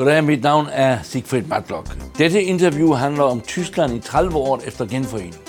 Goddag, 0.00 0.24
mit 0.24 0.42
navn 0.42 0.66
er 0.72 0.98
Sigfrid 1.02 1.42
Matlock. 1.42 1.96
Dette 2.18 2.42
interview 2.42 2.92
handler 2.92 3.22
om 3.22 3.40
Tyskland 3.40 3.94
i 3.94 4.00
30 4.00 4.36
år 4.36 4.60
efter 4.66 4.86
genforeningen. 4.86 5.40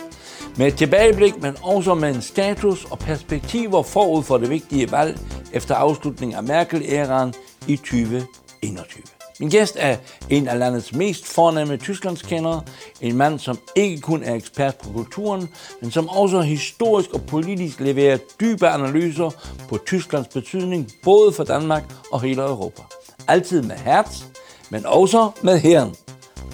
Med 0.58 0.68
et 0.68 0.76
tilbageblik, 0.76 1.42
men 1.42 1.56
også 1.62 1.94
med 1.94 2.16
en 2.16 2.22
status 2.22 2.86
og 2.86 3.00
perspektiver 3.00 3.84
forud 3.84 4.24
for 4.24 4.38
det 4.38 4.50
vigtige 4.50 4.92
valg 4.92 5.20
efter 5.54 5.76
afslutningen 5.76 6.38
af 6.38 6.44
Merkel-æraen 6.44 7.34
i 7.68 7.76
2021. 7.76 9.04
Min 9.40 9.50
gæst 9.50 9.78
er 9.80 9.98
en 10.30 10.48
af 10.48 10.60
landets 10.60 10.94
mest 10.94 11.28
fornemme 11.28 11.78
tysklandskendere, 11.78 12.62
en 13.02 13.18
mand, 13.18 13.40
som 13.40 13.58
ikke 13.76 14.02
kun 14.02 14.24
er 14.24 14.36
ekspert 14.36 14.76
på 14.76 14.90
kulturen, 14.90 15.50
men 15.82 15.92
som 15.92 16.10
også 16.10 16.42
historisk 16.42 17.14
og 17.14 17.22
politisk 17.22 17.80
leverer 17.80 18.18
dybe 18.40 18.68
analyser 18.68 19.30
på 19.70 19.78
Tysklands 19.78 20.28
betydning 20.28 20.92
både 21.04 21.32
for 21.32 21.44
Danmark 21.44 21.84
og 22.12 22.22
hele 22.22 22.42
Europa. 22.42 22.82
Altid 23.28 23.62
med 23.62 23.76
herz, 23.76 24.31
men 24.72 24.86
også 24.86 25.32
med 25.42 25.60
herren. 25.60 25.96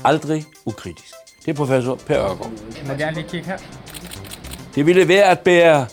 Aldrig 0.04 0.46
ukritisk. 0.66 1.14
Det 1.46 1.52
er 1.52 1.56
professor 1.56 1.96
Per 1.96 2.20
Ørgaard. 2.20 2.52
Må 2.88 2.94
jeg 3.00 3.14
lige 3.14 3.28
kigge 3.30 3.46
her? 3.48 3.58
Det 4.76 4.86
ville 4.86 5.08
være 5.08 5.24
at 5.24 5.40
bære 5.40 5.86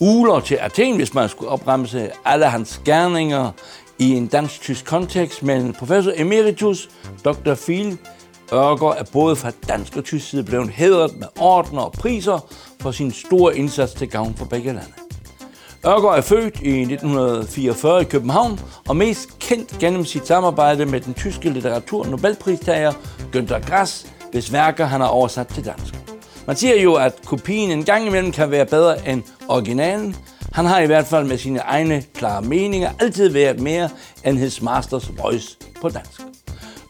uler 0.00 0.40
til 0.40 0.58
Athen, 0.60 0.96
hvis 0.96 1.14
man 1.14 1.28
skulle 1.28 1.50
opremse 1.50 2.10
alle 2.24 2.46
hans 2.46 2.80
gerninger 2.84 3.50
i 3.98 4.10
en 4.10 4.26
dansk-tysk 4.26 4.84
kontekst, 4.84 5.42
men 5.42 5.72
professor 5.72 6.12
emeritus 6.16 6.90
Dr. 7.24 7.54
Phil 7.54 7.98
Ørgaard 8.52 8.98
er 8.98 9.04
både 9.12 9.36
fra 9.36 9.50
dansk 9.68 9.96
og 9.96 10.04
tysk 10.04 10.28
side 10.30 10.44
blevet 10.44 10.70
hædret 10.70 11.18
med 11.18 11.26
ordner 11.40 11.82
og 11.82 11.92
priser 11.92 12.52
for 12.80 12.90
sin 12.90 13.12
store 13.12 13.56
indsats 13.56 13.92
til 13.92 14.08
gavn 14.08 14.34
for 14.34 14.44
begge 14.44 14.72
lande. 14.72 15.11
Ørgaard 15.86 16.18
er 16.18 16.20
født 16.20 16.60
i 16.60 16.80
1944 16.80 18.00
i 18.00 18.04
København 18.04 18.60
og 18.88 18.96
mest 18.96 19.38
kendt 19.38 19.78
gennem 19.78 20.04
sit 20.04 20.26
samarbejde 20.26 20.86
med 20.86 21.00
den 21.00 21.14
tyske 21.14 21.50
litteratur 21.50 22.06
Nobelpristager 22.06 22.92
Günther 23.36 23.70
Grass, 23.70 24.06
hvis 24.32 24.52
værker 24.52 24.84
han 24.84 25.00
har 25.00 25.08
oversat 25.08 25.46
til 25.46 25.64
dansk. 25.64 25.94
Man 26.46 26.56
siger 26.56 26.80
jo, 26.82 26.94
at 26.94 27.14
kopien 27.26 27.70
en 27.70 27.84
gang 27.84 28.06
imellem 28.06 28.32
kan 28.32 28.50
være 28.50 28.66
bedre 28.66 29.08
end 29.08 29.22
originalen. 29.48 30.16
Han 30.52 30.64
har 30.64 30.80
i 30.80 30.86
hvert 30.86 31.06
fald 31.06 31.26
med 31.26 31.38
sine 31.38 31.58
egne 31.58 32.02
klare 32.14 32.42
meninger 32.42 32.90
altid 33.00 33.28
været 33.28 33.60
mere 33.60 33.88
end 34.24 34.38
his 34.38 34.62
masters 34.62 35.10
voice 35.22 35.56
på 35.80 35.88
dansk. 35.88 36.20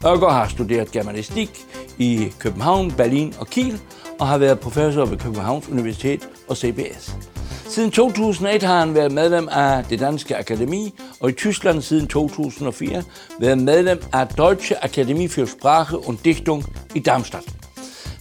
Ørgaard 0.06 0.32
har 0.32 0.48
studeret 0.48 0.92
germanistik 0.92 1.64
i 1.98 2.32
København, 2.38 2.90
Berlin 2.90 3.34
og 3.38 3.46
Kiel 3.46 3.80
og 4.20 4.26
har 4.26 4.38
været 4.38 4.60
professor 4.60 5.04
ved 5.04 5.18
Københavns 5.18 5.68
Universitet 5.68 6.28
og 6.48 6.56
CBS. 6.56 7.31
Siden 7.72 7.90
2001 7.90 8.62
har 8.62 8.78
han 8.78 8.94
været 8.94 9.12
medlem 9.12 9.48
af 9.50 9.84
det 9.84 10.00
Danske 10.00 10.36
Akademi, 10.36 10.94
og 11.20 11.30
i 11.30 11.32
Tyskland 11.32 11.82
siden 11.82 12.06
2004 12.06 13.02
været 13.40 13.58
medlem 13.58 14.02
af 14.12 14.28
Deutsche 14.28 14.84
Akademie 14.84 15.28
für 15.28 15.46
Sprache 15.46 16.08
und 16.08 16.18
Dichtung 16.24 16.64
i 16.94 17.00
Darmstadt. 17.00 17.44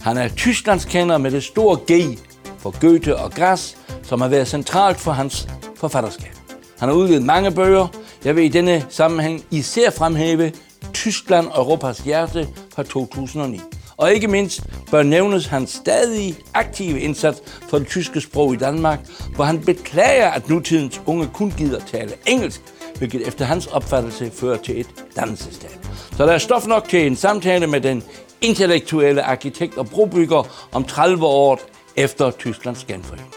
Han 0.00 0.16
er 0.16 0.28
Tysklandskender 0.28 1.18
med 1.18 1.30
det 1.30 1.44
store 1.44 1.78
G 1.92 2.18
for 2.58 2.80
Goethe 2.80 3.16
og 3.16 3.32
Grass, 3.32 3.76
som 4.02 4.20
har 4.20 4.28
været 4.28 4.48
centralt 4.48 5.00
for 5.00 5.12
hans 5.12 5.48
forfatterskab. 5.76 6.36
Han 6.78 6.88
har 6.88 6.96
udgivet 6.96 7.22
mange 7.22 7.50
bøger. 7.50 7.88
Jeg 8.24 8.36
vil 8.36 8.44
i 8.44 8.48
denne 8.48 8.86
sammenhæng 8.88 9.44
især 9.50 9.90
fremhæve 9.90 10.52
Tyskland, 10.92 11.46
Europas 11.46 11.98
hjerte 11.98 12.48
fra 12.74 12.82
2009. 12.82 13.60
Og 13.96 14.12
ikke 14.12 14.28
mindst 14.28 14.62
bør 14.92 15.02
nævnes 15.02 15.46
hans 15.46 15.70
stadig 15.70 16.36
aktive 16.54 17.00
indsats 17.00 17.42
for 17.68 17.78
det 17.78 17.88
tyske 17.88 18.20
sprog 18.20 18.54
i 18.54 18.56
Danmark, 18.56 19.00
hvor 19.34 19.44
han 19.44 19.60
beklager, 19.60 20.30
at 20.30 20.48
nutidens 20.48 21.00
unge 21.06 21.28
kun 21.34 21.54
gider 21.58 21.80
tale 21.80 22.12
engelsk, 22.26 22.60
hvilket 22.98 23.28
efter 23.28 23.44
hans 23.44 23.66
opfattelse 23.66 24.30
fører 24.30 24.56
til 24.56 24.80
et 24.80 24.86
dannelsestab. 25.16 25.86
Så 26.16 26.26
der 26.26 26.32
er 26.32 26.38
stof 26.38 26.66
nok 26.66 26.88
til 26.88 27.06
en 27.06 27.16
samtale 27.16 27.66
med 27.66 27.80
den 27.80 28.02
intellektuelle 28.40 29.22
arkitekt 29.22 29.78
og 29.78 29.88
brobygger 29.88 30.68
om 30.72 30.84
30 30.84 31.26
år 31.26 31.60
efter 31.96 32.30
Tysklands 32.30 32.84
genforening. 32.84 33.28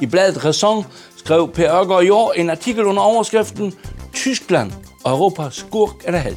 I 0.00 0.06
bladet 0.06 0.44
Raison 0.44 0.84
skrev 1.16 1.50
Per 1.54 1.80
Ørgaard 1.80 2.04
i 2.04 2.10
år 2.10 2.32
en 2.32 2.50
artikel 2.50 2.84
under 2.84 3.02
overskriften 3.02 3.74
Tyskland, 4.14 4.72
Europas 5.06 5.54
skurk 5.54 5.94
eller 6.04 6.18
held. 6.18 6.36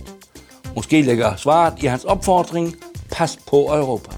Måske 0.75 1.01
ligger 1.01 1.35
svaret 1.35 1.73
i 1.83 1.85
hans 1.85 2.03
opfordring 2.03 2.75
Pas 3.11 3.39
på 3.47 3.57
Europa. 3.57 4.11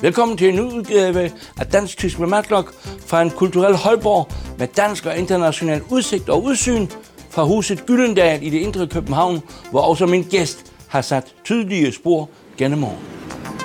Velkommen 0.00 0.36
til 0.36 0.48
en 0.48 0.60
udgave 0.60 1.30
af 1.60 1.66
Dansk 1.66 1.98
Tysk 1.98 2.18
med 2.18 2.28
Matlock 2.28 2.72
fra 3.06 3.22
en 3.22 3.30
kulturel 3.30 3.76
højborg 3.76 4.32
med 4.58 4.66
dansk 4.66 5.06
og 5.06 5.18
international 5.18 5.82
udsigt 5.90 6.28
og 6.28 6.44
udsyn 6.44 6.86
fra 7.30 7.44
huset 7.44 7.86
Gyllendal 7.86 8.42
i 8.42 8.50
det 8.50 8.58
indre 8.58 8.86
København, 8.86 9.42
hvor 9.70 9.80
også 9.80 10.06
min 10.06 10.22
gæst 10.22 10.72
har 10.88 11.02
sat 11.02 11.34
tydelige 11.44 11.92
spor 11.92 12.28
gennem 12.56 12.84
årene. 12.84 13.63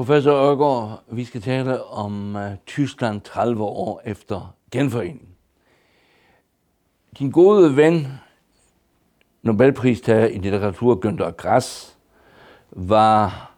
Professor 0.00 0.32
Ørgaard, 0.32 1.02
vi 1.10 1.24
skal 1.24 1.42
tale 1.42 1.84
om 1.84 2.36
uh, 2.36 2.42
Tyskland 2.66 3.20
30 3.20 3.64
år 3.64 4.02
efter 4.04 4.54
genforeningen. 4.70 5.28
Din 7.18 7.30
gode 7.30 7.76
ven, 7.76 8.06
Nobelpristager 9.42 10.26
i 10.26 10.38
litteratur 10.38 11.06
Günther 11.06 11.30
Grass, 11.30 11.96
var 12.70 13.50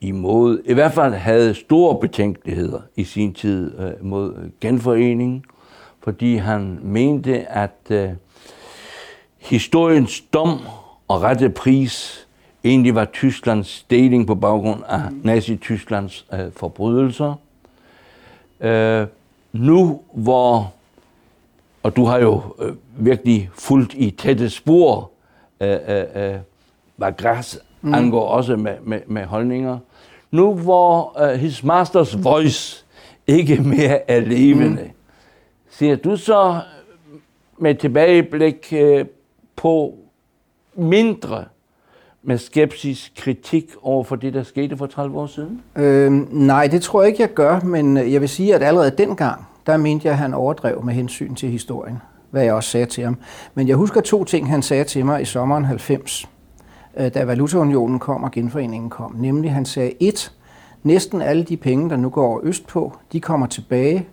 imod, 0.00 0.62
i 0.64 0.74
hvert 0.74 0.92
fald 0.92 1.14
havde 1.14 1.54
store 1.54 2.00
betænkeligheder 2.00 2.80
i 2.96 3.04
sin 3.04 3.34
tid 3.34 3.78
uh, 3.78 4.06
mod 4.06 4.50
genforeningen, 4.60 5.44
fordi 6.00 6.36
han 6.36 6.78
mente, 6.82 7.48
at 7.48 7.90
uh, 7.90 8.10
historiens 9.36 10.20
dom 10.20 10.58
og 11.08 11.22
rette 11.22 11.50
pris 11.50 12.27
egentlig 12.64 12.94
var 12.94 13.04
Tysklands 13.04 13.82
deling 13.90 14.26
på 14.26 14.34
baggrund 14.34 14.82
af 14.88 15.00
Nazi-Tysklands 15.24 16.26
øh, 16.32 16.52
forbrydelser. 16.52 17.34
Øh, 18.60 19.06
nu 19.52 20.00
hvor, 20.12 20.72
og 21.82 21.96
du 21.96 22.04
har 22.04 22.18
jo 22.18 22.42
øh, 22.58 22.74
virkelig 22.96 23.50
fulgt 23.52 23.94
i 23.94 24.10
tætte 24.10 24.50
spor, 24.50 25.10
øh, 25.60 25.78
øh, 25.88 26.04
øh, 26.14 26.36
hvad 26.96 27.12
græs 27.16 27.58
mm. 27.80 27.94
angår 27.94 28.28
også 28.28 28.56
med, 28.56 28.74
med, 28.82 29.00
med 29.06 29.24
holdninger, 29.24 29.78
nu 30.30 30.54
hvor 30.54 31.20
øh, 31.22 31.38
His 31.38 31.64
Masters 31.64 32.24
Voice 32.24 32.84
ikke 33.26 33.56
mere 33.62 34.10
er 34.10 34.20
levende, 34.20 34.82
mm. 34.82 34.90
ser 35.70 35.96
du 35.96 36.16
så 36.16 36.60
med 37.58 37.74
tilbageblik 37.74 38.72
øh, 38.72 39.06
på 39.56 39.94
mindre 40.74 41.44
med 42.22 42.38
skepsis, 42.38 43.12
kritik 43.16 43.70
over 43.82 44.04
for 44.04 44.16
det, 44.16 44.34
der 44.34 44.42
skete 44.42 44.76
for 44.76 44.86
30 44.86 45.18
år 45.18 45.26
siden? 45.26 45.62
Øhm, 45.76 46.28
nej, 46.30 46.66
det 46.66 46.82
tror 46.82 47.02
jeg 47.02 47.08
ikke, 47.08 47.22
jeg 47.22 47.34
gør, 47.34 47.60
men 47.60 47.96
øh, 47.96 48.12
jeg 48.12 48.20
vil 48.20 48.28
sige, 48.28 48.54
at 48.54 48.62
allerede 48.62 48.90
dengang, 48.98 49.46
der 49.66 49.76
mente 49.76 50.06
jeg, 50.06 50.12
at 50.12 50.18
han 50.18 50.34
overdrev 50.34 50.84
med 50.84 50.94
hensyn 50.94 51.34
til 51.34 51.48
historien, 51.48 51.98
hvad 52.30 52.44
jeg 52.44 52.54
også 52.54 52.70
sagde 52.70 52.86
til 52.86 53.04
ham. 53.04 53.16
Men 53.54 53.68
jeg 53.68 53.76
husker 53.76 54.00
to 54.00 54.24
ting, 54.24 54.50
han 54.50 54.62
sagde 54.62 54.84
til 54.84 55.06
mig 55.06 55.22
i 55.22 55.24
sommeren 55.24 55.64
90, 55.64 56.28
øh, 56.96 57.14
da 57.14 57.24
valutaunionen 57.24 57.98
kom 57.98 58.24
og 58.24 58.30
genforeningen 58.30 58.90
kom. 58.90 59.16
Nemlig, 59.18 59.52
han 59.52 59.64
sagde, 59.64 60.02
et, 60.02 60.32
næsten 60.82 61.22
alle 61.22 61.44
de 61.44 61.56
penge, 61.56 61.90
der 61.90 61.96
nu 61.96 62.08
går 62.08 62.26
over 62.26 62.40
øst 62.42 62.66
på, 62.66 62.96
de 63.12 63.20
kommer 63.20 63.46
tilbage 63.46 64.08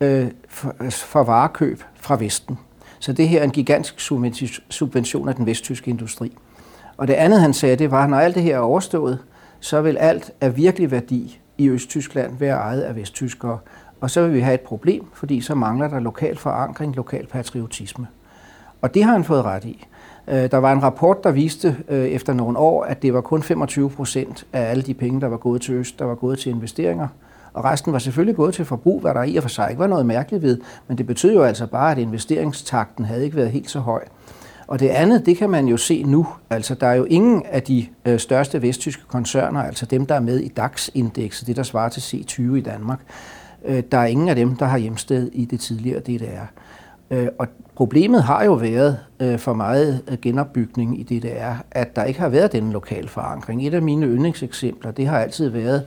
øh, 0.00 0.26
for, 0.48 0.74
øh, 0.80 0.90
for 0.90 1.22
varekøb 1.22 1.82
fra 1.94 2.16
Vesten. 2.16 2.58
Så 2.98 3.12
det 3.12 3.28
her 3.28 3.40
er 3.40 3.44
en 3.44 3.50
gigantisk 3.50 4.00
subvention 4.70 5.28
af 5.28 5.34
den 5.34 5.46
vesttyske 5.46 5.90
industri. 5.90 6.32
Og 6.96 7.08
det 7.08 7.14
andet, 7.14 7.40
han 7.40 7.54
sagde, 7.54 7.76
det 7.76 7.90
var, 7.90 8.04
at 8.04 8.10
når 8.10 8.18
alt 8.18 8.34
det 8.34 8.42
her 8.42 8.56
er 8.56 8.60
overstået, 8.60 9.18
så 9.60 9.80
vil 9.80 9.96
alt 9.96 10.30
af 10.40 10.56
virkelig 10.56 10.90
værdi 10.90 11.40
i 11.58 11.68
Østtyskland 11.68 12.38
være 12.38 12.56
ejet 12.56 12.80
af 12.80 12.96
vesttyskere. 12.96 13.58
Og 14.00 14.10
så 14.10 14.22
vil 14.22 14.34
vi 14.34 14.40
have 14.40 14.54
et 14.54 14.60
problem, 14.60 15.04
fordi 15.12 15.40
så 15.40 15.54
mangler 15.54 15.88
der 15.88 16.00
lokal 16.00 16.38
forankring, 16.38 16.96
lokal 16.96 17.26
patriotisme. 17.26 18.06
Og 18.82 18.94
det 18.94 19.04
har 19.04 19.12
han 19.12 19.24
fået 19.24 19.44
ret 19.44 19.64
i. 19.64 19.86
Øh, 20.28 20.50
der 20.50 20.56
var 20.56 20.72
en 20.72 20.82
rapport, 20.82 21.24
der 21.24 21.30
viste 21.30 21.76
øh, 21.88 22.04
efter 22.04 22.32
nogle 22.32 22.58
år, 22.58 22.84
at 22.84 23.02
det 23.02 23.14
var 23.14 23.20
kun 23.20 23.42
25 23.42 23.90
procent 23.90 24.46
af 24.52 24.70
alle 24.70 24.82
de 24.82 24.94
penge, 24.94 25.20
der 25.20 25.26
var 25.26 25.36
gået 25.36 25.62
til 25.62 25.74
Øst, 25.74 25.98
der 25.98 26.04
var 26.04 26.14
gået 26.14 26.38
til 26.38 26.52
investeringer. 26.52 27.08
Og 27.52 27.64
resten 27.64 27.92
var 27.92 27.98
selvfølgelig 27.98 28.36
gået 28.36 28.54
til 28.54 28.64
forbrug, 28.64 29.00
hvad 29.00 29.14
der 29.14 29.22
i 29.22 29.36
og 29.36 29.42
for 29.42 29.50
sig 29.50 29.66
ikke 29.70 29.80
var 29.80 29.86
noget 29.86 30.06
mærkeligt 30.06 30.42
ved. 30.42 30.60
Men 30.88 30.98
det 30.98 31.06
betød 31.06 31.34
jo 31.34 31.42
altså 31.42 31.66
bare, 31.66 31.92
at 31.92 31.98
investeringstakten 31.98 33.04
havde 33.04 33.24
ikke 33.24 33.36
været 33.36 33.50
helt 33.50 33.70
så 33.70 33.78
høj. 33.78 34.04
Og 34.66 34.80
det 34.80 34.88
andet, 34.88 35.26
det 35.26 35.36
kan 35.36 35.50
man 35.50 35.66
jo 35.68 35.76
se 35.76 36.02
nu. 36.02 36.26
Altså, 36.50 36.74
der 36.74 36.86
er 36.86 36.94
jo 36.94 37.04
ingen 37.04 37.42
af 37.46 37.62
de 37.62 37.86
øh, 38.04 38.18
største 38.18 38.62
vesttyske 38.62 39.02
koncerner, 39.08 39.60
altså 39.60 39.86
dem, 39.86 40.06
der 40.06 40.14
er 40.14 40.20
med 40.20 40.38
i 40.38 40.48
DAX-indekset, 40.48 41.46
det 41.46 41.56
der 41.56 41.62
svarer 41.62 41.88
til 41.88 42.00
C20 42.00 42.54
i 42.54 42.60
Danmark, 42.60 43.00
øh, 43.64 43.82
der 43.92 43.98
er 43.98 44.06
ingen 44.06 44.28
af 44.28 44.36
dem, 44.36 44.56
der 44.56 44.66
har 44.66 44.78
hjemsted 44.78 45.30
i 45.32 45.44
det 45.44 45.60
tidligere 45.60 46.00
DDR. 46.00 46.46
Øh, 47.10 47.28
og 47.38 47.46
problemet 47.74 48.22
har 48.22 48.44
jo 48.44 48.52
været 48.52 48.98
øh, 49.20 49.38
for 49.38 49.54
meget 49.54 50.02
øh, 50.08 50.18
genopbygning 50.22 51.00
i 51.00 51.02
DDR, 51.02 51.54
at 51.70 51.96
der 51.96 52.04
ikke 52.04 52.20
har 52.20 52.28
været 52.28 52.52
den 52.52 52.72
lokale 52.72 53.08
forankring. 53.08 53.66
Et 53.66 53.74
af 53.74 53.82
mine 53.82 54.06
yndlingseksempler, 54.06 54.90
det 54.90 55.06
har 55.06 55.18
altid 55.18 55.48
været 55.48 55.86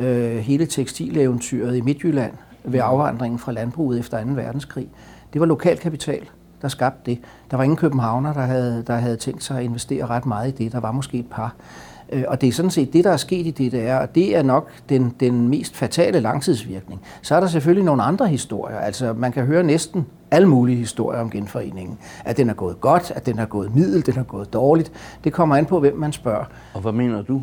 øh, 0.00 0.36
hele 0.36 0.66
tekstileventyret 0.66 1.76
i 1.76 1.80
Midtjylland 1.80 2.32
ved 2.64 2.80
afvandringen 2.82 3.38
fra 3.38 3.52
landbruget 3.52 3.98
efter 3.98 4.24
2. 4.24 4.30
verdenskrig. 4.30 4.88
Det 5.32 5.40
var 5.40 5.46
lokal 5.46 5.78
kapital, 5.78 6.28
der 6.64 6.70
skabte 6.70 7.10
det. 7.10 7.18
Der 7.50 7.56
var 7.56 7.64
ingen 7.64 7.76
københavner, 7.76 8.32
der 8.32 8.40
havde, 8.40 8.84
der 8.86 8.94
havde 8.94 9.16
tænkt 9.16 9.44
sig 9.44 9.58
at 9.58 9.64
investere 9.64 10.06
ret 10.06 10.26
meget 10.26 10.48
i 10.48 10.64
det. 10.64 10.72
Der 10.72 10.80
var 10.80 10.92
måske 10.92 11.18
et 11.18 11.26
par. 11.30 11.54
Øh, 12.12 12.24
og 12.28 12.40
det 12.40 12.48
er 12.48 12.52
sådan 12.52 12.70
set 12.70 12.92
det, 12.92 13.04
der 13.04 13.10
er 13.10 13.16
sket 13.16 13.46
i 13.46 13.68
DDR, 13.68 13.94
og 13.94 14.14
det 14.14 14.36
er 14.36 14.42
nok 14.42 14.70
den, 14.88 15.14
den 15.20 15.48
mest 15.48 15.76
fatale 15.76 16.20
langtidsvirkning. 16.20 17.00
Så 17.22 17.34
er 17.34 17.40
der 17.40 17.46
selvfølgelig 17.46 17.84
nogle 17.84 18.02
andre 18.02 18.28
historier. 18.28 18.78
Altså, 18.78 19.12
man 19.12 19.32
kan 19.32 19.44
høre 19.44 19.62
næsten 19.62 20.06
alle 20.30 20.48
mulige 20.48 20.76
historier 20.76 21.20
om 21.20 21.30
genforeningen. 21.30 21.98
At 22.24 22.36
den 22.36 22.50
er 22.50 22.54
gået 22.54 22.80
godt, 22.80 23.12
at 23.16 23.26
den 23.26 23.38
er 23.38 23.46
gået 23.46 23.74
middel, 23.74 24.06
den 24.06 24.18
er 24.18 24.22
gået 24.22 24.52
dårligt. 24.52 24.92
Det 25.24 25.32
kommer 25.32 25.56
an 25.56 25.66
på, 25.66 25.80
hvem 25.80 25.96
man 25.96 26.12
spørger. 26.12 26.44
Og 26.74 26.80
hvad 26.80 26.92
mener 26.92 27.22
du? 27.22 27.42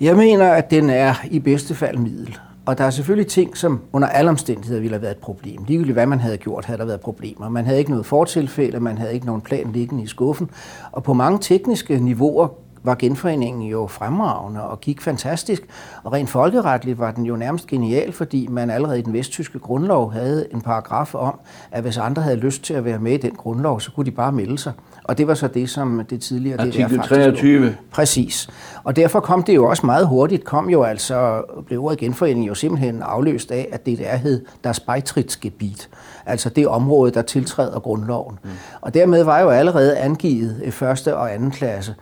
Jeg 0.00 0.16
mener, 0.16 0.52
at 0.52 0.70
den 0.70 0.90
er 0.90 1.14
i 1.30 1.38
bedste 1.38 1.74
fald 1.74 1.98
middel. 1.98 2.38
Og 2.66 2.78
der 2.78 2.84
er 2.84 2.90
selvfølgelig 2.90 3.26
ting, 3.26 3.56
som 3.56 3.80
under 3.92 4.08
alle 4.08 4.30
omstændigheder 4.30 4.80
ville 4.80 4.94
have 4.94 5.02
været 5.02 5.14
et 5.14 5.20
problem. 5.20 5.64
Ligegyldigt 5.66 5.94
hvad 5.94 6.06
man 6.06 6.20
havde 6.20 6.36
gjort, 6.36 6.64
havde 6.64 6.78
der 6.78 6.84
været 6.84 7.00
problemer. 7.00 7.48
Man 7.48 7.64
havde 7.64 7.78
ikke 7.78 7.90
noget 7.90 8.06
fortilfælde, 8.06 8.80
man 8.80 8.98
havde 8.98 9.14
ikke 9.14 9.26
nogen 9.26 9.40
plan 9.40 9.72
liggende 9.72 10.02
i 10.02 10.06
skuffen. 10.06 10.50
Og 10.92 11.02
på 11.02 11.12
mange 11.12 11.38
tekniske 11.38 11.98
niveauer 11.98 12.48
var 12.82 12.94
genforeningen 12.94 13.62
jo 13.62 13.86
fremragende 13.86 14.62
og 14.62 14.80
gik 14.80 15.00
fantastisk. 15.00 15.62
Og 16.02 16.12
rent 16.12 16.30
folkeretligt 16.30 16.98
var 16.98 17.10
den 17.10 17.26
jo 17.26 17.36
nærmest 17.36 17.66
genial, 17.66 18.12
fordi 18.12 18.46
man 18.50 18.70
allerede 18.70 18.98
i 18.98 19.02
den 19.02 19.12
vesttyske 19.12 19.58
grundlov 19.58 20.12
havde 20.12 20.46
en 20.52 20.60
paragraf 20.60 21.14
om, 21.14 21.40
at 21.70 21.82
hvis 21.82 21.98
andre 21.98 22.22
havde 22.22 22.36
lyst 22.36 22.62
til 22.62 22.74
at 22.74 22.84
være 22.84 22.98
med 22.98 23.12
i 23.12 23.16
den 23.16 23.34
grundlov, 23.34 23.80
så 23.80 23.92
kunne 23.92 24.06
de 24.06 24.10
bare 24.10 24.32
melde 24.32 24.58
sig. 24.58 24.72
Og 25.04 25.18
det 25.18 25.26
var 25.26 25.34
så 25.34 25.48
det, 25.48 25.70
som 25.70 26.02
det 26.10 26.20
tidligere... 26.20 26.60
Artikel 26.60 26.90
det 26.90 26.98
der 26.98 27.06
23. 27.06 27.76
Præcis. 27.90 28.48
Og 28.84 28.96
derfor 28.96 29.20
kom 29.20 29.42
det 29.42 29.54
jo 29.54 29.66
også 29.66 29.86
meget 29.86 30.06
hurtigt, 30.06 30.44
kom 30.44 30.70
jo 30.70 30.82
altså, 30.82 31.42
blev 31.66 31.84
ordet 31.84 31.98
genforening 31.98 32.48
jo 32.48 32.54
simpelthen 32.54 33.02
afløst 33.02 33.50
af, 33.50 33.68
at 33.72 33.86
det 33.86 33.98
der 33.98 34.16
hed 34.16 34.44
Das 34.64 34.80
Beitritsgebiet, 34.80 35.88
altså 36.26 36.48
det 36.48 36.68
område, 36.68 37.10
der 37.10 37.22
tiltræder 37.22 37.80
grundloven. 37.80 38.38
Mm. 38.42 38.50
Og 38.80 38.94
dermed 38.94 39.22
var 39.22 39.40
jo 39.40 39.48
allerede 39.48 39.98
angivet 39.98 40.62
i 40.64 40.70
første 40.70 41.16
og 41.16 41.34
anden 41.34 41.50
klasse. 41.50 41.94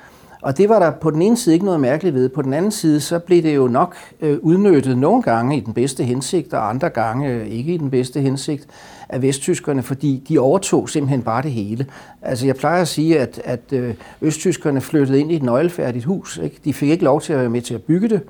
Og 0.43 0.59
det 0.59 0.69
var 0.69 0.79
der 0.79 0.91
på 0.91 1.11
den 1.11 1.23
ene 1.23 1.37
side 1.37 1.55
ikke 1.55 1.65
noget 1.65 1.81
mærkeligt 1.81 2.15
ved. 2.15 2.29
På 2.29 2.43
den 2.43 2.55
anden 2.55 2.71
side, 2.71 3.01
så 3.01 3.19
blev 3.19 3.43
det 3.43 3.57
jo 3.57 3.69
nok 3.69 3.97
øh, 4.21 4.39
udnyttet 4.43 4.99
nogle 4.99 5.23
gange 5.23 5.57
i 5.57 5.61
den 5.61 5.75
bedste 5.75 6.05
hensigt, 6.05 6.55
og 6.55 6.69
andre 6.69 6.89
gange 6.89 7.29
øh, 7.29 7.47
ikke 7.47 7.75
i 7.75 7.77
den 7.77 7.91
bedste 7.91 8.21
hensigt 8.21 8.67
af 9.13 9.23
vesttyskerne, 9.23 9.83
fordi 9.83 10.23
de 10.29 10.39
overtog 10.39 10.89
simpelthen 10.89 11.23
bare 11.23 11.43
det 11.43 11.53
hele. 11.53 11.87
Altså 12.23 12.47
jeg 12.47 12.57
plejer 12.57 12.81
at 12.81 12.89
sige, 12.89 13.19
at, 13.19 13.41
at 13.45 13.61
øh, 13.73 13.95
østtyskerne 14.23 14.81
flyttede 14.81 15.21
ind 15.21 15.33
i 15.33 15.37
et 15.37 15.43
nøglefærdigt 15.43 16.05
hus. 16.05 16.41
Ikke? 16.43 16.61
De 16.65 16.75
fik 16.75 16.91
ikke 16.91 17.05
lov 17.05 17.21
til 17.21 17.33
at 17.33 17.39
være 17.39 17.49
med 17.49 17.63
til 17.63 17.75
at 17.75 17.83
bygge 17.83 18.09
det. 18.09 18.21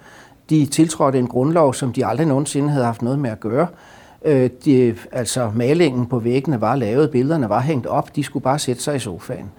De 0.51 0.67
tiltrådte 0.67 1.19
en 1.19 1.27
grundlov, 1.27 1.75
som 1.75 1.93
de 1.93 2.07
aldrig 2.07 2.27
nogensinde 2.27 2.71
havde 2.71 2.85
haft 2.85 3.03
noget 3.03 3.19
med 3.19 3.31
at 3.31 3.41
gøre. 3.41 3.67
Øh, 4.25 4.51
de, 4.65 4.95
altså 5.13 5.51
malingen 5.55 6.07
på 6.07 6.19
væggene 6.19 6.61
var 6.61 6.77
lavet, 6.77 7.11
billederne 7.11 7.49
var 7.49 7.61
hængt 7.61 7.87
op, 7.87 8.17
de 8.17 8.25
skulle 8.25 8.43
bare 8.43 8.59
sætte 8.59 8.83
sig 8.83 8.97
i 8.97 8.99
sofaen. 8.99 9.51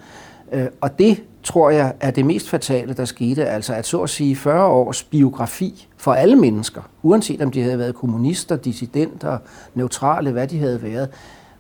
Øh, 0.52 0.66
og 0.82 1.00
det 1.00 1.24
tror 1.44 1.70
jeg, 1.70 1.94
er 2.00 2.12
det 2.12 2.26
mest 2.26 2.50
fatale, 2.50 2.94
der 2.94 3.06
skete. 3.06 3.46
Altså 3.46 3.74
at 3.74 3.86
så 3.86 4.02
at 4.02 4.10
sige 4.10 4.36
40 4.36 4.66
års 4.66 5.04
biografi 5.04 5.88
for 5.98 6.14
alle 6.14 6.36
mennesker, 6.36 6.82
uanset 7.04 7.42
om 7.42 7.52
de 7.52 7.62
havde 7.62 7.80
været 7.80 7.96
kommunister, 7.96 8.56
dissidenter, 8.56 9.38
neutrale, 9.74 10.32
hvad 10.32 10.48
de 10.48 10.60
havde 10.60 10.84
været, 10.84 11.10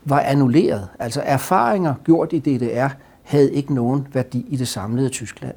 var 0.05 0.19
annulleret. 0.19 0.87
Altså 0.99 1.21
erfaringer 1.25 1.93
gjort 2.05 2.33
i 2.33 2.39
DDR 2.39 2.87
havde 3.23 3.53
ikke 3.53 3.73
nogen 3.73 4.07
værdi 4.13 4.45
i 4.49 4.55
det 4.55 4.67
samlede 4.67 5.09
Tyskland. 5.09 5.55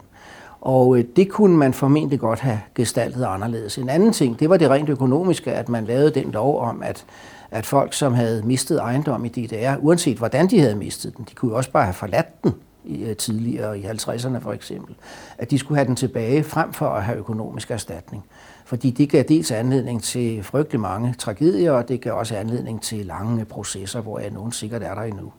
Og 0.61 0.99
øh, 0.99 1.05
det 1.17 1.29
kunne 1.29 1.57
man 1.57 1.73
formentlig 1.73 2.21
godt 2.21 2.41
have 2.41 2.61
gestaltet 2.75 3.25
anderledes. 3.25 3.79
En 3.79 3.89
anden 3.89 4.13
ting, 4.13 4.41
det 4.41 4.51
var 4.51 4.57
det 4.57 4.71
rent 4.71 4.89
økonomiske, 4.89 5.53
at 5.53 5.69
man 5.69 5.85
lavede 5.85 6.11
den 6.11 6.31
lov 6.31 6.61
om, 6.61 6.83
at, 6.83 7.05
at 7.51 7.67
folk, 7.67 7.93
som 7.93 8.15
havde 8.15 8.43
mistet 8.43 8.79
ejendom 8.79 9.25
i 9.25 9.29
DDR, 9.29 9.77
uanset 9.81 10.19
hvordan 10.19 10.47
de 10.47 10.61
havde 10.61 10.75
mistet 10.75 11.17
den, 11.17 11.27
de 11.31 11.35
kunne 11.35 11.51
jo 11.51 11.57
også 11.57 11.71
bare 11.71 11.85
have 11.85 11.95
forladt 11.95 12.45
den 12.45 12.55
i, 12.87 13.05
øh, 13.05 13.17
tidligere 13.17 13.79
i 13.79 13.83
50'erne 13.83 14.39
for 14.39 14.53
eksempel, 14.53 14.95
at 15.39 15.51
de 15.51 15.59
skulle 15.59 15.79
have 15.79 15.87
den 15.87 15.97
tilbage 15.97 16.45
frem 16.45 16.73
for 16.73 16.87
at 16.87 17.05
have 17.05 17.19
økonomisk 17.19 17.71
erstatning. 17.71 18.25
Fordi 18.65 18.91
det 18.91 19.11
gav 19.11 19.23
dels 19.23 19.51
anledning 19.51 20.03
til 20.03 20.43
frygtelig 20.43 20.81
mange 20.81 21.15
tragedier, 21.19 21.73
og 21.73 21.89
det 21.89 22.01
gav 22.01 22.13
også 22.13 22.37
anledning 22.37 22.83
til 22.83 23.07
lange 23.07 23.45
processer, 23.45 24.01
hvor 24.01 24.19
jeg 24.19 24.31
nogen 24.31 24.53
sikkert 24.53 24.83
er 24.83 24.95
der 24.95 25.03
endnu. 25.03 25.33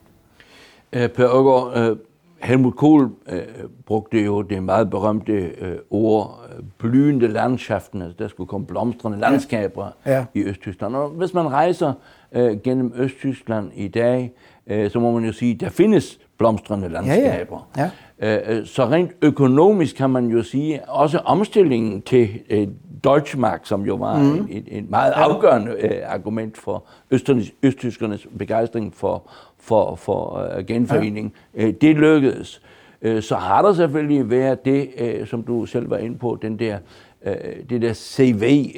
Øh, 0.93 1.09
per 1.09 1.27
Ågaard, 1.27 1.77
øh, 1.77 1.97
Helmut 2.39 2.75
Kohl 2.75 3.03
uh, 3.03 3.09
brugte 3.85 4.25
jo 4.25 4.41
det 4.41 4.63
meget 4.63 4.89
berømte 4.89 5.51
uh, 5.61 5.67
ord, 5.89 6.39
uh, 6.59 6.65
blyende 6.77 7.27
landschaften, 7.27 8.01
altså 8.01 8.15
der 8.19 8.27
skulle 8.27 8.47
komme 8.47 8.67
blomstrende 8.67 9.19
landskaber 9.19 9.87
ja. 10.05 10.11
Ja. 10.11 10.25
i 10.33 10.43
Østtyskland. 10.43 10.95
Og 10.95 11.09
hvis 11.09 11.33
man 11.33 11.51
rejser 11.51 11.93
uh, 12.35 12.61
gennem 12.63 12.93
Østtyskland 12.95 13.71
i 13.75 13.87
dag, 13.87 14.31
uh, 14.71 14.91
så 14.91 14.99
må 14.99 15.11
man 15.11 15.25
jo 15.25 15.31
sige, 15.31 15.53
der 15.53 15.69
findes 15.69 16.19
blomstrende 16.37 16.89
landskaber. 16.89 17.69
Ja, 17.77 17.81
ja. 17.81 17.89
Ja. 18.21 18.57
Øh, 18.59 18.65
så 18.65 18.85
rent 18.85 19.11
økonomisk 19.21 19.95
kan 19.95 20.09
man 20.09 20.27
jo 20.27 20.43
sige, 20.43 20.89
også 20.89 21.17
omstillingen 21.17 22.01
til 22.01 22.29
øh, 22.49 22.67
Deutschmark, 23.03 23.61
som 23.63 23.85
jo 23.85 23.95
var 23.95 24.17
mm. 24.17 24.47
et, 24.49 24.63
et 24.67 24.89
meget 24.89 25.11
afgørende 25.11 25.71
øh, 25.71 25.91
argument 26.05 26.57
for 26.57 26.85
østtyskernes 27.63 28.27
begejstring 28.37 28.93
for, 28.95 29.29
for, 29.59 29.95
for 29.95 30.49
genforening, 30.67 31.33
ja. 31.57 31.71
det 31.71 31.95
lykkedes. 31.95 32.61
så 33.19 33.35
har 33.35 33.61
der 33.61 33.73
selvfølgelig 33.73 34.29
været 34.29 34.65
det, 34.65 34.89
som 35.25 35.43
du 35.43 35.65
selv 35.65 35.89
var 35.89 35.97
inde 35.97 36.17
på, 36.17 36.39
den 36.41 36.59
der 36.59 36.77
det 37.69 37.81
der 37.81 37.93
CV, 37.93 38.75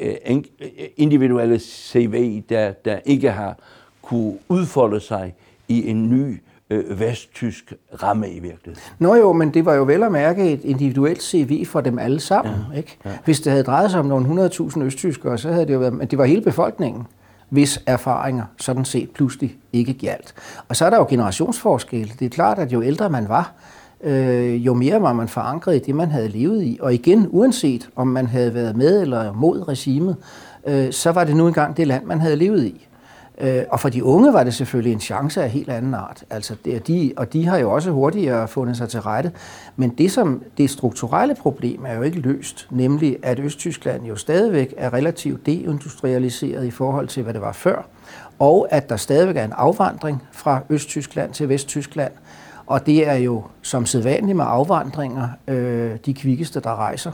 individuelle 0.98 1.60
CV, 1.60 2.42
der, 2.50 2.72
der 2.72 3.00
ikke 3.06 3.32
har 3.32 3.58
kunne 4.02 4.38
udfolde 4.50 5.00
sig 5.00 5.34
i 5.68 5.90
en 5.90 6.10
ny 6.10 6.42
øh, 6.70 7.00
vesttysk 7.00 7.74
ramme 8.04 8.30
i 8.30 8.40
virkeligheden. 8.40 8.94
Nå 9.00 9.16
jo, 9.16 9.34
men 9.34 9.54
det 9.54 9.66
var 9.66 9.74
jo 9.74 9.84
vel 9.84 10.04
at 10.04 10.12
mærke 10.12 10.52
et 10.52 10.64
individuelt 10.64 11.24
CV 11.24 11.66
for 11.66 11.82
dem 11.82 12.00
alle 12.00 12.20
sammen. 12.20 12.56
Ja, 12.72 12.78
ikke? 12.78 12.98
Ja. 13.06 13.10
Hvis 13.26 13.40
det 13.40 13.52
havde 13.52 13.64
drejet 13.64 13.92
sig 13.92 14.00
om 14.00 14.06
nogle 14.06 14.46
100.000 14.46 14.82
østtyskere, 14.82 15.38
så 15.38 15.52
havde 15.52 15.68
det 15.68 15.74
jo 15.74 15.80
været, 15.80 15.94
men 15.94 16.08
det 16.08 16.18
var 16.20 16.26
hele 16.26 16.42
befolkningen 16.42 17.04
hvis 17.50 17.82
erfaringer 17.86 18.46
sådan 18.58 18.86
set 18.86 19.12
pludselig 19.12 19.56
ikke 19.74 19.94
galt. 19.94 20.34
Og 20.68 20.76
så 20.76 20.86
er 20.86 20.90
der 20.90 20.98
jo 20.98 21.06
generationsforskelle. 21.10 22.14
Det 22.20 22.26
er 22.26 22.30
klart, 22.30 22.60
at 22.60 22.74
jo 22.74 22.84
ældre 22.84 23.10
man 23.10 23.30
var, 23.30 23.54
øh, 24.04 24.66
jo 24.66 24.74
mere 24.74 25.02
var 25.02 25.14
man 25.14 25.28
forankret 25.28 25.76
i 25.76 25.80
det, 25.80 25.96
man 25.96 26.12
havde 26.12 26.28
levet 26.28 26.64
i. 26.64 26.78
Og 26.82 26.94
igen, 26.94 27.28
uanset 27.30 27.90
om 27.96 28.08
man 28.08 28.28
havde 28.28 28.54
været 28.54 28.76
med 28.76 29.02
eller 29.02 29.34
mod 29.34 29.68
regimet, 29.68 30.16
øh, 30.68 30.92
så 30.92 31.12
var 31.12 31.24
det 31.24 31.36
nu 31.36 31.48
engang 31.48 31.78
det 31.78 31.88
land, 31.88 32.06
man 32.06 32.22
havde 32.22 32.36
levet 32.36 32.66
i. 32.66 32.89
Øh, 33.40 33.64
og 33.70 33.80
for 33.80 33.90
de 33.90 34.04
unge 34.04 34.34
var 34.34 34.44
det 34.44 34.54
selvfølgelig 34.54 34.94
en 34.94 35.00
chance 35.00 35.44
af 35.44 35.50
helt 35.50 35.70
anden 35.70 35.94
art. 35.94 36.24
Altså 36.30 36.56
det, 36.66 36.88
de, 36.88 37.14
og 37.18 37.34
de 37.34 37.46
har 37.46 37.58
jo 37.58 37.72
også 37.72 37.92
hurtigere 37.92 38.48
fundet 38.48 38.78
sig 38.78 38.90
til 38.90 39.02
rette. 39.02 39.32
Men 39.76 39.90
det, 39.90 40.12
som, 40.12 40.44
det 40.58 40.70
strukturelle 40.70 41.36
problem 41.36 41.86
er 41.86 41.96
jo 41.96 42.02
ikke 42.02 42.20
løst, 42.20 42.68
nemlig 42.72 43.18
at 43.24 43.40
Østtyskland 43.40 44.06
jo 44.06 44.16
stadigvæk 44.16 44.74
er 44.78 44.94
relativt 44.94 45.46
deindustrialiseret 45.46 46.66
i 46.66 46.72
forhold 46.72 47.08
til, 47.08 47.24
hvad 47.24 47.34
det 47.34 47.42
var 47.42 47.52
før, 47.52 47.88
og 48.40 48.68
at 48.72 48.90
der 48.90 48.96
stadigvæk 48.96 49.38
er 49.38 49.46
en 49.46 49.54
afvandring 49.56 50.24
fra 50.32 50.62
Østtyskland 50.70 51.34
til 51.34 51.50
Vesttyskland. 51.50 52.12
Og 52.66 52.86
det 52.86 53.08
er 53.08 53.16
jo 53.16 53.44
som 53.62 53.86
sædvanligt 53.86 54.36
med 54.36 54.46
afvandringer 54.48 55.28
øh, 55.48 55.92
de 56.06 56.14
kvikkeste, 56.14 56.60
der 56.60 56.76
rejser 56.76 57.12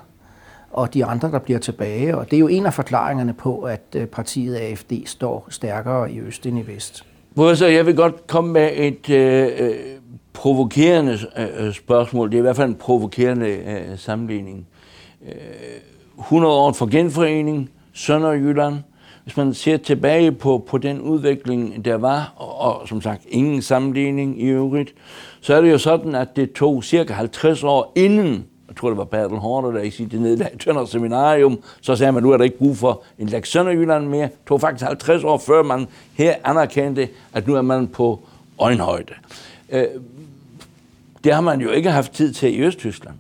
og 0.75 0.94
de 0.94 1.05
andre, 1.05 1.32
der 1.32 1.39
bliver 1.39 1.60
tilbage. 1.60 2.17
Og 2.17 2.32
det 2.32 2.38
er 2.38 2.39
jo 2.39 2.48
en 2.48 2.65
af 2.65 2.74
forklaringerne 2.74 3.34
på, 3.34 3.62
at 3.62 3.82
øh, 3.96 4.08
partiet 4.08 4.55
AFD 4.55 4.94
står 5.05 5.48
stærkere 5.50 6.12
i 6.12 6.20
øst 6.20 6.46
end 6.46 6.60
i 6.60 6.67
vest. 6.67 7.05
Professor, 7.36 7.65
jeg 7.67 7.86
vil 7.86 7.96
godt 7.96 8.27
komme 8.27 8.53
med 8.53 8.72
et 8.75 9.10
øh, 9.10 9.50
øh 9.60 9.75
provokerende 10.34 11.17
øh, 11.38 11.67
øh, 11.67 11.74
spørgsmål. 11.74 12.32
Det 12.32 12.36
er 12.36 12.39
i 12.39 12.41
hvert 12.41 12.55
fald 12.55 12.70
en 12.70 12.75
provokerende 12.75 13.48
øh, 13.48 13.98
sammenligning. 13.98 14.67
Øh, 15.25 15.34
100 16.20 16.53
år 16.53 16.72
for 16.72 16.86
genforening, 16.86 17.70
Sønderjylland, 17.94 18.75
hvis 19.24 19.38
man 19.38 19.53
ser 19.53 19.77
tilbage 19.77 20.32
på, 20.32 20.65
på 20.67 20.77
den 20.77 21.01
udvikling, 21.01 21.86
der 21.86 21.96
var, 21.96 22.34
og, 22.36 22.58
og 22.58 22.88
som 22.88 23.01
sagt 23.01 23.25
ingen 23.29 23.62
sammenligning 23.62 24.41
i 24.41 24.46
øvrigt, 24.46 24.94
så 25.41 25.55
er 25.55 25.62
det 25.62 25.72
jo 25.72 25.77
sådan, 25.77 26.15
at 26.15 26.36
det 26.36 26.51
tog 26.51 26.84
cirka 26.84 27.13
50 27.13 27.63
år 27.63 27.91
inden, 27.96 28.46
jeg 28.75 28.79
tror 28.79 28.89
det 28.89 28.98
var 28.98 29.03
Bertel 29.03 29.38
Horner, 29.38 29.72
der 29.72 29.82
i 29.82 29.89
sit 29.89 30.22
nedlagde 30.22 30.58
Tønder 30.58 30.86
Seminarium, 30.86 31.60
så 31.82 31.96
sagde 31.96 32.12
man, 32.12 32.24
nu 32.24 32.32
er 32.32 32.38
der 32.38 32.44
ikke 32.44 32.58
brug 32.58 32.77
for 32.77 33.03
en 33.20 33.27
læg 33.27 33.48
Sønderjylland 33.48 34.08
mere. 34.08 34.24
Det 34.24 34.32
tog 34.48 34.62
faktisk 34.62 34.86
50 34.86 35.24
år, 35.24 35.38
før 35.38 35.63
man 35.63 35.88
her 36.13 36.34
anerkendte, 36.44 37.10
at 37.34 37.48
nu 37.48 37.55
er 37.55 37.62
man 37.62 37.88
på 37.88 38.20
øjenhøjde. 38.60 39.13
Øh, 39.70 39.86
det 41.24 41.34
har 41.34 41.41
man 41.41 41.62
jo 41.62 41.70
ikke 41.70 41.91
haft 41.91 42.12
tid 42.12 42.34
til 42.34 42.60
i 42.60 42.62
Østtyskland. 42.62 43.15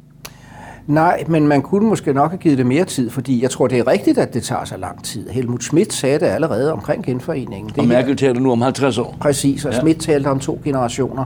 Nej, 0.87 1.23
men 1.27 1.47
man 1.47 1.61
kunne 1.61 1.89
måske 1.89 2.13
nok 2.13 2.31
have 2.31 2.37
givet 2.37 2.57
det 2.57 2.65
mere 2.65 2.85
tid, 2.85 3.09
fordi 3.09 3.41
jeg 3.41 3.51
tror, 3.51 3.67
det 3.67 3.79
er 3.79 3.87
rigtigt, 3.87 4.17
at 4.17 4.33
det 4.33 4.43
tager 4.43 4.65
så 4.65 4.77
lang 4.77 5.03
tid. 5.03 5.29
Helmut 5.29 5.63
Schmidt 5.63 5.93
sagde 5.93 6.19
det 6.19 6.25
allerede 6.25 6.73
omkring 6.73 7.05
genforeningen. 7.05 7.69
Det 7.69 7.77
og 7.77 7.87
Merkel 7.87 8.17
taler 8.17 8.39
nu 8.39 8.51
om 8.51 8.61
50 8.61 8.97
år. 8.97 9.17
Præcis, 9.19 9.65
og 9.65 9.73
ja. 9.73 9.79
Schmidt 9.79 10.01
talte 10.01 10.27
om 10.27 10.39
to 10.39 10.61
generationer. 10.63 11.25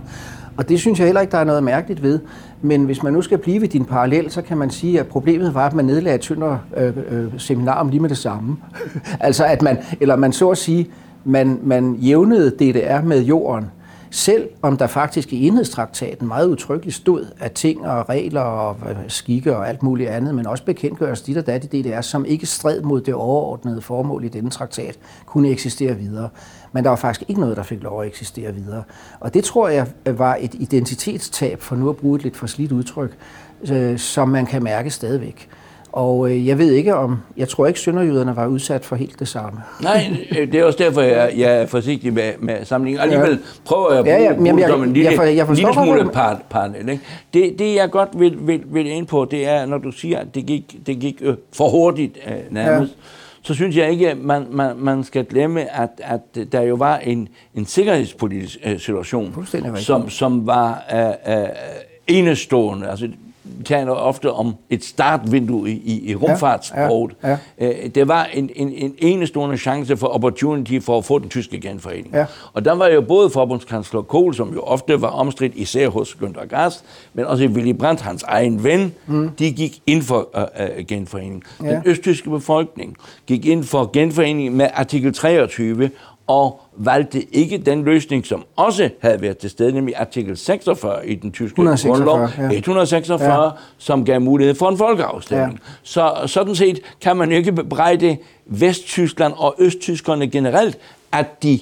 Og 0.59 0.69
det 0.69 0.79
synes 0.79 0.99
jeg 0.99 1.05
heller 1.05 1.21
ikke, 1.21 1.31
der 1.31 1.37
er 1.37 1.43
noget 1.43 1.63
mærkeligt 1.63 2.03
ved. 2.03 2.19
Men 2.61 2.85
hvis 2.85 3.03
man 3.03 3.13
nu 3.13 3.21
skal 3.21 3.37
blive 3.37 3.61
ved 3.61 3.67
din 3.67 3.85
parallel, 3.85 4.31
så 4.31 4.41
kan 4.41 4.57
man 4.57 4.69
sige, 4.69 4.99
at 4.99 5.07
problemet 5.07 5.53
var, 5.53 5.67
at 5.67 5.73
man 5.73 5.85
nedlagde 5.85 6.17
tyndere 6.17 6.59
øh, 6.77 6.93
øh, 7.09 7.27
seminarium 7.37 7.89
lige 7.89 7.99
med 7.99 8.09
det 8.09 8.17
samme. 8.17 8.57
altså 9.19 9.45
at 9.45 9.61
man, 9.61 9.77
eller 9.99 10.15
man 10.15 10.33
så 10.33 10.49
at 10.49 10.57
sige, 10.57 10.89
man, 11.23 11.59
man 11.63 11.95
jævnede 11.95 12.49
DDR 12.49 13.01
med 13.01 13.21
jorden 13.21 13.65
selv 14.11 14.49
om 14.61 14.77
der 14.77 14.87
faktisk 14.87 15.33
i 15.33 15.47
enhedstraktaten 15.47 16.27
meget 16.27 16.47
udtrykkeligt 16.47 16.95
stod, 16.95 17.25
at 17.39 17.51
ting 17.51 17.85
og 17.87 18.09
regler 18.09 18.41
og 18.41 18.77
øh, 18.89 18.95
skikke 19.07 19.57
og 19.57 19.69
alt 19.69 19.83
muligt 19.83 20.09
andet, 20.09 20.35
men 20.35 20.47
også 20.47 20.63
bekendtgøres 20.63 21.21
dit 21.21 21.37
og 21.37 21.47
dat 21.47 21.73
i 21.73 21.81
DDR, 21.81 22.01
som 22.01 22.25
ikke 22.25 22.45
stred 22.45 22.81
mod 22.81 23.01
det 23.01 23.13
overordnede 23.13 23.81
formål 23.81 24.23
i 24.23 24.27
denne 24.27 24.49
traktat, 24.49 24.99
kunne 25.25 25.49
eksistere 25.49 25.95
videre. 25.95 26.29
Men 26.71 26.83
der 26.83 26.89
var 26.89 26.97
faktisk 26.97 27.29
ikke 27.29 27.41
noget, 27.41 27.57
der 27.57 27.63
fik 27.63 27.83
lov 27.83 28.01
at 28.01 28.07
eksistere 28.07 28.53
videre. 28.53 28.83
Og 29.19 29.33
det 29.33 29.43
tror 29.43 29.69
jeg 29.69 29.87
var 30.05 30.37
et 30.39 30.53
identitetstab, 30.53 31.61
for 31.61 31.75
nu 31.75 31.89
at 31.89 31.97
bruge 31.97 32.15
et 32.15 32.23
lidt 32.23 32.37
forslidt 32.37 32.71
udtryk, 32.71 33.17
øh, 33.71 33.97
som 33.97 34.29
man 34.29 34.45
kan 34.45 34.63
mærke 34.63 34.89
stadigvæk. 34.89 35.49
Og 35.91 36.31
øh, 36.31 36.47
jeg 36.47 36.57
ved 36.57 36.71
ikke 36.71 36.95
om, 36.95 37.17
jeg 37.37 37.49
tror 37.49 37.67
ikke, 37.67 37.79
sønderjyderne 37.79 38.35
var 38.35 38.47
udsat 38.47 38.85
for 38.85 38.95
helt 38.95 39.19
det 39.19 39.27
samme. 39.27 39.59
Nej, 39.81 40.17
det 40.31 40.55
er 40.55 40.63
også 40.63 40.77
derfor, 40.77 41.01
jeg, 41.01 41.33
jeg 41.37 41.61
er 41.61 41.65
forsigtig 41.65 42.13
med, 42.13 42.31
med 42.39 42.65
sammenligning. 42.65 43.03
Alligevel 43.03 43.31
ja. 43.31 43.37
prøver 43.65 43.91
jeg 43.91 43.99
at 43.99 44.05
bruge, 44.05 44.15
ja, 44.17 44.23
ja, 44.23 44.33
bruge 44.33 44.61
jeg, 44.61 44.69
som 44.69 44.83
en 44.83 44.93
lille, 44.93 45.09
jeg, 45.09 45.17
for, 45.17 45.23
jeg 45.23 45.47
lille 45.47 45.73
smule 45.73 46.09
part, 46.13 46.37
parallel. 46.49 46.89
Ikke? 46.89 47.03
Det, 47.33 47.59
det, 47.59 47.75
jeg 47.75 47.91
godt 47.91 48.09
vil, 48.13 48.37
vil, 48.41 48.61
vil 48.65 48.87
ind 48.87 49.07
på, 49.07 49.27
det 49.31 49.47
er, 49.47 49.65
når 49.65 49.77
du 49.77 49.91
siger, 49.91 50.19
at 50.19 50.35
det 50.35 50.45
gik, 50.45 50.75
det 50.85 50.99
gik 50.99 51.21
øh, 51.21 51.35
for 51.53 51.69
hurtigt 51.69 52.17
øh, 52.27 52.33
nærmest, 52.49 52.93
ja. 52.93 53.18
Så 53.41 53.53
synes 53.53 53.77
jeg 53.77 53.91
ikke, 53.91 54.09
at 54.11 54.17
man, 54.17 54.47
man, 54.51 54.77
man 54.77 55.03
skal 55.03 55.25
glemme, 55.25 55.75
at, 55.81 55.89
at 55.97 56.51
der 56.51 56.61
jo 56.61 56.75
var 56.75 56.97
en, 56.97 57.27
en 57.55 57.65
sikkerhedspolitisk 57.65 58.57
øh, 58.65 58.79
situation, 58.79 59.47
som, 59.75 60.09
som 60.09 60.47
var 60.47 60.83
øh, 60.93 61.37
øh, 61.37 61.49
enestående. 62.07 62.89
Altså, 62.89 63.09
taler 63.65 63.91
ofte 63.91 64.31
om 64.31 64.55
et 64.69 64.83
startvindue 64.83 65.69
i, 65.69 66.09
i 66.11 66.15
rumfartssproget. 66.15 67.15
Ja, 67.23 67.29
ja, 67.29 67.37
ja. 67.59 67.83
Øh, 67.83 67.89
det 67.95 68.07
var 68.07 68.27
en, 68.33 68.49
en, 68.55 68.71
en 68.71 68.95
enestående 68.97 69.57
chance 69.57 69.97
for 69.97 70.07
opportunity 70.07 70.79
for 70.79 70.97
at 70.97 71.05
få 71.05 71.19
den 71.19 71.29
tyske 71.29 71.61
genforening. 71.61 72.13
Ja. 72.13 72.25
Og 72.53 72.65
der 72.65 72.73
var 72.73 72.87
jo 72.87 73.01
både 73.01 73.29
forbundskansler 73.29 74.01
Kohl, 74.01 74.35
som 74.35 74.53
jo 74.53 74.61
ofte 74.61 75.01
var 75.01 75.07
omstridt, 75.07 75.55
især 75.55 75.89
hos 75.89 76.17
Günther 76.23 76.45
Gast, 76.45 76.85
men 77.13 77.25
også 77.25 77.45
Willy 77.45 77.71
Brandt, 77.71 78.01
hans 78.01 78.23
egen 78.23 78.63
ven, 78.63 78.93
mm. 79.07 79.29
de 79.39 79.51
gik 79.51 79.81
ind 79.87 80.01
for 80.01 80.29
uh, 80.37 80.43
uh, 80.43 80.85
genforening. 80.85 81.43
Ja. 81.63 81.69
Den 81.69 81.81
østtyske 81.85 82.29
befolkning 82.29 82.95
gik 83.27 83.45
ind 83.45 83.63
for 83.63 83.89
genforening 83.93 84.55
med 84.55 84.67
artikel 84.73 85.13
23, 85.13 85.89
og 86.29 86.61
valgte 86.77 87.35
ikke 87.35 87.57
den 87.57 87.83
løsning, 87.83 88.25
som 88.25 88.43
også 88.55 88.89
havde 89.01 89.21
været 89.21 89.37
til 89.37 89.49
stede, 89.49 89.71
nemlig 89.71 89.95
artikel 89.97 90.37
46 90.37 91.07
i 91.07 91.15
den 91.15 91.31
tyske 91.31 91.53
146, 91.53 92.05
grundlov, 92.05 92.29
ja. 92.51 92.57
146, 92.57 93.43
ja. 93.43 93.49
som 93.77 94.05
gav 94.05 94.21
mulighed 94.21 94.55
for 94.55 94.69
en 94.69 94.77
folkeafstemning. 94.77 95.59
Ja. 95.63 95.73
Så 95.83 96.13
sådan 96.25 96.55
set 96.55 96.79
kan 97.01 97.17
man 97.17 97.31
ikke 97.31 97.51
bebrejde 97.51 98.17
Vesttyskland 98.45 99.33
og 99.37 99.55
Østtyskerne 99.59 100.27
generelt, 100.27 100.77
at 101.11 101.43
de 101.43 101.59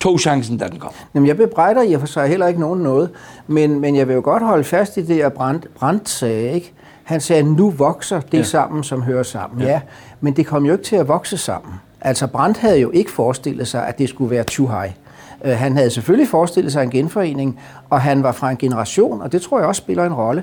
tog 0.00 0.20
chancen, 0.20 0.58
da 0.58 0.68
den 0.68 0.78
kom. 0.78 0.92
Jamen, 1.14 1.26
jeg 1.26 1.36
bebrejder 1.36 1.82
i 1.82 1.92
og 1.92 2.00
for 2.00 2.06
sig 2.06 2.28
heller 2.28 2.46
ikke 2.46 2.60
nogen 2.60 2.80
noget, 2.80 3.10
men, 3.46 3.80
men 3.80 3.96
jeg 3.96 4.08
vil 4.08 4.14
jo 4.14 4.20
godt 4.24 4.42
holde 4.42 4.64
fast 4.64 4.96
i 4.96 5.02
det, 5.02 5.20
at 5.20 5.32
Brandt, 5.32 5.74
Brandt 5.74 6.08
sagde, 6.08 6.52
ikke? 6.52 6.72
Han 7.04 7.20
sagde, 7.20 7.42
at 7.42 7.48
nu 7.48 7.70
vokser 7.70 8.20
det 8.20 8.38
ja. 8.38 8.42
sammen, 8.42 8.84
som 8.84 9.02
hører 9.02 9.22
sammen. 9.22 9.62
Ja. 9.62 9.68
ja, 9.68 9.80
men 10.20 10.36
det 10.36 10.46
kom 10.46 10.66
jo 10.66 10.72
ikke 10.72 10.84
til 10.84 10.96
at 10.96 11.08
vokse 11.08 11.36
sammen. 11.36 11.74
Altså 12.00 12.26
Brandt 12.26 12.58
havde 12.58 12.80
jo 12.80 12.90
ikke 12.90 13.10
forestillet 13.10 13.68
sig, 13.68 13.86
at 13.86 13.98
det 13.98 14.08
skulle 14.08 14.30
være 14.30 14.44
too 14.44 14.66
high. 14.66 14.92
Øh, 15.44 15.52
han 15.52 15.76
havde 15.76 15.90
selvfølgelig 15.90 16.28
forestillet 16.28 16.72
sig 16.72 16.82
en 16.82 16.90
genforening, 16.90 17.60
og 17.90 18.00
han 18.00 18.22
var 18.22 18.32
fra 18.32 18.50
en 18.50 18.56
generation, 18.56 19.22
og 19.22 19.32
det 19.32 19.42
tror 19.42 19.58
jeg 19.58 19.68
også 19.68 19.78
spiller 19.78 20.06
en 20.06 20.14
rolle. 20.14 20.42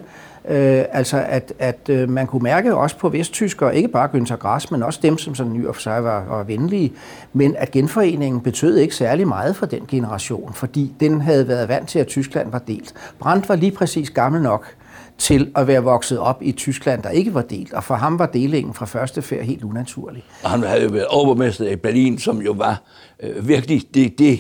Øh, 0.50 0.84
altså 0.92 1.24
at, 1.28 1.54
at 1.60 1.90
øh, 1.90 2.10
man 2.10 2.28
kunne 2.28 2.44
mærke 2.44 2.76
også 2.76 2.98
på 2.98 3.10
vesttyskere, 3.10 3.76
ikke 3.76 3.88
bare 3.88 4.10
Günther 4.14 4.36
Grass, 4.36 4.72
men 4.72 4.84
også 4.84 5.00
dem, 5.04 5.18
som 5.18 5.36
sådan 5.36 5.54
ny 5.54 5.66
for 5.66 5.82
sig 5.82 6.04
var, 6.04 6.26
var 6.30 6.44
venlige, 6.44 6.94
men 7.34 7.56
at 7.58 7.72
genforeningen 7.72 8.42
betød 8.42 8.78
ikke 8.78 8.96
særlig 8.96 9.28
meget 9.28 9.56
for 9.56 9.66
den 9.66 9.82
generation, 9.88 10.54
fordi 10.54 10.94
den 11.00 11.22
havde 11.22 11.48
været 11.48 11.70
vant 11.70 11.90
til, 11.90 12.00
at 12.00 12.08
Tyskland 12.08 12.52
var 12.52 12.60
delt. 12.60 12.94
Brandt 13.20 13.50
var 13.50 13.56
lige 13.56 13.72
præcis 13.72 14.10
gammel 14.10 14.42
nok 14.42 14.66
til 15.18 15.52
at 15.56 15.68
være 15.68 15.84
vokset 15.84 16.20
op 16.20 16.42
i 16.42 16.52
Tyskland, 16.52 17.04
der 17.04 17.10
ikke 17.10 17.34
var 17.34 17.42
delt. 17.42 17.74
Og 17.74 17.84
for 17.84 17.96
ham 17.96 18.20
var 18.20 18.26
delingen 18.26 18.74
fra 18.74 18.86
første 18.86 19.22
færd 19.22 19.44
helt 19.44 19.64
unaturlig. 19.64 20.24
Og 20.44 20.50
han 20.50 20.64
havde 20.64 20.84
jo 20.84 20.90
været 20.90 21.06
overborgmester 21.06 21.70
i 21.70 21.76
Berlin, 21.76 22.18
som 22.18 22.42
jo 22.42 22.52
var 22.52 22.82
øh, 23.24 23.48
virkelig 23.48 23.84
det, 23.94 24.20
det 24.20 24.40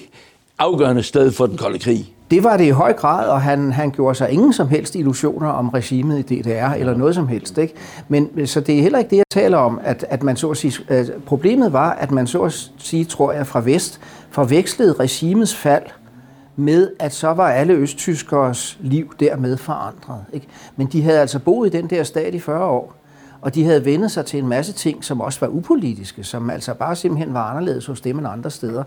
afgørende 0.59 1.03
sted 1.03 1.31
for 1.31 1.45
den 1.45 1.57
kolde 1.57 1.79
krig. 1.79 2.15
Det 2.31 2.43
var 2.43 2.57
det 2.57 2.65
i 2.65 2.69
høj 2.69 2.93
grad, 2.93 3.29
og 3.29 3.41
han, 3.41 3.71
han 3.71 3.91
gjorde 3.91 4.15
sig 4.15 4.31
ingen 4.31 4.53
som 4.53 4.67
helst 4.67 4.95
illusioner 4.95 5.47
om 5.47 5.69
regimet 5.69 6.31
i 6.31 6.41
DDR 6.41 6.73
eller 6.73 6.97
noget 6.97 7.15
som 7.15 7.27
helst. 7.27 7.57
Ikke? 7.57 7.73
Men 8.07 8.47
så 8.47 8.61
det 8.61 8.77
er 8.77 8.81
heller 8.81 8.99
ikke 8.99 9.09
det, 9.09 9.17
jeg 9.17 9.25
taler 9.31 9.57
om, 9.57 9.79
at, 9.83 10.05
at 10.09 10.23
man 10.23 10.35
så 10.35 10.49
at 10.51 10.57
sige, 10.57 10.79
at 10.87 11.11
problemet 11.25 11.73
var, 11.73 11.91
at 11.91 12.11
man 12.11 12.27
så 12.27 12.41
at 12.41 12.71
sige, 12.77 13.05
tror 13.05 13.31
jeg, 13.31 13.47
fra 13.47 13.61
vest 13.61 14.01
forvekslede 14.31 14.93
regimets 14.93 15.55
fald 15.55 15.83
med, 16.55 16.91
at 16.99 17.13
så 17.13 17.33
var 17.33 17.49
alle 17.49 17.73
østtyskers 17.73 18.77
liv 18.81 19.13
dermed 19.19 19.57
forandret. 19.57 20.25
Ikke? 20.33 20.47
Men 20.75 20.87
de 20.87 21.01
havde 21.01 21.19
altså 21.19 21.39
boet 21.39 21.73
i 21.73 21.77
den 21.77 21.89
der 21.89 22.03
stat 22.03 22.33
i 22.33 22.39
40 22.39 22.65
år, 22.65 22.95
og 23.41 23.55
de 23.55 23.63
havde 23.63 23.85
vendet 23.85 24.11
sig 24.11 24.25
til 24.25 24.39
en 24.39 24.47
masse 24.47 24.73
ting, 24.73 25.03
som 25.03 25.21
også 25.21 25.39
var 25.39 25.47
upolitiske, 25.47 26.23
som 26.23 26.49
altså 26.49 26.73
bare 26.73 26.95
simpelthen 26.95 27.33
var 27.33 27.49
anderledes 27.49 27.85
hos 27.85 28.01
dem 28.01 28.17
end 28.17 28.27
andre 28.27 28.51
steder. 28.51 28.83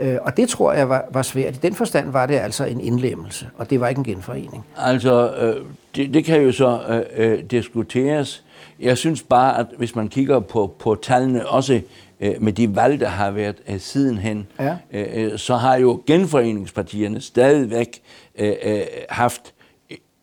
Øh, 0.00 0.16
og 0.22 0.36
det 0.36 0.48
tror 0.48 0.72
jeg 0.72 0.88
var, 0.88 1.04
var 1.12 1.22
svært. 1.22 1.54
I 1.54 1.58
den 1.62 1.74
forstand 1.74 2.10
var 2.10 2.26
det 2.26 2.34
altså 2.34 2.64
en 2.64 2.80
indlemmelse, 2.80 3.46
og 3.58 3.70
det 3.70 3.80
var 3.80 3.88
ikke 3.88 3.98
en 3.98 4.04
genforening. 4.04 4.66
Altså, 4.76 5.34
øh, 5.34 5.56
det, 5.96 6.14
det 6.14 6.24
kan 6.24 6.42
jo 6.42 6.52
så 6.52 6.80
øh, 6.88 7.02
øh 7.32 7.42
diskuteres. 7.50 8.44
Jeg 8.80 8.98
synes 8.98 9.22
bare, 9.22 9.58
at 9.58 9.66
hvis 9.78 9.96
man 9.96 10.08
kigger 10.08 10.40
på, 10.40 10.74
på 10.78 10.94
tallene, 11.02 11.48
også 11.48 11.80
øh, 12.20 12.42
med 12.42 12.52
de 12.52 12.76
valg, 12.76 13.00
der 13.00 13.08
har 13.08 13.30
været 13.30 13.56
øh, 13.68 13.80
sidenhen, 13.80 14.46
ja. 14.60 14.76
Øh, 14.92 15.06
øh, 15.32 15.38
så 15.38 15.56
har 15.56 15.76
jo 15.76 16.02
genforeningspartierne 16.06 17.20
stadigvæk 17.20 18.02
øh, 18.38 18.54
øh, 18.64 18.80
haft 19.10 19.54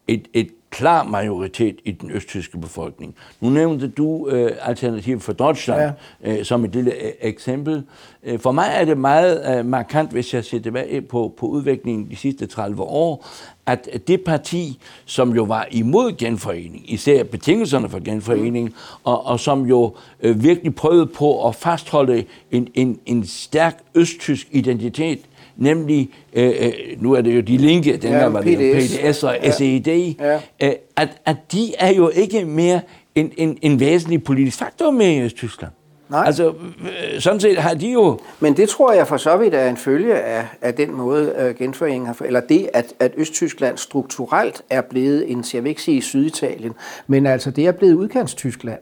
et, 0.08 0.28
et 0.34 0.50
klar 0.74 1.04
majoritet 1.04 1.76
i 1.86 1.92
den 1.92 2.12
østtyske 2.12 2.58
befolkning. 2.58 3.16
Nu 3.42 3.50
nævnte 3.50 3.88
du 3.88 4.30
øh, 4.30 4.52
Alternativ 4.62 5.20
for 5.20 5.34
Deutschland 5.34 5.94
ja. 6.24 6.38
øh, 6.38 6.46
som 6.46 6.66
et 6.66 6.76
lille 6.76 6.92
øh, 6.92 7.12
eksempel. 7.22 7.84
Øh, 8.24 8.40
for 8.40 8.52
mig 8.52 8.70
er 8.74 8.86
det 8.86 8.98
meget 8.98 9.58
øh, 9.58 9.66
markant, 9.66 10.12
hvis 10.12 10.34
jeg 10.34 10.46
ser 10.46 10.60
tilbage 10.60 11.02
på, 11.02 11.34
på 11.38 11.46
udviklingen 11.46 12.10
de 12.10 12.16
sidste 12.16 12.46
30 12.46 12.82
år, 12.82 13.28
at 13.66 13.90
det 14.08 14.24
parti, 14.24 14.80
som 15.06 15.36
jo 15.36 15.44
var 15.44 15.68
imod 15.72 16.18
genforening, 16.18 16.94
især 16.94 17.24
betingelserne 17.24 17.90
for 17.90 18.04
genforening, 18.04 18.74
og, 19.04 19.26
og 19.26 19.40
som 19.40 19.66
jo 19.66 19.96
øh, 20.22 20.44
virkelig 20.44 20.76
prøvede 20.76 21.06
på 21.06 21.48
at 21.48 21.56
fastholde 21.56 22.26
en, 22.52 22.68
en, 22.74 23.00
en 23.06 23.26
stærk 23.26 23.84
østtysk 23.96 24.48
identitet, 24.52 25.20
nemlig, 25.58 26.10
øh, 26.34 26.54
øh, 26.60 26.72
nu 27.00 27.14
er 27.14 27.22
det 27.22 27.36
jo 27.36 27.42
de 27.42 27.58
linke, 27.58 27.98
den 27.98 28.12
ja, 28.12 28.26
var 28.26 28.42
det 28.42 28.58
PDS 28.58 29.24
og 29.24 29.38
ja. 29.44 29.52
SED, 29.52 30.16
ja. 30.20 30.40
øh, 30.64 30.74
at, 30.96 31.10
at 31.26 31.36
de 31.52 31.76
er 31.80 31.94
jo 31.94 32.10
ikke 32.10 32.46
mere 32.46 32.82
en, 33.16 33.32
en, 33.38 33.58
en 33.62 33.80
væsentlig 33.80 34.24
politisk 34.24 34.58
faktor 34.58 34.92
med 34.92 35.08
i 35.08 35.22
Østtyskland. 35.22 35.72
Nej. 36.10 36.24
Altså, 36.26 36.48
øh, 36.48 37.20
sådan 37.20 37.40
set 37.40 37.58
har 37.58 37.74
de 37.74 37.92
jo... 37.92 38.20
Men 38.40 38.58
det 38.58 38.70
tror 38.70 38.94
jeg 38.94 39.08
for 39.08 39.18
så 39.18 39.38
vidt 39.38 39.54
er 39.54 39.70
en 39.70 39.78
følge 39.78 40.16
af, 40.16 40.46
af 40.62 40.74
den 40.74 40.94
måde, 40.94 41.56
genforeningen 41.58 42.08
har... 42.08 42.18
Eller 42.26 42.40
det, 42.40 42.70
at, 42.74 42.94
at 43.00 43.12
Østtyskland 43.18 43.78
strukturelt 43.78 44.62
er 44.70 44.82
blevet 44.82 45.32
en, 45.32 45.44
jeg 45.54 45.64
vil 45.64 45.70
ikke 45.70 45.82
sige 45.82 46.02
Syditalien, 46.02 46.74
men 47.08 47.26
altså 47.26 47.52
det 47.52 47.68
er 47.68 47.72
blevet 47.72 47.94
udkantstyskland. 47.94 48.80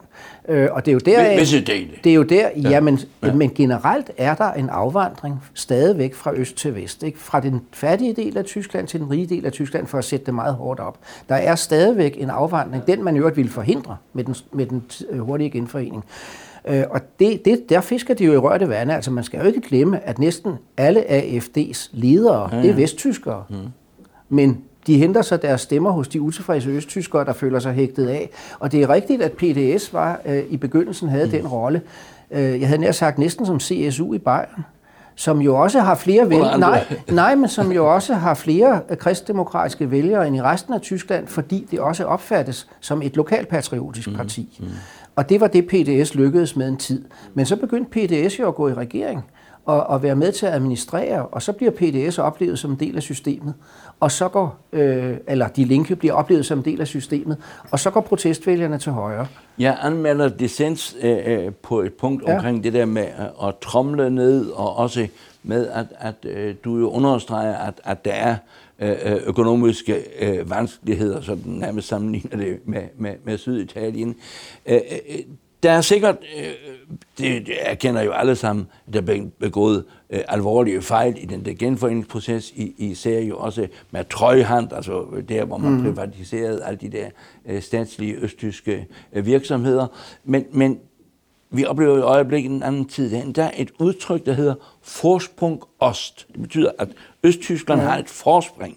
Uh, 0.48 0.66
og 0.70 0.86
det 0.86 0.90
er 0.90 0.92
jo 0.92 0.98
der... 0.98 1.38
Visse 1.38 1.60
dele. 1.60 1.90
Det 2.04 2.10
er 2.10 2.14
jo 2.14 2.22
der, 2.22 2.48
ja. 2.62 2.70
Jamen, 2.70 2.98
ja. 3.22 3.32
men 3.32 3.50
generelt 3.54 4.10
er 4.16 4.34
der 4.34 4.52
en 4.52 4.68
afvandring 4.68 5.42
stadigvæk 5.54 6.14
fra 6.14 6.34
øst 6.34 6.56
til 6.56 6.74
vest. 6.74 7.02
Ikke? 7.02 7.18
Fra 7.18 7.40
den 7.40 7.60
fattige 7.72 8.12
del 8.12 8.38
af 8.38 8.44
Tyskland 8.44 8.88
til 8.88 9.00
den 9.00 9.10
rige 9.10 9.26
del 9.26 9.46
af 9.46 9.52
Tyskland, 9.52 9.86
for 9.86 9.98
at 9.98 10.04
sætte 10.04 10.26
det 10.26 10.34
meget 10.34 10.54
hårdt 10.54 10.80
op. 10.80 10.98
Der 11.28 11.34
er 11.34 11.54
stadigvæk 11.54 12.16
en 12.18 12.30
afvandring, 12.30 12.86
den 12.86 13.04
man 13.04 13.16
jo 13.16 13.30
ville 13.34 13.50
forhindre 13.50 13.96
med 14.12 14.24
den, 14.24 14.34
med 14.52 14.66
den 14.66 14.82
hurtige 15.20 15.50
genforening. 15.50 16.04
Øh, 16.68 16.84
og 16.90 17.00
det, 17.18 17.44
det, 17.44 17.68
der 17.68 17.80
fisker 17.80 18.14
de 18.14 18.24
jo 18.24 18.32
i 18.32 18.36
rørte 18.36 18.68
vande. 18.68 18.94
Altså 18.94 19.10
man 19.10 19.24
skal 19.24 19.40
jo 19.40 19.46
ikke 19.46 19.60
glemme, 19.60 20.08
at 20.08 20.18
næsten 20.18 20.52
alle 20.76 21.00
AFD's 21.10 21.90
ledere, 21.92 22.48
ja, 22.52 22.56
ja. 22.56 22.62
det 22.62 22.70
er 22.70 22.74
vesttyskere. 22.74 23.44
Mm. 23.50 23.56
Men 24.28 24.60
de 24.86 24.98
henter 24.98 25.22
så 25.22 25.36
deres 25.36 25.60
stemmer 25.60 25.90
hos 25.90 26.08
de 26.08 26.20
utilfredse 26.20 26.70
østtyskere, 26.70 27.24
der 27.24 27.32
føler 27.32 27.58
sig 27.58 27.72
hægtet 27.72 28.08
af. 28.08 28.30
Og 28.58 28.72
det 28.72 28.82
er 28.82 28.90
rigtigt, 28.90 29.22
at 29.22 29.32
PDS 29.32 29.92
var 29.92 30.20
øh, 30.26 30.42
i 30.50 30.56
begyndelsen 30.56 31.08
havde 31.08 31.26
mm. 31.26 31.30
den 31.30 31.46
rolle. 31.46 31.82
Øh, 32.30 32.60
jeg 32.60 32.68
havde 32.68 32.80
nær 32.80 32.92
sagt 32.92 33.18
næsten 33.18 33.46
som 33.46 33.60
CSU 33.60 34.14
i 34.14 34.18
Bayern 34.18 34.64
som 35.14 35.40
jo 35.40 35.56
også 35.56 35.80
har 35.80 35.94
flere 35.94 36.30
vælgere, 36.30 36.58
nej, 36.58 36.84
nej, 37.10 37.34
men 37.34 37.48
som 37.48 37.72
jo 37.72 37.94
også 37.94 38.14
har 38.14 38.34
flere 38.34 38.80
kristdemokratiske 38.98 39.90
vælgere 39.90 40.26
end 40.26 40.36
i 40.36 40.42
resten 40.42 40.74
af 40.74 40.80
Tyskland, 40.80 41.26
fordi 41.26 41.66
det 41.70 41.80
også 41.80 42.04
opfattes 42.04 42.68
som 42.80 43.02
et 43.02 43.16
lokalpatriotisk 43.16 44.08
mm, 44.08 44.16
parti. 44.16 44.58
Mm. 44.60 44.66
Og 45.16 45.28
det 45.28 45.40
var 45.40 45.46
det, 45.46 45.66
PDS 45.66 46.14
lykkedes 46.14 46.56
med 46.56 46.68
en 46.68 46.76
tid. 46.76 47.04
Men 47.34 47.46
så 47.46 47.56
begyndte 47.56 47.90
PDS 47.90 48.38
jo 48.38 48.48
at 48.48 48.54
gå 48.54 48.68
i 48.68 48.74
regering 48.74 49.24
og, 49.64 49.82
og 49.86 50.02
være 50.02 50.16
med 50.16 50.32
til 50.32 50.46
at 50.46 50.52
administrere, 50.52 51.26
og 51.26 51.42
så 51.42 51.52
bliver 51.52 51.70
PDS 51.70 52.18
oplevet 52.18 52.58
som 52.58 52.70
en 52.70 52.80
del 52.80 52.96
af 52.96 53.02
systemet, 53.02 53.54
og 54.02 54.12
så 54.12 54.28
går, 54.28 54.58
øh, 54.72 55.16
eller 55.28 55.48
de 55.48 55.64
linke 55.64 55.96
bliver 55.96 56.14
oplevet 56.14 56.46
som 56.46 56.58
en 56.58 56.64
del 56.64 56.80
af 56.80 56.86
systemet, 56.86 57.36
og 57.70 57.80
så 57.80 57.90
går 57.90 58.00
protestvælgerne 58.00 58.78
til 58.78 58.92
højre. 58.92 59.26
Jeg 59.58 59.78
anmelder 59.82 60.28
dissens 60.28 60.96
øh, 61.02 61.18
øh, 61.26 61.52
på 61.62 61.80
et 61.80 61.94
punkt 61.94 62.24
ja. 62.26 62.34
omkring 62.34 62.64
det 62.64 62.72
der 62.72 62.84
med 62.84 63.06
at, 63.42 63.54
tromle 63.62 64.10
ned, 64.10 64.50
og 64.50 64.76
også 64.76 65.08
med, 65.42 65.68
at, 65.68 65.86
at 65.98 66.14
øh, 66.24 66.54
du 66.64 66.78
jo 66.78 66.90
understreger, 66.90 67.56
at, 67.56 67.74
at 67.84 68.04
der 68.04 68.12
er 68.12 68.36
øh, 68.78 68.90
øh 68.90 69.20
økonomiske 69.26 69.96
øh, 70.20 70.50
vanskeligheder, 70.50 71.20
så 71.20 71.34
den 71.34 71.52
nærmest 71.52 71.88
sammenligner 71.88 72.36
det 72.36 72.58
med, 72.64 72.82
med, 72.96 73.14
med 73.24 73.38
Syditalien. 73.38 74.16
Øh, 74.66 74.80
der 75.62 75.70
er 75.70 75.80
sikkert, 75.80 76.16
øh, 76.38 76.52
det, 77.18 77.48
erkender 77.60 78.02
jo 78.02 78.12
alle 78.12 78.36
sammen, 78.36 78.66
der 78.92 79.00
er 79.00 79.26
begået 79.40 79.84
øh, 80.10 80.20
alvorlige 80.28 80.82
fejl 80.82 81.16
i 81.22 81.26
den 81.26 81.44
der 81.44 81.54
genforeningsproces, 81.54 82.50
i, 82.50 82.74
især 82.78 83.20
jo 83.20 83.38
også 83.38 83.68
med 83.90 84.04
trøjhand, 84.04 84.72
altså 84.72 85.06
der, 85.28 85.44
hvor 85.44 85.56
man 85.56 85.72
mm. 85.72 85.82
privatiserede 85.82 86.64
alle 86.64 86.78
de 86.78 86.88
der 86.88 87.06
øh, 87.46 87.62
statslige 87.62 88.14
østtyske 88.14 88.86
øh, 89.12 89.26
virksomheder. 89.26 89.86
Men, 90.24 90.44
men 90.52 90.78
vi 91.50 91.64
oplever 91.64 91.98
i 91.98 92.00
øjeblikket 92.00 92.50
en 92.50 92.62
anden 92.62 92.84
tid, 92.84 93.32
der 93.32 93.44
er 93.44 93.50
et 93.56 93.70
udtryk, 93.78 94.26
der 94.26 94.32
hedder 94.32 94.54
Forsprung 94.82 95.62
Ost. 95.78 96.26
Det 96.32 96.42
betyder, 96.42 96.70
at 96.78 96.88
Østtyskland 97.22 97.80
ja. 97.80 97.88
har 97.88 97.98
et 97.98 98.08
forspring 98.08 98.76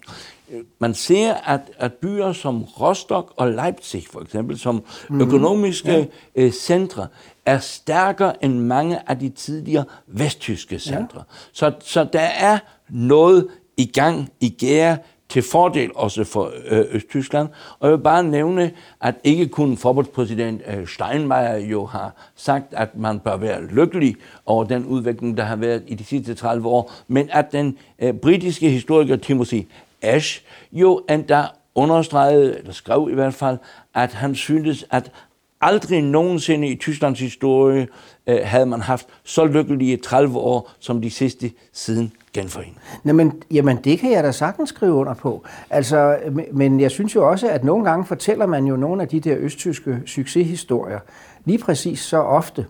man 0.78 0.94
ser, 0.94 1.34
at, 1.34 1.60
at 1.78 1.92
byer 1.92 2.32
som 2.32 2.64
Rostock 2.64 3.32
og 3.36 3.50
Leipzig 3.50 4.04
for 4.12 4.20
eksempel, 4.20 4.58
som 4.58 4.84
mm. 5.08 5.20
økonomiske 5.20 5.92
ja. 6.36 6.42
øh, 6.42 6.52
centre, 6.52 7.06
er 7.46 7.58
stærkere 7.58 8.44
end 8.44 8.58
mange 8.58 9.10
af 9.10 9.18
de 9.18 9.28
tidligere 9.28 9.84
vesttyske 10.06 10.78
centre. 10.78 11.18
Ja. 11.18 11.22
Så, 11.52 11.72
så 11.80 12.06
der 12.12 12.20
er 12.20 12.58
noget 12.88 13.48
i 13.76 13.86
gang 13.86 14.32
i 14.40 14.48
gære 14.48 14.98
til 15.28 15.42
fordel 15.42 15.90
også 15.94 16.24
for 16.24 16.52
øh, 16.68 16.84
Østtyskland. 16.90 17.48
Og 17.78 17.88
jeg 17.88 17.98
vil 17.98 18.02
bare 18.02 18.24
nævne, 18.24 18.70
at 19.00 19.14
ikke 19.24 19.48
kun 19.48 19.76
forbundspræsident 19.76 20.62
øh, 20.66 20.86
Steinmeier 20.86 21.56
jo 21.56 21.86
har 21.86 22.30
sagt, 22.36 22.74
at 22.74 22.96
man 22.96 23.20
bør 23.20 23.36
være 23.36 23.66
lykkelig 23.66 24.16
over 24.46 24.64
den 24.64 24.84
udvikling, 24.84 25.36
der 25.36 25.44
har 25.44 25.56
været 25.56 25.82
i 25.86 25.94
de 25.94 26.04
sidste 26.04 26.34
30 26.34 26.68
år, 26.68 26.92
men 27.08 27.28
at 27.32 27.52
den 27.52 27.78
øh, 27.98 28.14
britiske 28.14 28.70
historiker 28.70 29.16
Timothy 29.16 29.62
Ash 30.06 30.42
jo 30.72 31.04
endda 31.10 31.44
understregede, 31.74 32.58
eller 32.58 32.72
skrev 32.72 33.08
i 33.10 33.14
hvert 33.14 33.34
fald, 33.34 33.58
at 33.94 34.12
han 34.12 34.34
syntes, 34.34 34.84
at 34.90 35.12
aldrig 35.60 36.02
nogensinde 36.02 36.68
i 36.68 36.76
Tysklands 36.76 37.20
historie 37.20 37.88
øh, 38.26 38.38
havde 38.42 38.66
man 38.66 38.80
haft 38.80 39.06
så 39.24 39.44
lykkelige 39.44 39.96
30 39.96 40.38
år 40.38 40.70
som 40.78 41.02
de 41.02 41.10
sidste 41.10 41.50
siden 41.72 42.12
genforeningen. 42.32 42.78
Jamen, 43.04 43.42
jamen, 43.50 43.76
det 43.76 43.98
kan 43.98 44.12
jeg 44.12 44.24
da 44.24 44.32
sagtens 44.32 44.68
skrive 44.68 44.92
under 44.92 45.14
på. 45.14 45.44
Altså, 45.70 46.18
men 46.52 46.80
jeg 46.80 46.90
synes 46.90 47.14
jo 47.14 47.30
også, 47.30 47.48
at 47.48 47.64
nogle 47.64 47.84
gange 47.84 48.06
fortæller 48.06 48.46
man 48.46 48.66
jo 48.66 48.76
nogle 48.76 49.02
af 49.02 49.08
de 49.08 49.20
der 49.20 49.36
østtyske 49.38 50.02
succeshistorier 50.06 50.98
lige 51.44 51.58
præcis 51.58 52.00
så 52.00 52.16
ofte, 52.16 52.66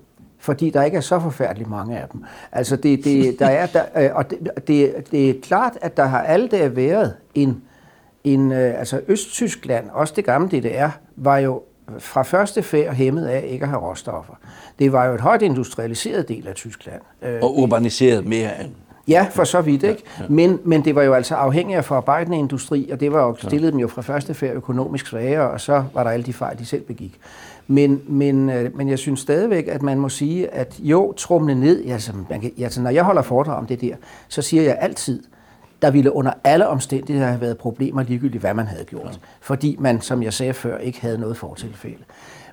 fordi 0.46 0.70
der 0.70 0.82
ikke 0.82 0.96
er 0.96 1.00
så 1.00 1.20
forfærdeligt 1.20 1.70
mange 1.70 1.98
af 1.98 2.08
dem. 2.12 2.24
Altså 2.52 2.76
det, 2.76 3.04
det, 3.04 3.38
der 3.38 3.46
er, 3.46 3.66
der, 3.66 3.84
øh, 3.96 4.10
og 4.14 4.30
det, 4.30 4.38
det, 4.66 5.10
det 5.10 5.30
er 5.30 5.34
klart, 5.42 5.78
at 5.80 5.96
der 5.96 6.04
har 6.04 6.22
alle 6.22 6.48
der 6.48 6.68
været 6.68 7.14
en, 7.34 7.62
en 8.24 8.52
øh, 8.52 8.78
altså 8.78 9.00
Østtyskland, 9.08 9.90
også 9.92 10.12
det 10.16 10.24
gamle 10.24 10.48
DDR, 10.48 10.88
var 11.16 11.38
jo 11.38 11.62
fra 11.98 12.22
første 12.22 12.62
færd 12.62 12.94
hæmmet 12.94 13.26
af 13.26 13.44
ikke 13.48 13.62
at 13.62 13.68
have 13.68 13.80
råstoffer. 13.80 14.34
Det 14.78 14.92
var 14.92 15.04
jo 15.06 15.14
et 15.14 15.20
højt 15.20 15.42
industrialiseret 15.42 16.28
del 16.28 16.48
af 16.48 16.54
Tyskland. 16.54 17.00
Øh, 17.22 17.38
og 17.42 17.58
urbaniseret 17.58 18.26
mere 18.26 18.60
end 18.64 18.70
Ja, 19.08 19.26
for 19.30 19.44
så 19.44 19.60
vidt, 19.60 19.82
ikke? 19.82 20.02
Ja, 20.18 20.22
ja. 20.22 20.28
Men, 20.28 20.60
men 20.64 20.84
det 20.84 20.94
var 20.94 21.02
jo 21.02 21.14
altså 21.14 21.34
afhængigt 21.34 21.76
af 21.76 21.84
forarbejdende 21.84 22.38
industri, 22.38 22.88
og 22.92 23.00
det 23.00 23.12
var 23.12 23.22
jo, 23.22 23.36
stillede 23.42 23.72
dem 23.72 23.80
jo 23.80 23.88
fra 23.88 24.02
første 24.02 24.34
færd 24.34 24.54
økonomisk 24.54 25.06
svagere, 25.06 25.50
og 25.50 25.60
så 25.60 25.84
var 25.94 26.04
der 26.04 26.10
alle 26.10 26.26
de 26.26 26.32
fejl, 26.32 26.58
de 26.58 26.66
selv 26.66 26.82
begik. 26.82 27.20
Men, 27.68 28.02
men, 28.08 28.50
øh, 28.50 28.76
men 28.76 28.88
jeg 28.88 28.98
synes 28.98 29.20
stadigvæk, 29.20 29.68
at 29.68 29.82
man 29.82 29.98
må 29.98 30.08
sige, 30.08 30.54
at 30.54 30.74
jo, 30.78 31.12
trumle 31.12 31.54
ned, 31.54 31.84
altså, 31.90 32.12
man 32.30 32.40
kan, 32.40 32.52
altså 32.60 32.82
når 32.82 32.90
jeg 32.90 33.04
holder 33.04 33.22
foredrag 33.22 33.56
om 33.56 33.66
det 33.66 33.80
der, 33.80 33.94
så 34.28 34.42
siger 34.42 34.62
jeg 34.62 34.78
altid, 34.80 35.22
der 35.82 35.90
ville 35.90 36.12
under 36.12 36.32
alle 36.44 36.68
omstændigheder 36.68 37.28
have 37.28 37.40
været 37.40 37.58
problemer, 37.58 38.02
ligegyldigt 38.02 38.40
hvad 38.40 38.54
man 38.54 38.66
havde 38.66 38.84
gjort. 38.84 39.12
Ja. 39.12 39.18
Fordi 39.40 39.76
man, 39.78 40.00
som 40.00 40.22
jeg 40.22 40.32
sagde 40.32 40.54
før, 40.54 40.78
ikke 40.78 41.00
havde 41.00 41.18
noget 41.18 41.36
fortilfælde. 41.36 42.04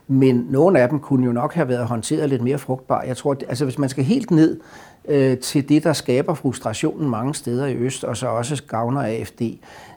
Men 0.07 0.47
nogle 0.49 0.79
af 0.79 0.89
dem 0.89 0.99
kunne 0.99 1.25
jo 1.25 1.31
nok 1.31 1.53
have 1.53 1.67
været 1.67 1.85
håndteret 1.85 2.29
lidt 2.29 2.41
mere 2.41 2.57
frugtbar. 2.57 3.01
Jeg 3.01 3.17
tror, 3.17 3.35
altså 3.49 3.65
hvis 3.65 3.77
man 3.77 3.89
skal 3.89 4.03
helt 4.03 4.31
ned 4.31 4.59
øh, 5.07 5.37
til 5.37 5.69
det, 5.69 5.83
der 5.83 5.93
skaber 5.93 6.33
frustrationen 6.33 7.09
mange 7.09 7.35
steder 7.35 7.65
i 7.65 7.75
Øst, 7.75 8.03
og 8.03 8.17
så 8.17 8.27
også 8.27 8.63
gavner 8.63 9.01
AFD, 9.01 9.41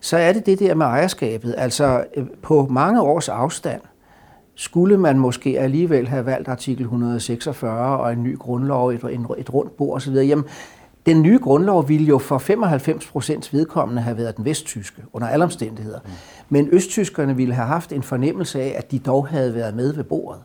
så 0.00 0.16
er 0.16 0.32
det 0.32 0.46
det 0.46 0.58
der 0.58 0.74
med 0.74 0.86
ejerskabet. 0.86 1.54
Altså 1.58 2.04
øh, 2.16 2.26
på 2.42 2.66
mange 2.70 3.02
års 3.02 3.28
afstand, 3.28 3.80
skulle 4.56 4.96
man 4.96 5.18
måske 5.18 5.60
alligevel 5.60 6.08
have 6.08 6.26
valgt 6.26 6.48
artikel 6.48 6.82
146 6.82 7.98
og 7.98 8.12
en 8.12 8.22
ny 8.22 8.38
grundlov, 8.38 8.88
et, 8.88 9.04
et 9.38 9.54
rundt 9.54 9.76
bord 9.76 9.96
osv., 9.96 10.12
jamen 10.12 10.44
den 11.06 11.22
nye 11.22 11.38
grundlov 11.38 11.88
ville 11.88 12.06
jo 12.06 12.18
for 12.18 12.38
95 12.38 13.06
procents 13.06 13.52
vedkommende 13.52 14.02
have 14.02 14.16
været 14.16 14.36
den 14.36 14.44
vesttyske, 14.44 15.02
under 15.12 15.28
alle 15.28 15.44
omstændigheder. 15.44 15.98
Mm. 16.04 16.10
Men 16.48 16.68
østtyskerne 16.72 17.36
ville 17.36 17.54
have 17.54 17.66
haft 17.66 17.92
en 17.92 18.02
fornemmelse 18.02 18.60
af, 18.60 18.74
at 18.78 18.90
de 18.90 18.98
dog 18.98 19.28
havde 19.28 19.54
været 19.54 19.76
med 19.76 19.92
ved 19.92 20.04
bordet. 20.04 20.42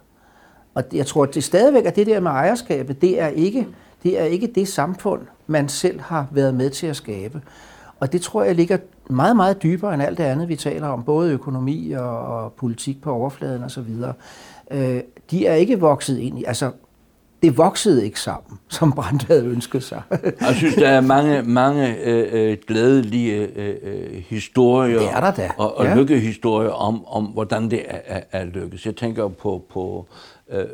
Og 0.73 0.83
jeg 0.93 1.05
tror, 1.05 1.23
at 1.23 1.35
det 1.35 1.43
stadigvæk 1.43 1.85
er 1.85 1.89
det 1.89 2.07
der 2.07 2.19
med 2.19 2.31
ejerskabet, 2.31 3.01
det 3.01 3.21
er 3.21 3.27
ikke 3.27 3.67
det, 4.03 4.19
er 4.19 4.23
ikke 4.23 4.47
det 4.55 4.67
samfund, 4.67 5.21
man 5.47 5.69
selv 5.69 5.99
har 5.99 6.27
været 6.31 6.53
med 6.53 6.69
til 6.69 6.87
at 6.87 6.95
skabe. 6.95 7.41
Og 7.99 8.11
det 8.11 8.21
tror 8.21 8.43
jeg 8.43 8.55
ligger 8.55 8.77
meget, 9.11 9.35
meget 9.35 9.63
dybere 9.63 9.93
end 9.93 10.03
alt 10.03 10.17
det 10.17 10.23
andet, 10.23 10.49
vi 10.49 10.55
taler 10.55 10.87
om, 10.87 11.03
både 11.03 11.31
økonomi 11.31 11.91
og, 11.91 12.19
og 12.19 12.53
politik 12.53 13.01
på 13.01 13.13
overfladen 13.13 13.63
osv. 13.63 13.89
Øh, 14.71 15.01
de 15.31 15.45
er 15.45 15.55
ikke 15.55 15.79
vokset 15.79 16.17
ind 16.17 16.39
i, 16.39 16.43
altså 16.43 16.71
det 17.43 17.57
voksede 17.57 18.05
ikke 18.05 18.19
sammen, 18.19 18.59
som 18.69 18.91
Brandt 18.91 19.23
havde 19.23 19.45
ønsket 19.45 19.83
sig. 19.83 20.01
jeg 20.41 20.55
synes, 20.55 20.75
der 20.75 20.89
er 20.89 21.01
mange, 21.01 21.43
mange 21.43 21.97
øh, 22.03 22.51
øh 22.51 22.57
glædelige 22.67 23.49
øh, 23.55 23.75
øh, 23.83 24.23
historier 24.27 24.99
det 24.99 25.09
er 25.11 25.19
der 25.19 25.31
da. 25.31 25.51
og, 25.57 25.77
og 25.77 25.85
ja. 25.85 25.95
lykkehistorier 25.95 26.69
om, 26.69 27.05
om, 27.07 27.25
hvordan 27.25 27.71
det 27.71 27.81
er, 27.87 27.99
er, 28.05 28.21
er 28.31 28.45
lykkes. 28.45 28.85
Jeg 28.85 28.95
tænker 28.95 29.27
på, 29.27 29.65
på 29.69 30.07
øh, 30.51 30.59
øh 30.59 30.65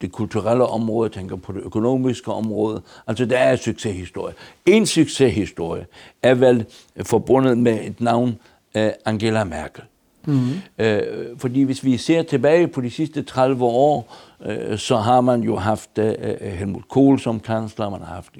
det 0.00 0.12
kulturelle 0.12 0.66
område, 0.66 1.08
jeg 1.08 1.12
tænker 1.12 1.36
på 1.36 1.52
det 1.52 1.60
økonomiske 1.60 2.32
område. 2.32 2.82
Altså, 3.06 3.24
der 3.24 3.38
er 3.38 3.56
succeshistorie. 3.56 4.34
En 4.66 4.86
succeshistorie 4.86 5.86
er 6.22 6.34
vel 6.34 6.66
forbundet 7.02 7.58
med 7.58 7.84
et 7.84 8.00
navn, 8.00 8.38
øh, 8.76 8.90
Angela 9.04 9.44
Merkel. 9.44 9.84
Mm-hmm. 10.26 10.60
Uh, 10.78 11.38
fordi 11.38 11.62
hvis 11.62 11.84
vi 11.84 11.96
ser 11.96 12.22
tilbage 12.22 12.68
på 12.68 12.80
de 12.80 12.90
sidste 12.90 13.22
30 13.22 13.64
år, 13.64 14.16
uh, 14.46 14.78
så 14.78 14.96
har 14.96 15.20
man 15.20 15.42
jo 15.42 15.56
haft 15.56 15.98
uh, 15.98 16.04
Helmut 16.40 16.88
Kohl 16.88 17.20
som 17.20 17.40
kansler, 17.40 17.90
man 17.90 18.00
har 18.00 18.14
haft 18.14 18.32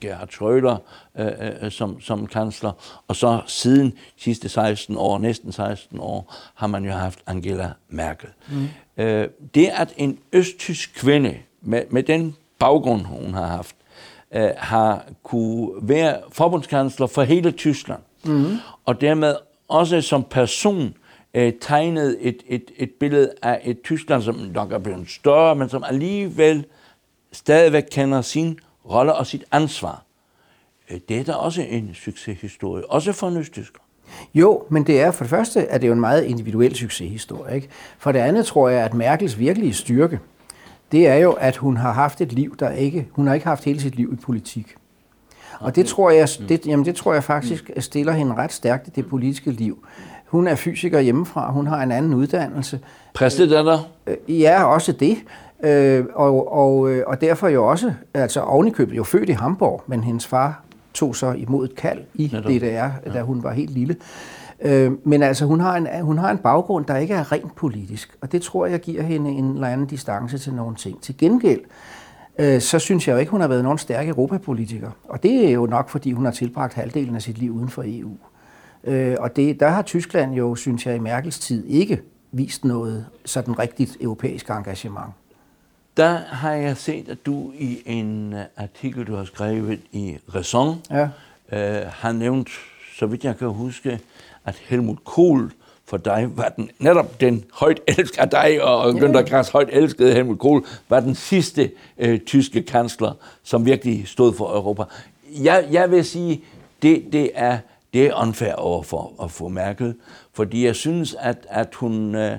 Gerhard 0.00 0.28
Schröder 0.28 0.76
som, 1.70 2.00
som 2.00 2.26
kansler, 2.26 2.72
og 3.08 3.16
så 3.16 3.40
siden 3.46 3.90
de 3.90 4.22
sidste 4.22 4.48
16 4.48 4.96
år, 4.96 5.18
næsten 5.18 5.52
16 5.52 5.98
år, 6.00 6.34
har 6.54 6.66
man 6.66 6.84
jo 6.84 6.92
haft 6.92 7.18
Angela 7.26 7.72
Merkel. 7.88 8.28
Mm. 8.50 8.68
Øh, 8.98 9.28
det, 9.54 9.70
at 9.74 9.94
en 9.96 10.18
østtysk 10.32 10.94
kvinde 10.94 11.34
med, 11.62 11.82
med 11.90 12.02
den 12.02 12.36
baggrund, 12.58 13.02
hun 13.02 13.34
har 13.34 13.46
haft, 13.46 13.76
øh, 14.34 14.50
har 14.56 15.04
kunne 15.22 15.70
være 15.82 16.16
forbundskansler 16.32 17.06
for 17.06 17.22
hele 17.22 17.50
Tyskland, 17.50 18.00
mm. 18.24 18.56
og 18.84 19.00
dermed 19.00 19.34
også 19.68 20.00
som 20.00 20.24
person 20.30 20.94
øh, 21.34 21.52
tegnet 21.60 22.16
et, 22.20 22.42
et, 22.46 22.70
et 22.76 22.90
billede 23.00 23.32
af 23.42 23.60
et 23.64 23.82
Tyskland, 23.82 24.22
som 24.22 24.34
nok 24.34 24.72
er 24.72 24.78
blevet 24.78 25.10
større, 25.10 25.56
men 25.56 25.68
som 25.68 25.84
alligevel 25.88 26.64
stadigvæk 27.32 27.84
kender 27.90 28.20
sin 28.20 28.58
rolle 28.90 29.14
og 29.14 29.26
sit 29.26 29.44
ansvar. 29.52 30.02
Øh, 30.90 31.00
det 31.08 31.18
er 31.18 31.24
da 31.24 31.32
også 31.32 31.62
en 31.62 31.94
succeshistorie, 31.94 32.90
også 32.90 33.12
for 33.12 33.28
en 33.28 33.36
østtysker. 33.36 33.80
Jo, 34.34 34.64
men 34.68 34.86
det 34.86 35.00
er 35.00 35.10
for 35.10 35.24
det 35.24 35.30
første, 35.30 35.66
at 35.66 35.80
det 35.80 35.86
er 35.86 35.88
jo 35.88 35.94
en 35.94 36.00
meget 36.00 36.24
individuel 36.24 36.76
succeshistorie. 36.76 37.54
Ikke? 37.54 37.68
For 37.98 38.12
det 38.12 38.18
andet 38.18 38.46
tror 38.46 38.68
jeg, 38.68 38.84
at 38.84 38.94
Merkels 38.94 39.38
virkelige 39.38 39.74
styrke, 39.74 40.20
det 40.92 41.06
er 41.06 41.14
jo, 41.14 41.32
at 41.32 41.56
hun 41.56 41.76
har 41.76 41.92
haft 41.92 42.20
et 42.20 42.32
liv, 42.32 42.56
der 42.56 42.70
ikke, 42.70 43.08
hun 43.12 43.26
har 43.26 43.34
ikke 43.34 43.46
haft 43.46 43.64
hele 43.64 43.80
sit 43.80 43.96
liv 43.96 44.12
i 44.12 44.16
politik. 44.16 44.74
Og 45.60 45.76
det 45.76 45.86
tror 45.86 46.10
jeg, 46.10 46.28
det, 46.48 46.66
jamen 46.66 46.84
det 46.84 46.94
tror 46.94 47.12
jeg 47.12 47.24
faktisk 47.24 47.70
stiller 47.78 48.12
hende 48.12 48.34
ret 48.34 48.52
stærkt 48.52 48.86
i 48.86 48.90
det 48.90 49.06
politiske 49.06 49.50
liv. 49.50 49.86
Hun 50.26 50.46
er 50.48 50.54
fysiker 50.54 51.00
hjemmefra, 51.00 51.52
hun 51.52 51.66
har 51.66 51.82
en 51.82 51.92
anden 51.92 52.14
uddannelse. 52.14 52.80
Præstedatter? 53.14 53.78
Øh, 54.06 54.40
ja, 54.40 54.64
også 54.64 54.92
det. 54.92 55.18
Øh, 55.64 56.04
og, 56.14 56.52
og, 56.52 56.90
øh, 56.90 57.04
og 57.06 57.20
derfor 57.20 57.48
jo 57.48 57.66
også, 57.66 57.92
altså 58.14 58.40
ovenikøbet 58.40 58.96
jo 58.96 59.04
født 59.04 59.28
i 59.28 59.32
Hamburg, 59.32 59.82
men 59.86 60.04
hendes 60.04 60.26
far 60.26 60.62
tog 60.94 61.16
så 61.16 61.32
imod 61.32 61.64
et 61.64 61.74
kald 61.74 62.00
i 62.14 62.30
Netop. 62.32 62.50
DDR, 62.50 62.64
ja. 62.66 63.12
da 63.12 63.22
hun 63.22 63.42
var 63.42 63.52
helt 63.52 63.70
lille. 63.70 63.96
Øh, 64.62 64.92
men 65.04 65.22
altså, 65.22 65.44
hun 65.44 65.60
har, 65.60 65.76
en, 65.76 65.88
hun 66.02 66.18
har 66.18 66.30
en 66.30 66.38
baggrund, 66.38 66.84
der 66.84 66.96
ikke 66.96 67.14
er 67.14 67.32
rent 67.32 67.54
politisk, 67.54 68.16
og 68.20 68.32
det 68.32 68.42
tror 68.42 68.66
jeg 68.66 68.80
giver 68.80 69.02
hende 69.02 69.30
en 69.30 69.54
eller 69.54 69.68
anden 69.68 69.86
distance 69.86 70.38
til 70.38 70.54
nogle 70.54 70.76
ting. 70.76 71.02
Til 71.02 71.16
gengæld, 71.18 71.60
øh, 72.38 72.60
så 72.60 72.78
synes 72.78 73.08
jeg 73.08 73.14
jo 73.14 73.18
ikke, 73.18 73.30
hun 73.30 73.40
har 73.40 73.48
været 73.48 73.62
nogen 73.62 73.78
stærk 73.78 74.08
europapolitiker. 74.08 74.90
Og 75.04 75.22
det 75.22 75.48
er 75.48 75.50
jo 75.50 75.66
nok, 75.66 75.88
fordi 75.88 76.12
hun 76.12 76.24
har 76.24 76.32
tilbragt 76.32 76.74
halvdelen 76.74 77.14
af 77.14 77.22
sit 77.22 77.38
liv 77.38 77.52
uden 77.52 77.68
for 77.68 77.84
EU. 77.86 78.16
Øh, 78.84 79.16
og 79.18 79.36
det, 79.36 79.60
der 79.60 79.68
har 79.68 79.82
Tyskland 79.82 80.34
jo, 80.34 80.54
synes 80.54 80.86
jeg, 80.86 80.96
i 80.96 80.98
Merkels 80.98 81.38
tid 81.38 81.66
ikke 81.66 82.02
vist 82.32 82.64
noget 82.64 83.06
sådan 83.24 83.58
rigtigt 83.58 83.96
europæisk 84.00 84.50
engagement. 84.50 85.12
Der 85.96 86.18
har 86.18 86.52
jeg 86.52 86.76
set, 86.76 87.08
at 87.08 87.26
du 87.26 87.52
i 87.58 87.82
en 87.86 88.32
øh, 88.32 88.44
artikel, 88.56 89.06
du 89.06 89.14
har 89.14 89.24
skrevet 89.24 89.80
i 89.92 90.18
Raison, 90.34 90.82
ja. 90.90 91.08
øh, 91.52 91.86
har 91.92 92.12
nævnt, 92.12 92.48
så 92.98 93.06
vidt 93.06 93.24
jeg 93.24 93.36
kan 93.36 93.48
huske, 93.48 94.00
at 94.44 94.54
Helmut 94.54 95.04
Kohl 95.04 95.52
for 95.88 95.96
dig 95.96 96.28
var 96.36 96.48
den, 96.48 96.70
netop 96.78 97.20
den 97.20 97.44
højt 97.52 97.80
elskede 97.86 98.20
af 98.20 98.30
dig, 98.30 98.62
og. 98.62 98.90
Günther 98.90 99.30
Grass 99.30 99.50
højt 99.50 99.68
elskede 99.72 100.14
Helmut 100.14 100.38
Kohl, 100.38 100.64
var 100.88 101.00
den 101.00 101.14
sidste 101.14 101.70
øh, 101.98 102.20
tyske 102.20 102.62
kansler, 102.62 103.12
som 103.42 103.66
virkelig 103.66 104.08
stod 104.08 104.34
for 104.34 104.56
Europa. 104.56 104.82
Jeg, 105.42 105.66
jeg 105.70 105.90
vil 105.90 106.04
sige, 106.04 106.42
det, 106.82 107.04
det 107.12 107.30
er 107.34 107.58
det 107.92 108.06
er 108.06 108.22
unfair 108.22 108.54
over 108.54 108.82
for 108.82 109.12
at 109.22 109.30
få 109.30 109.48
Merkel, 109.48 109.94
fordi 110.32 110.66
jeg 110.66 110.76
synes, 110.76 111.16
at, 111.20 111.46
at 111.48 111.74
hun 111.74 112.14
øh, 112.14 112.32
øh, 112.32 112.38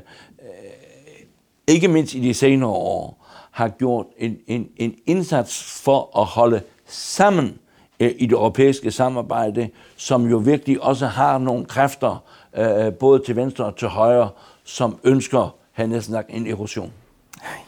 ikke 1.67 1.87
mindst 1.87 2.15
i 2.15 2.19
de 2.19 2.33
senere 2.33 2.69
år 2.69 3.25
har 3.51 3.69
gjort 3.69 4.05
en, 4.17 4.37
en, 4.47 4.69
en 4.77 4.95
indsats 5.05 5.63
for 5.83 6.19
at 6.19 6.25
holde 6.25 6.61
sammen 6.87 7.57
øh, 7.99 8.11
i 8.17 8.25
det 8.25 8.31
europæiske 8.31 8.91
samarbejde, 8.91 9.69
som 9.95 10.29
jo 10.29 10.37
virkelig 10.37 10.83
også 10.83 11.05
har 11.07 11.37
nogle 11.37 11.65
kræfter, 11.65 12.23
Øh, 12.57 12.85
øh, 12.85 12.93
både 12.93 13.21
til 13.25 13.35
venstre 13.35 13.65
og 13.65 13.75
til 13.75 13.87
højre, 13.87 14.29
som 14.63 14.99
ønsker, 15.03 15.55
have 15.71 15.87
næsten 15.87 16.13
sagt, 16.13 16.29
en 16.29 16.47
erosion. 16.47 16.93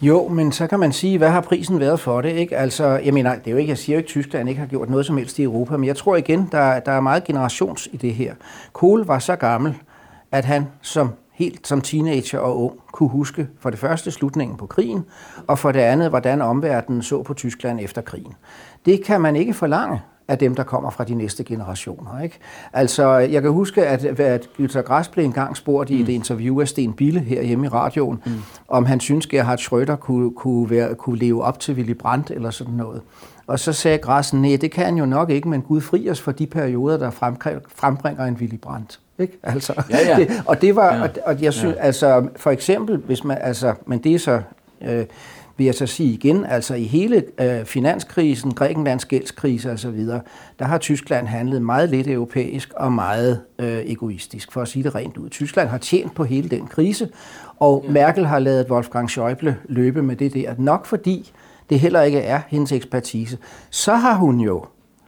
Jo, 0.02 0.28
men 0.28 0.52
så 0.52 0.68
kan 0.68 0.80
man 0.80 0.92
sige, 0.92 1.18
hvad 1.18 1.30
har 1.30 1.42
prisen 1.42 1.80
været 1.80 2.00
for 2.00 2.22
det? 2.22 2.30
Ikke? 2.30 2.58
Altså, 2.58 2.86
jeg 2.86 3.14
mener, 3.14 3.36
det 3.36 3.48
er 3.48 3.52
jo 3.52 3.58
ikke, 3.58 3.70
jeg 3.70 3.78
siger 3.78 3.96
jo 3.96 3.98
ikke, 3.98 4.08
at 4.08 4.10
Tyskland 4.10 4.50
ikke 4.50 4.62
har 4.62 4.68
gjort 4.68 4.90
noget 4.90 5.06
som 5.06 5.18
helst 5.18 5.40
i 5.40 5.44
Europa, 5.44 5.78
men 5.78 5.88
jeg 5.88 5.96
tror 5.96 6.16
igen, 6.16 6.50
der, 6.52 6.80
der 6.80 6.92
er 6.92 7.00
meget 7.00 7.24
generations 7.24 7.90
i 7.92 7.98
det 7.98 8.14
her. 8.14 8.36
Kohl 8.74 9.06
var 9.06 9.20
så 9.20 9.36
gammel, 9.36 9.76
at 10.32 10.46
han 10.46 10.68
som 10.82 11.10
helt 11.34 11.68
som 11.68 11.82
teenager 11.82 12.40
og 12.40 12.64
ung 12.64 12.80
kunne 12.92 13.10
huske 13.10 13.48
for 13.60 13.70
det 13.70 13.80
første 13.80 14.12
slutningen 14.12 14.58
på 14.58 14.66
krigen, 14.66 15.06
og 15.48 15.60
for 15.60 15.72
det 15.72 15.80
andet, 15.80 16.10
hvordan 16.10 16.42
omverdenen 16.42 17.02
så 17.02 17.24
på 17.24 17.34
Tyskland 17.34 17.80
efter 17.82 18.02
krigen. 18.02 18.34
Det 18.86 19.04
kan 19.06 19.22
man 19.22 19.36
ikke 19.36 19.54
forlange 19.54 20.02
af 20.32 20.38
dem, 20.38 20.56
der 20.56 20.64
kommer 20.64 20.90
fra 20.90 21.04
de 21.04 21.14
næste 21.14 21.44
generationer. 21.44 22.22
Ikke? 22.22 22.40
Altså, 22.74 23.10
jeg 23.10 23.42
kan 23.42 23.52
huske, 23.52 23.86
at, 23.86 24.06
at 24.06 24.50
Günther 24.60 24.82
Grass 24.82 25.10
blev 25.10 25.26
engang 25.26 25.58
spurgt 25.58 25.90
mm. 25.90 25.96
i 25.96 26.02
et 26.02 26.10
interview 26.10 26.62
af 26.62 26.68
Sten 26.68 26.94
Bille 26.94 27.20
her 27.20 27.42
hjemme 27.44 27.66
i 27.66 27.70
radioen, 27.70 28.22
mm. 28.26 28.32
om 28.68 28.86
han 28.86 29.00
synes, 29.00 29.26
at 29.26 29.30
Gerhard 29.30 29.60
Schröder 29.60 29.96
kunne, 29.96 30.32
kunne, 30.32 30.70
være, 30.70 30.96
kunne 30.96 31.20
leve 31.20 31.44
op 31.44 31.60
til 31.60 31.76
Willy 31.76 31.94
Brandt 31.94 32.32
eller 32.32 32.50
sådan 32.50 32.74
noget. 32.74 33.02
Og 33.48 33.60
så 33.60 33.74
sagde 33.74 33.98
Grassen, 33.98 34.42
nej, 34.42 34.58
det 34.62 34.72
kan 34.72 34.86
han 34.86 34.98
jo 34.98 35.06
nok 35.06 35.30
ikke, 35.30 35.50
men 35.50 35.62
Gud 35.62 35.82
fri 35.82 36.10
os 36.10 36.22
for 36.22 36.32
de 36.32 36.48
perioder, 36.48 36.98
der 36.98 37.10
frembringer 37.76 38.26
en 38.26 38.34
Willy 38.34 38.58
Brandt. 38.62 39.00
Ikke? 39.20 39.38
Altså, 39.44 39.84
ja, 39.90 39.98
ja. 40.08 40.16
Det, 40.20 40.44
og 40.46 40.62
det 40.62 40.76
var, 40.76 40.96
ja. 40.96 41.04
og, 41.04 41.10
og 41.26 41.42
jeg 41.42 41.54
synes, 41.54 41.76
ja. 41.76 41.82
altså, 41.82 42.28
for 42.36 42.52
eksempel, 42.52 42.98
hvis 42.98 43.24
man, 43.24 43.38
altså, 43.42 43.74
men 43.86 44.00
det 44.00 44.16
er 44.16 44.20
så, 44.20 44.42
øh, 44.82 45.06
vil 45.62 45.66
jeg 45.66 45.76
så 45.76 45.86
sige 45.86 46.14
igen, 46.14 46.46
altså 46.46 46.74
i 46.74 46.84
hele 46.84 47.24
øh, 47.40 47.66
finanskrisen, 47.66 48.54
Grækenlands 48.54 49.06
gældskrise 49.06 49.72
osv., 49.72 50.06
der 50.60 50.66
har 50.66 50.78
Tyskland 50.78 51.28
handlet 51.28 51.62
meget 51.62 51.90
lidt 51.90 52.08
europæisk 52.08 52.74
og 52.76 52.92
meget 52.94 53.42
øh, 53.60 53.80
egoistisk, 53.86 54.52
for 54.52 54.62
at 54.62 54.68
sige 54.68 54.84
det 54.84 54.96
rent 54.96 55.18
ud. 55.18 55.30
Tyskland 55.30 55.70
har 55.70 55.78
tjent 55.78 56.16
på 56.16 56.24
hele 56.24 56.50
den 56.50 56.68
krise, 56.68 57.10
og 57.60 57.84
ja. 57.88 57.92
Merkel 57.92 58.26
har 58.26 58.40
lavet 58.40 58.72
Wolfgang 58.72 59.10
Schäuble 59.10 59.52
løbe 59.66 60.02
med 60.02 60.16
det 60.16 60.34
der, 60.34 60.54
nok 60.58 60.86
fordi 60.86 61.32
det 61.70 61.80
heller 61.80 62.02
ikke 62.02 62.20
er 62.20 62.42
hendes 62.48 62.72
ekspertise. 62.72 63.38
Så 63.70 63.96
har 63.96 64.14
hun 64.14 64.40
jo, 64.40 64.66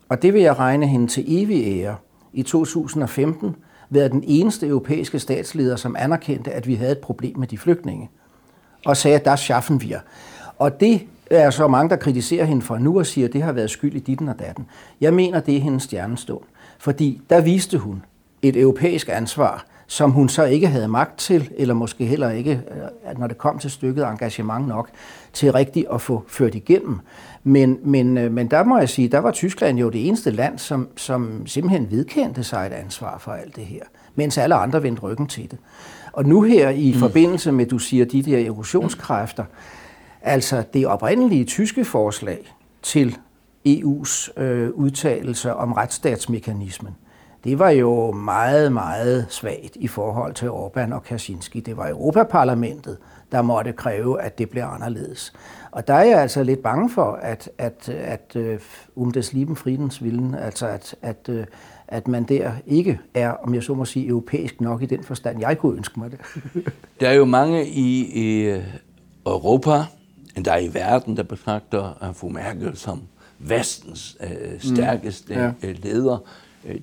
og 0.10 0.22
det 0.22 0.34
vil 0.34 0.42
jeg 0.42 0.60
regne 0.60 0.88
hende 0.88 1.08
til 1.08 1.24
evig 1.28 1.82
ære, 1.82 1.96
i 2.34 2.44
2015 2.44 3.56
været 3.90 4.12
den 4.12 4.24
eneste 4.28 4.68
europæiske 4.68 5.20
statsleder, 5.20 5.76
som 5.76 5.96
anerkendte, 6.00 6.52
at 6.52 6.68
vi 6.68 6.76
havde 6.76 6.92
et 6.92 6.98
problem 6.98 7.38
med 7.38 7.48
de 7.48 7.58
flygtninge. 7.58 8.10
Og 8.86 8.98
sagde, 8.98 9.18
at 9.18 9.26
der 9.26 9.36
schaffen 9.36 9.82
vi. 9.82 9.96
Og 10.64 10.80
det 10.80 11.02
er 11.32 11.50
så 11.50 11.68
mange, 11.68 11.90
der 11.90 11.96
kritiserer 11.96 12.46
hende 12.46 12.62
for 12.62 12.78
nu 12.78 13.00
og 13.00 13.06
siger, 13.06 13.28
at 13.28 13.34
det 13.34 13.42
har 13.42 13.52
været 13.52 13.70
skyld 13.70 13.96
i 13.96 14.00
ditten 14.00 14.30
og 14.30 14.40
datten. 14.40 14.66
Jeg 15.02 15.14
mener, 15.14 15.40
det 15.40 15.58
er 15.58 15.62
hendes 15.62 15.84
stjernestund. 15.84 16.42
Fordi 16.80 17.22
der 17.30 17.42
viste 17.42 17.78
hun 17.78 18.04
et 18.42 18.56
europæisk 18.56 19.10
ansvar, 19.12 19.66
som 19.88 20.12
hun 20.12 20.30
så 20.30 20.44
ikke 20.44 20.68
havde 20.68 20.88
magt 20.88 21.18
til, 21.20 21.52
eller 21.58 21.74
måske 21.74 22.06
heller 22.06 22.30
ikke, 22.30 22.52
øh, 22.52 23.20
når 23.20 23.28
det 23.28 23.38
kom 23.38 23.60
til 23.60 23.72
stykket, 23.72 24.04
engagement 24.04 24.68
nok, 24.68 24.90
til 25.34 25.52
rigtigt 25.52 25.86
at 25.94 26.02
få 26.02 26.24
ført 26.28 26.56
igennem. 26.56 27.00
Men, 27.44 27.80
men, 27.84 28.18
øh, 28.18 28.32
men 28.32 28.52
der 28.52 28.64
må 28.64 28.78
jeg 28.78 28.90
sige, 28.90 29.08
der 29.08 29.20
var 29.20 29.32
Tyskland 29.32 29.80
jo 29.80 29.90
det 29.90 30.08
eneste 30.08 30.32
land, 30.32 30.58
som, 30.60 30.88
som 30.96 31.48
simpelthen 31.48 31.92
vedkendte 31.92 32.44
sig 32.44 32.66
et 32.66 32.74
ansvar 32.74 33.18
for 33.18 33.32
alt 33.32 33.56
det 33.56 33.66
her, 33.66 33.84
mens 34.16 34.38
alle 34.38 34.56
andre 34.56 34.84
vendte 34.84 35.02
ryggen 35.02 35.28
til 35.28 35.52
det. 35.52 35.60
Og 36.14 36.26
nu 36.26 36.42
her 36.42 36.70
i 36.70 36.92
mm. 36.94 37.00
forbindelse 37.00 37.52
med, 37.52 37.66
du 37.66 37.78
siger, 37.78 38.06
de 38.06 38.24
der 38.24 38.46
erosionskræfter, 38.48 39.44
altså 40.24 40.64
det 40.74 40.88
oprindelige 40.88 41.46
tyske 41.46 41.86
forslag 41.86 42.56
til 42.82 43.18
EU's 43.68 44.42
øh, 44.42 44.70
udtalelser 44.70 45.52
om 45.52 45.74
retsstatsmekanismen, 45.74 46.96
det 47.44 47.60
var 47.60 47.70
jo 47.70 48.12
meget, 48.12 48.72
meget 48.74 49.26
svagt 49.30 49.76
i 49.76 49.88
forhold 49.88 50.34
til 50.34 50.48
Orbán 50.48 50.94
og 50.94 51.04
Kaczynski. 51.04 51.60
Det 51.60 51.78
var 51.78 51.90
Europaparlamentet, 51.90 52.98
der 53.32 53.42
måtte 53.42 53.72
kræve, 53.72 54.22
at 54.22 54.38
det 54.38 54.50
blev 54.50 54.64
anderledes. 54.64 55.34
Og 55.72 55.88
der 55.88 55.94
er 55.94 56.04
jeg 56.04 56.22
altså 56.22 56.44
lidt 56.44 56.64
bange 56.64 56.90
for, 56.90 57.20
at, 57.22 57.50
at, 57.58 57.90
at 57.90 58.36
øh, 58.36 58.60
um 58.96 59.12
des 59.12 59.34
lieben 59.34 59.56
Friedens 59.56 60.02
willen, 60.02 60.36
altså 60.36 60.68
at, 60.68 60.96
at, 61.02 61.30
øh, 61.30 61.46
at 61.88 62.08
man 62.08 62.24
der 62.24 62.52
ikke 62.66 63.00
er, 63.14 63.32
om 63.32 63.56
jeg 63.56 63.64
så 63.64 63.74
må 63.74 63.86
sige, 63.86 64.08
europæisk 64.08 64.62
nok 64.62 64.82
i 64.82 64.86
den 64.86 65.04
forstand, 65.04 65.40
jeg 65.40 65.58
kunne 65.58 65.78
ønske 65.78 66.00
mig 66.00 66.12
det. 66.12 66.20
der 67.00 67.10
er 67.10 67.14
jo 67.14 67.26
mange 67.26 67.68
i, 67.68 68.12
i 68.14 68.60
Europa, 69.26 69.84
endda 70.38 70.56
i 70.56 70.74
verden, 70.74 71.18
der 71.18 71.24
betragter 71.24 72.14
fru 72.14 72.30
Merkel 72.30 72.78
som 72.78 73.02
vestens 73.40 74.18
uh, 74.24 74.60
stærkeste 74.60 75.34
mm, 75.36 75.42
ja. 75.64 75.72
leder. 75.72 76.18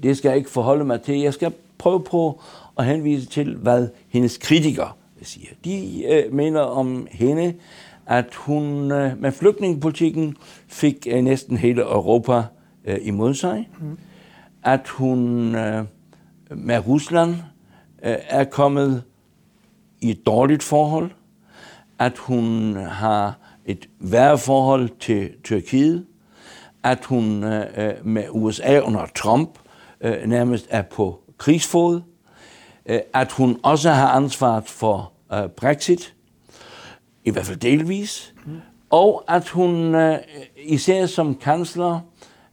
Det 0.03 0.17
skal 0.17 0.29
jeg 0.29 0.39
ikke 0.39 0.51
forholde 0.51 0.85
mig 0.85 1.03
til. 1.03 1.19
Jeg 1.19 1.35
skal 1.35 1.53
prøve 1.79 2.05
på 2.05 2.43
at 2.79 2.85
henvise 2.85 3.27
til, 3.27 3.57
hvad 3.57 3.89
hendes 4.09 4.39
kritikere 4.39 4.93
siger. 5.23 5.49
De 5.65 6.05
øh, 6.05 6.35
mener 6.35 6.61
om 6.61 7.07
hende, 7.11 7.55
at 8.07 8.35
hun 8.35 8.93
øh, 8.93 9.21
med 9.21 9.33
flygtningepolitikken 9.33 10.37
fik 10.69 11.07
øh, 11.11 11.23
næsten 11.23 11.57
hele 11.57 11.83
Europa 11.83 12.43
øh, 12.85 12.99
imod 13.03 13.35
sig. 13.35 13.69
Mm. 13.81 13.99
At 14.63 14.89
hun 14.89 15.55
øh, 15.55 15.85
med 16.51 16.87
Rusland 16.87 17.31
øh, 18.03 18.17
er 18.29 18.45
kommet 18.45 19.03
i 20.01 20.11
et 20.11 20.27
dårligt 20.27 20.63
forhold. 20.63 21.11
At 21.99 22.19
hun 22.19 22.77
har 22.77 23.39
et 23.71 23.89
værre 23.99 24.39
forhold 24.39 24.89
til 25.01 25.31
Tyrkiet. 25.45 26.07
At 26.83 27.05
hun 27.05 27.45
øh, 27.45 27.67
øh 27.77 27.93
med 28.05 28.25
USA 28.31 28.81
under 28.81 29.07
Trump 29.17 29.59
øh, 30.01 30.27
nærmest 30.27 30.67
er 30.71 30.83
på 30.83 31.21
krigsfod. 31.39 32.01
Øh, 32.87 33.01
at 33.15 33.33
hun 33.33 33.61
også 33.63 33.91
har 33.91 34.09
ansvaret 34.09 34.65
for 34.69 35.13
øh, 35.33 35.49
Brexit, 35.49 36.15
i 37.25 37.31
hvert 37.31 37.45
fald 37.45 37.59
delvis, 37.59 38.35
mm. 38.47 38.53
og 38.91 39.25
at 39.29 39.49
hun 39.49 39.95
øh, 39.95 40.19
især 40.57 41.07
som 41.07 41.35
kansler 41.35 42.01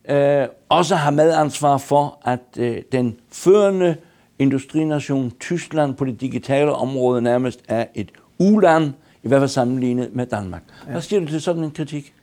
øh, 0.10 0.48
også 0.70 0.96
har 0.96 1.12
medansvar 1.12 1.78
for, 1.78 2.22
at 2.26 2.40
øh, 2.58 2.82
den 2.92 3.20
førende 3.32 3.96
industrination 4.40 5.32
Tyskland 5.40 5.96
på 5.96 6.06
det 6.06 6.22
digitale 6.22 6.72
område 6.72 7.22
nærmest 7.22 7.64
er 7.68 7.86
et 7.96 8.12
uland, 8.40 8.94
i 9.24 9.28
hvert 9.28 9.40
fald 9.40 9.50
sammenlignet 9.50 10.10
med 10.14 10.26
Danmark. 10.26 10.62
Hvad 10.90 11.02
siger 11.02 11.20
du 11.20 11.28
til 11.28 11.42
sådan 11.42 11.64
en 11.64 11.72
kritik? 11.72 12.14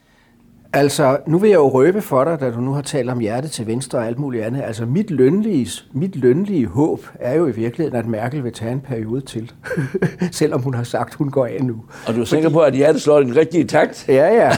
Altså, 0.77 1.19
nu 1.27 1.39
vil 1.39 1.51
jeg 1.51 1.57
jo 1.57 1.69
røbe 1.69 2.01
for 2.01 2.25
dig, 2.25 2.41
da 2.41 2.51
du 2.51 2.61
nu 2.61 2.73
har 2.73 2.83
talt 2.83 3.11
om 3.11 3.19
hjerte 3.19 3.49
til 3.49 3.67
venstre 3.67 3.99
og 3.99 4.07
alt 4.07 4.19
muligt 4.19 4.45
andet. 4.45 4.63
Altså, 4.63 4.87
mit 4.87 5.11
lønlige, 5.11 5.71
mit 5.93 6.17
lønlige 6.17 6.67
håb 6.67 7.07
er 7.15 7.35
jo 7.35 7.47
i 7.47 7.51
virkeligheden, 7.51 7.99
at 7.99 8.07
Merkel 8.07 8.45
vil 8.45 8.53
tage 8.53 8.73
en 8.73 8.81
periode 8.81 9.21
til. 9.21 9.53
Selvom 10.33 10.63
hun 10.63 10.75
har 10.75 10.83
sagt, 10.83 11.15
hun 11.15 11.31
går 11.31 11.47
af 11.47 11.65
nu. 11.65 11.77
Og 12.07 12.15
du 12.15 12.21
er 12.21 12.25
sikker 12.25 12.49
på, 12.49 12.61
at 12.61 12.75
hjertet 12.75 13.03
slår 13.03 13.21
den 13.21 13.37
rigtige 13.37 13.65
takt? 13.65 14.05
Ja, 14.09 14.35
ja. 14.35 14.51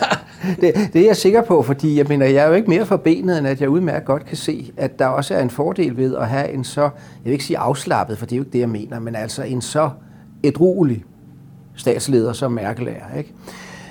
Det, 0.60 0.74
det 0.92 1.02
er 1.02 1.06
jeg 1.06 1.16
sikker 1.16 1.42
på, 1.42 1.62
fordi 1.62 1.98
jeg 1.98 2.06
mener, 2.08 2.26
jeg 2.26 2.44
er 2.44 2.48
jo 2.48 2.54
ikke 2.54 2.70
mere 2.70 2.86
forbenet, 2.86 3.38
end 3.38 3.46
at 3.46 3.60
jeg 3.60 3.68
udmærket 3.68 4.06
godt 4.06 4.26
kan 4.26 4.36
se, 4.36 4.72
at 4.76 4.98
der 4.98 5.06
også 5.06 5.34
er 5.34 5.42
en 5.42 5.50
fordel 5.50 5.96
ved 5.96 6.16
at 6.16 6.28
have 6.28 6.50
en 6.50 6.64
så, 6.64 6.82
jeg 6.82 6.90
vil 7.24 7.32
ikke 7.32 7.44
sige 7.44 7.58
afslappet, 7.58 8.18
for 8.18 8.26
det 8.26 8.32
er 8.32 8.36
jo 8.36 8.42
ikke 8.42 8.52
det, 8.52 8.58
jeg 8.58 8.68
mener, 8.68 9.00
men 9.00 9.14
altså 9.16 9.42
en 9.42 9.60
så 9.60 9.90
edruelig 10.42 11.04
statsleder, 11.76 12.32
som 12.32 12.52
Merkel 12.52 12.88
er. 12.88 13.18
Ikke? 13.18 13.32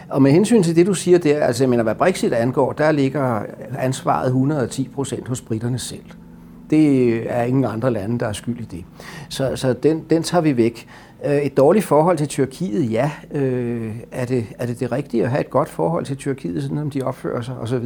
Og 0.09 0.21
med 0.21 0.31
hensyn 0.31 0.63
til 0.63 0.75
det, 0.75 0.87
du 0.87 0.93
siger 0.93 1.17
der, 1.17 1.39
altså 1.39 1.63
jeg 1.63 1.69
mener, 1.69 1.83
hvad 1.83 1.95
Brexit 1.95 2.33
angår, 2.33 2.71
der 2.73 2.91
ligger 2.91 3.41
ansvaret 3.79 4.25
110 4.25 4.89
procent 4.95 5.27
hos 5.27 5.41
britterne 5.41 5.79
selv. 5.79 6.05
Det 6.69 7.17
er 7.31 7.43
ingen 7.43 7.65
andre 7.65 7.93
lande, 7.93 8.19
der 8.19 8.27
er 8.27 8.33
skyld 8.33 8.59
i 8.59 8.63
det. 8.63 8.85
Så, 9.29 9.55
så 9.55 9.73
den, 9.73 10.05
den 10.09 10.23
tager 10.23 10.41
vi 10.41 10.57
væk. 10.57 10.87
Øh, 11.25 11.37
et 11.37 11.57
dårligt 11.57 11.85
forhold 11.85 12.17
til 12.17 12.27
Tyrkiet, 12.27 12.91
ja. 12.91 13.11
Øh, 13.31 13.95
er, 14.11 14.25
det, 14.25 14.45
er 14.59 14.65
det 14.65 14.79
det 14.79 14.91
rigtige 14.91 15.23
at 15.23 15.29
have 15.29 15.41
et 15.41 15.49
godt 15.49 15.69
forhold 15.69 16.05
til 16.05 16.17
Tyrkiet, 16.17 16.61
sådan 16.61 16.77
som 16.77 16.89
de 16.89 17.01
opfører 17.01 17.41
sig 17.41 17.57
osv.? 17.57 17.85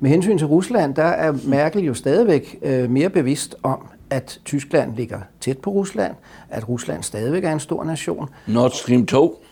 Med 0.00 0.10
hensyn 0.10 0.38
til 0.38 0.46
Rusland, 0.46 0.94
der 0.94 1.04
er 1.04 1.32
Merkel 1.44 1.84
jo 1.84 1.94
stadigvæk 1.94 2.58
øh, 2.62 2.90
mere 2.90 3.10
bevidst 3.10 3.56
om, 3.62 3.78
at 4.10 4.40
Tyskland 4.44 4.96
ligger 4.96 5.20
tæt 5.40 5.58
på 5.58 5.70
Rusland, 5.70 6.14
at 6.48 6.68
Rusland 6.68 7.02
stadigvæk 7.02 7.44
er 7.44 7.52
en 7.52 7.60
stor 7.60 7.84
nation. 7.84 8.28
Nord 8.46 8.70
Stream 8.70 9.06
2? 9.06 9.42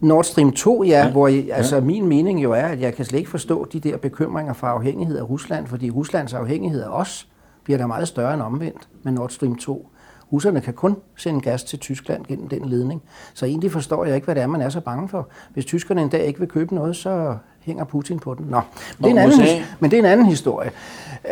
Nord 0.00 0.24
Stream 0.24 0.52
2, 0.52 0.82
ja, 0.84 0.88
ja. 0.88 1.10
hvor 1.10 1.28
jeg, 1.28 1.44
altså 1.52 1.76
ja. 1.76 1.80
min 1.82 2.06
mening 2.06 2.42
jo 2.42 2.52
er, 2.52 2.62
at 2.66 2.80
jeg 2.80 2.94
kan 2.94 3.04
slet 3.04 3.18
ikke 3.18 3.30
forstå 3.30 3.66
de 3.72 3.80
der 3.80 3.96
bekymringer 3.96 4.52
for 4.52 4.66
afhængighed 4.66 5.18
af 5.18 5.30
Rusland, 5.30 5.66
fordi 5.66 5.90
Ruslands 5.90 6.34
afhængighed 6.34 6.82
af 6.82 6.88
os 6.88 7.28
bliver 7.64 7.78
der 7.78 7.86
meget 7.86 8.08
større 8.08 8.34
end 8.34 8.42
omvendt 8.42 8.88
med 9.02 9.12
Nord 9.12 9.30
Stream 9.30 9.56
2. 9.56 9.88
Russerne 10.32 10.60
kan 10.60 10.74
kun 10.74 10.96
sende 11.16 11.40
gas 11.40 11.64
til 11.64 11.78
Tyskland 11.78 12.24
gennem 12.28 12.48
den 12.48 12.64
ledning. 12.64 13.02
Så 13.34 13.46
egentlig 13.46 13.72
forstår 13.72 14.04
jeg 14.04 14.14
ikke, 14.14 14.24
hvad 14.24 14.34
det 14.34 14.42
er, 14.42 14.46
man 14.46 14.60
er 14.60 14.68
så 14.68 14.80
bange 14.80 15.08
for. 15.08 15.28
Hvis 15.52 15.64
tyskerne 15.64 16.02
en 16.02 16.08
dag 16.08 16.26
ikke 16.26 16.38
vil 16.38 16.48
købe 16.48 16.74
noget, 16.74 16.96
så 16.96 17.36
hænger 17.60 17.84
Putin 17.84 18.18
på 18.18 18.34
den. 18.34 18.46
Nå, 18.46 18.60
men 18.98 19.10
det 19.10 19.18
er 19.18 19.24
en 19.24 19.32
anden, 19.32 19.64
men 19.80 19.90
det 19.90 19.96
er 19.96 20.02
en 20.02 20.08
anden 20.08 20.26
historie. 20.26 20.70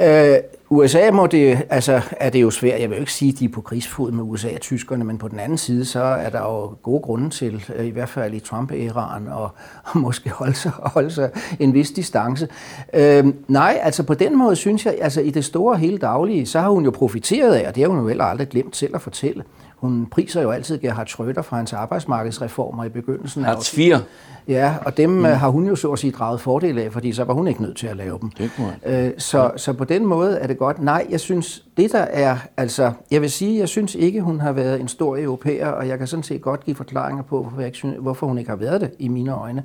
Øh, 0.00 0.36
USA 0.70 1.10
må 1.10 1.26
det, 1.26 1.58
altså 1.70 2.00
er 2.10 2.30
det 2.30 2.42
jo 2.42 2.50
svært, 2.50 2.80
jeg 2.80 2.90
vil 2.90 2.96
jo 2.96 3.00
ikke 3.00 3.12
sige, 3.12 3.32
at 3.32 3.38
de 3.38 3.44
er 3.44 3.48
på 3.48 3.60
krigsfod 3.60 4.12
med 4.12 4.24
USA 4.24 4.48
og 4.54 4.60
tyskerne, 4.60 5.04
men 5.04 5.18
på 5.18 5.28
den 5.28 5.38
anden 5.38 5.58
side, 5.58 5.84
så 5.84 6.00
er 6.02 6.30
der 6.30 6.40
jo 6.40 6.74
gode 6.82 7.00
grunde 7.02 7.30
til, 7.30 7.64
øh, 7.76 7.86
i 7.86 7.90
hvert 7.90 8.08
fald 8.08 8.34
i 8.34 8.40
Trump-æraen, 8.40 9.28
og, 9.28 9.50
og 9.84 9.98
måske 9.98 10.30
holde 10.30 10.54
sig, 10.54 10.72
holde 10.76 11.10
sig 11.10 11.30
en 11.60 11.74
vis 11.74 11.90
distance. 11.90 12.48
Øh, 12.94 13.26
nej, 13.48 13.78
altså 13.82 14.02
på 14.02 14.14
den 14.14 14.38
måde 14.38 14.56
synes 14.56 14.86
jeg, 14.86 14.98
altså 15.00 15.20
i 15.20 15.30
det 15.30 15.44
store 15.44 15.76
hele 15.76 15.98
daglige, 15.98 16.46
så 16.46 16.60
har 16.60 16.68
hun 16.70 16.84
jo 16.84 16.90
profiteret 16.90 17.54
af, 17.54 17.68
og 17.68 17.74
det 17.74 17.82
har 17.82 17.88
hun 17.88 17.98
jo 17.98 18.08
heller 18.08 18.24
aldrig 18.24 18.48
glemt 18.48 18.76
selv 18.76 18.94
at 18.94 19.00
fortælle, 19.02 19.44
hun 19.82 20.06
priser 20.06 20.42
jo 20.42 20.50
altid 20.50 20.78
Gerhard 20.78 21.08
Schröder 21.08 21.40
for 21.40 21.56
hans 21.56 21.72
arbejdsmarkedsreformer 21.72 22.84
i 22.84 22.88
begyndelsen. 22.88 23.44
Hartz 23.44 23.70
4. 23.70 24.00
Ja, 24.48 24.74
og 24.86 24.96
dem 24.96 25.10
mm. 25.10 25.24
Øh, 25.24 25.32
har 25.32 25.48
hun 25.48 25.66
jo 25.66 25.76
så 25.76 25.92
at 25.92 25.98
sige 25.98 26.10
draget 26.10 26.40
fordel 26.40 26.78
af, 26.78 26.92
fordi 26.92 27.12
så 27.12 27.24
var 27.24 27.34
hun 27.34 27.48
ikke 27.48 27.62
nødt 27.62 27.76
til 27.76 27.86
at 27.86 27.96
lave 27.96 28.18
dem. 28.20 28.30
Det 28.30 28.50
øh, 28.86 29.10
så, 29.18 29.42
ja. 29.42 29.48
så 29.56 29.72
på 29.72 29.84
den 29.84 30.06
måde 30.06 30.38
er 30.38 30.46
det 30.46 30.58
godt. 30.58 30.82
Nej, 30.82 31.06
jeg 31.10 31.20
synes, 31.20 31.64
det 31.76 31.92
der 31.92 31.98
er, 31.98 32.36
altså, 32.56 32.92
jeg 33.10 33.20
vil 33.20 33.30
sige, 33.30 33.58
jeg 33.58 33.68
synes 33.68 33.94
ikke, 33.94 34.20
hun 34.20 34.40
har 34.40 34.52
været 34.52 34.80
en 34.80 34.88
stor 34.88 35.16
europæer, 35.18 35.68
og 35.68 35.88
jeg 35.88 35.98
kan 35.98 36.06
sådan 36.06 36.22
set 36.22 36.42
godt 36.42 36.64
give 36.64 36.76
forklaringer 36.76 37.22
på, 37.22 37.42
hvorfor, 37.42 37.60
jeg 37.60 37.70
synes, 37.74 37.96
hvorfor 38.00 38.26
hun 38.26 38.38
ikke 38.38 38.50
har 38.50 38.56
været 38.56 38.80
det 38.80 38.90
i 38.98 39.08
mine 39.08 39.32
øjne. 39.32 39.62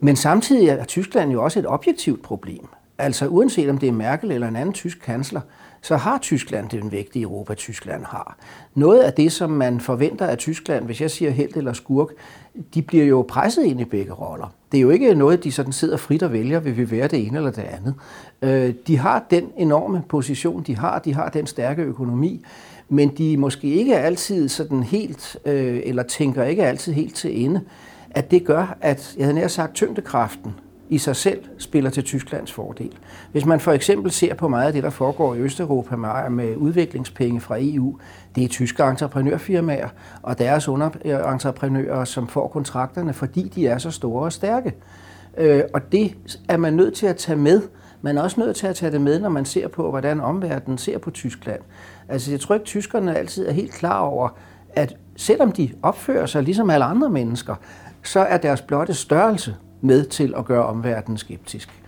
Men 0.00 0.16
samtidig 0.16 0.68
er 0.68 0.84
Tyskland 0.84 1.32
jo 1.32 1.44
også 1.44 1.58
et 1.58 1.66
objektivt 1.68 2.22
problem. 2.22 2.68
Altså 2.98 3.26
uanset 3.26 3.70
om 3.70 3.78
det 3.78 3.88
er 3.88 3.92
Merkel 3.92 4.32
eller 4.32 4.48
en 4.48 4.56
anden 4.56 4.72
tysk 4.72 4.98
kansler, 5.04 5.40
så 5.86 5.96
har 5.96 6.18
Tyskland 6.18 6.68
den 6.68 6.92
vægt 6.92 7.16
i 7.16 7.22
Europa, 7.22 7.54
Tyskland 7.54 8.04
har. 8.04 8.38
Noget 8.74 9.00
af 9.00 9.12
det, 9.12 9.32
som 9.32 9.50
man 9.50 9.80
forventer 9.80 10.26
af 10.26 10.38
Tyskland, 10.38 10.84
hvis 10.84 11.00
jeg 11.00 11.10
siger 11.10 11.30
held 11.30 11.56
eller 11.56 11.72
skurk, 11.72 12.08
de 12.74 12.82
bliver 12.82 13.04
jo 13.04 13.24
presset 13.28 13.64
ind 13.64 13.80
i 13.80 13.84
begge 13.84 14.12
roller. 14.12 14.52
Det 14.72 14.78
er 14.78 14.82
jo 14.82 14.90
ikke 14.90 15.14
noget, 15.14 15.44
de 15.44 15.52
sådan 15.52 15.72
sidder 15.72 15.96
frit 15.96 16.22
og 16.22 16.32
vælger, 16.32 16.60
vil 16.60 16.76
vi 16.76 16.90
være 16.90 17.08
det 17.08 17.26
ene 17.26 17.36
eller 17.36 17.50
det 17.50 17.62
andet. 17.62 17.94
Øh, 18.42 18.74
de 18.86 18.98
har 18.98 19.26
den 19.30 19.50
enorme 19.56 20.02
position, 20.08 20.62
de 20.62 20.76
har, 20.76 20.98
de 20.98 21.14
har 21.14 21.28
den 21.28 21.46
stærke 21.46 21.82
økonomi, 21.82 22.44
men 22.88 23.08
de 23.08 23.36
måske 23.36 23.66
ikke 23.68 23.98
altid 23.98 24.48
sådan 24.48 24.82
helt, 24.82 25.36
øh, 25.44 25.80
eller 25.84 26.02
tænker 26.02 26.44
ikke 26.44 26.64
altid 26.64 26.92
helt 26.92 27.14
til 27.14 27.44
ende, 27.44 27.60
at 28.10 28.30
det 28.30 28.44
gør, 28.44 28.76
at, 28.80 29.14
jeg 29.16 29.24
havde 29.24 29.34
nær 29.34 29.48
sagt, 29.48 29.74
tyngdekraften 29.74 30.54
i 30.88 30.98
sig 30.98 31.16
selv 31.16 31.44
spiller 31.58 31.90
til 31.90 32.04
Tysklands 32.04 32.52
fordel. 32.52 32.92
Hvis 33.32 33.44
man 33.44 33.60
for 33.60 33.72
eksempel 33.72 34.10
ser 34.10 34.34
på 34.34 34.48
meget 34.48 34.66
af 34.66 34.72
det, 34.72 34.82
der 34.82 34.90
foregår 34.90 35.34
i 35.34 35.38
Østeuropa 35.38 35.96
med 36.28 36.56
udviklingspenge 36.56 37.40
fra 37.40 37.56
EU, 37.60 37.98
det 38.34 38.44
er 38.44 38.48
tyske 38.48 38.82
entreprenørfirmaer 38.82 39.88
og 40.22 40.38
deres 40.38 40.68
underentreprenører, 40.68 42.04
som 42.04 42.28
får 42.28 42.48
kontrakterne, 42.48 43.12
fordi 43.12 43.48
de 43.54 43.66
er 43.66 43.78
så 43.78 43.90
store 43.90 44.24
og 44.24 44.32
stærke. 44.32 44.74
Øh, 45.36 45.62
og 45.74 45.92
det 45.92 46.16
er 46.48 46.56
man 46.56 46.72
nødt 46.72 46.94
til 46.94 47.06
at 47.06 47.16
tage 47.16 47.36
med. 47.36 47.62
Man 48.02 48.18
er 48.18 48.22
også 48.22 48.40
nødt 48.40 48.56
til 48.56 48.66
at 48.66 48.76
tage 48.76 48.92
det 48.92 49.00
med, 49.00 49.20
når 49.20 49.28
man 49.28 49.44
ser 49.44 49.68
på, 49.68 49.90
hvordan 49.90 50.20
omverdenen 50.20 50.78
ser 50.78 50.98
på 50.98 51.10
Tyskland. 51.10 51.60
Altså, 52.08 52.30
jeg 52.30 52.40
tror 52.40 52.54
ikke, 52.54 52.66
tyskerne 52.66 53.18
altid 53.18 53.48
er 53.48 53.52
helt 53.52 53.72
klar 53.72 54.00
over, 54.00 54.28
at 54.72 54.96
selvom 55.16 55.52
de 55.52 55.70
opfører 55.82 56.26
sig 56.26 56.42
ligesom 56.42 56.70
alle 56.70 56.84
andre 56.84 57.10
mennesker, 57.10 57.54
så 58.02 58.20
er 58.20 58.36
deres 58.36 58.62
blotte 58.62 58.94
størrelse 58.94 59.56
med 59.80 60.04
til 60.04 60.34
at 60.36 60.44
gøre 60.44 60.66
omverdenen 60.66 61.18
skeptisk. 61.18 61.82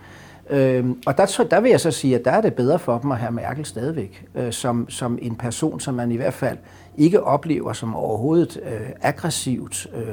Øhm, 0.49 1.01
og 1.05 1.17
der, 1.17 1.47
der 1.51 1.59
vil 1.59 1.71
jeg 1.71 1.79
så 1.79 1.91
sige, 1.91 2.15
at 2.15 2.25
der 2.25 2.31
er 2.31 2.41
det 2.41 2.53
bedre 2.53 2.79
for 2.79 2.97
dem 2.97 3.11
at 3.11 3.17
have 3.17 3.31
Merkel 3.31 3.65
stadigvæk, 3.65 4.25
øh, 4.35 4.51
som, 4.51 4.89
som 4.89 5.19
en 5.21 5.35
person, 5.35 5.79
som 5.79 5.93
man 5.93 6.11
i 6.11 6.15
hvert 6.15 6.33
fald 6.33 6.57
ikke 6.97 7.23
oplever 7.23 7.73
som 7.73 7.95
overhovedet 7.95 8.59
øh, 8.65 8.89
aggressivt, 9.01 9.87
øh, 9.95 10.07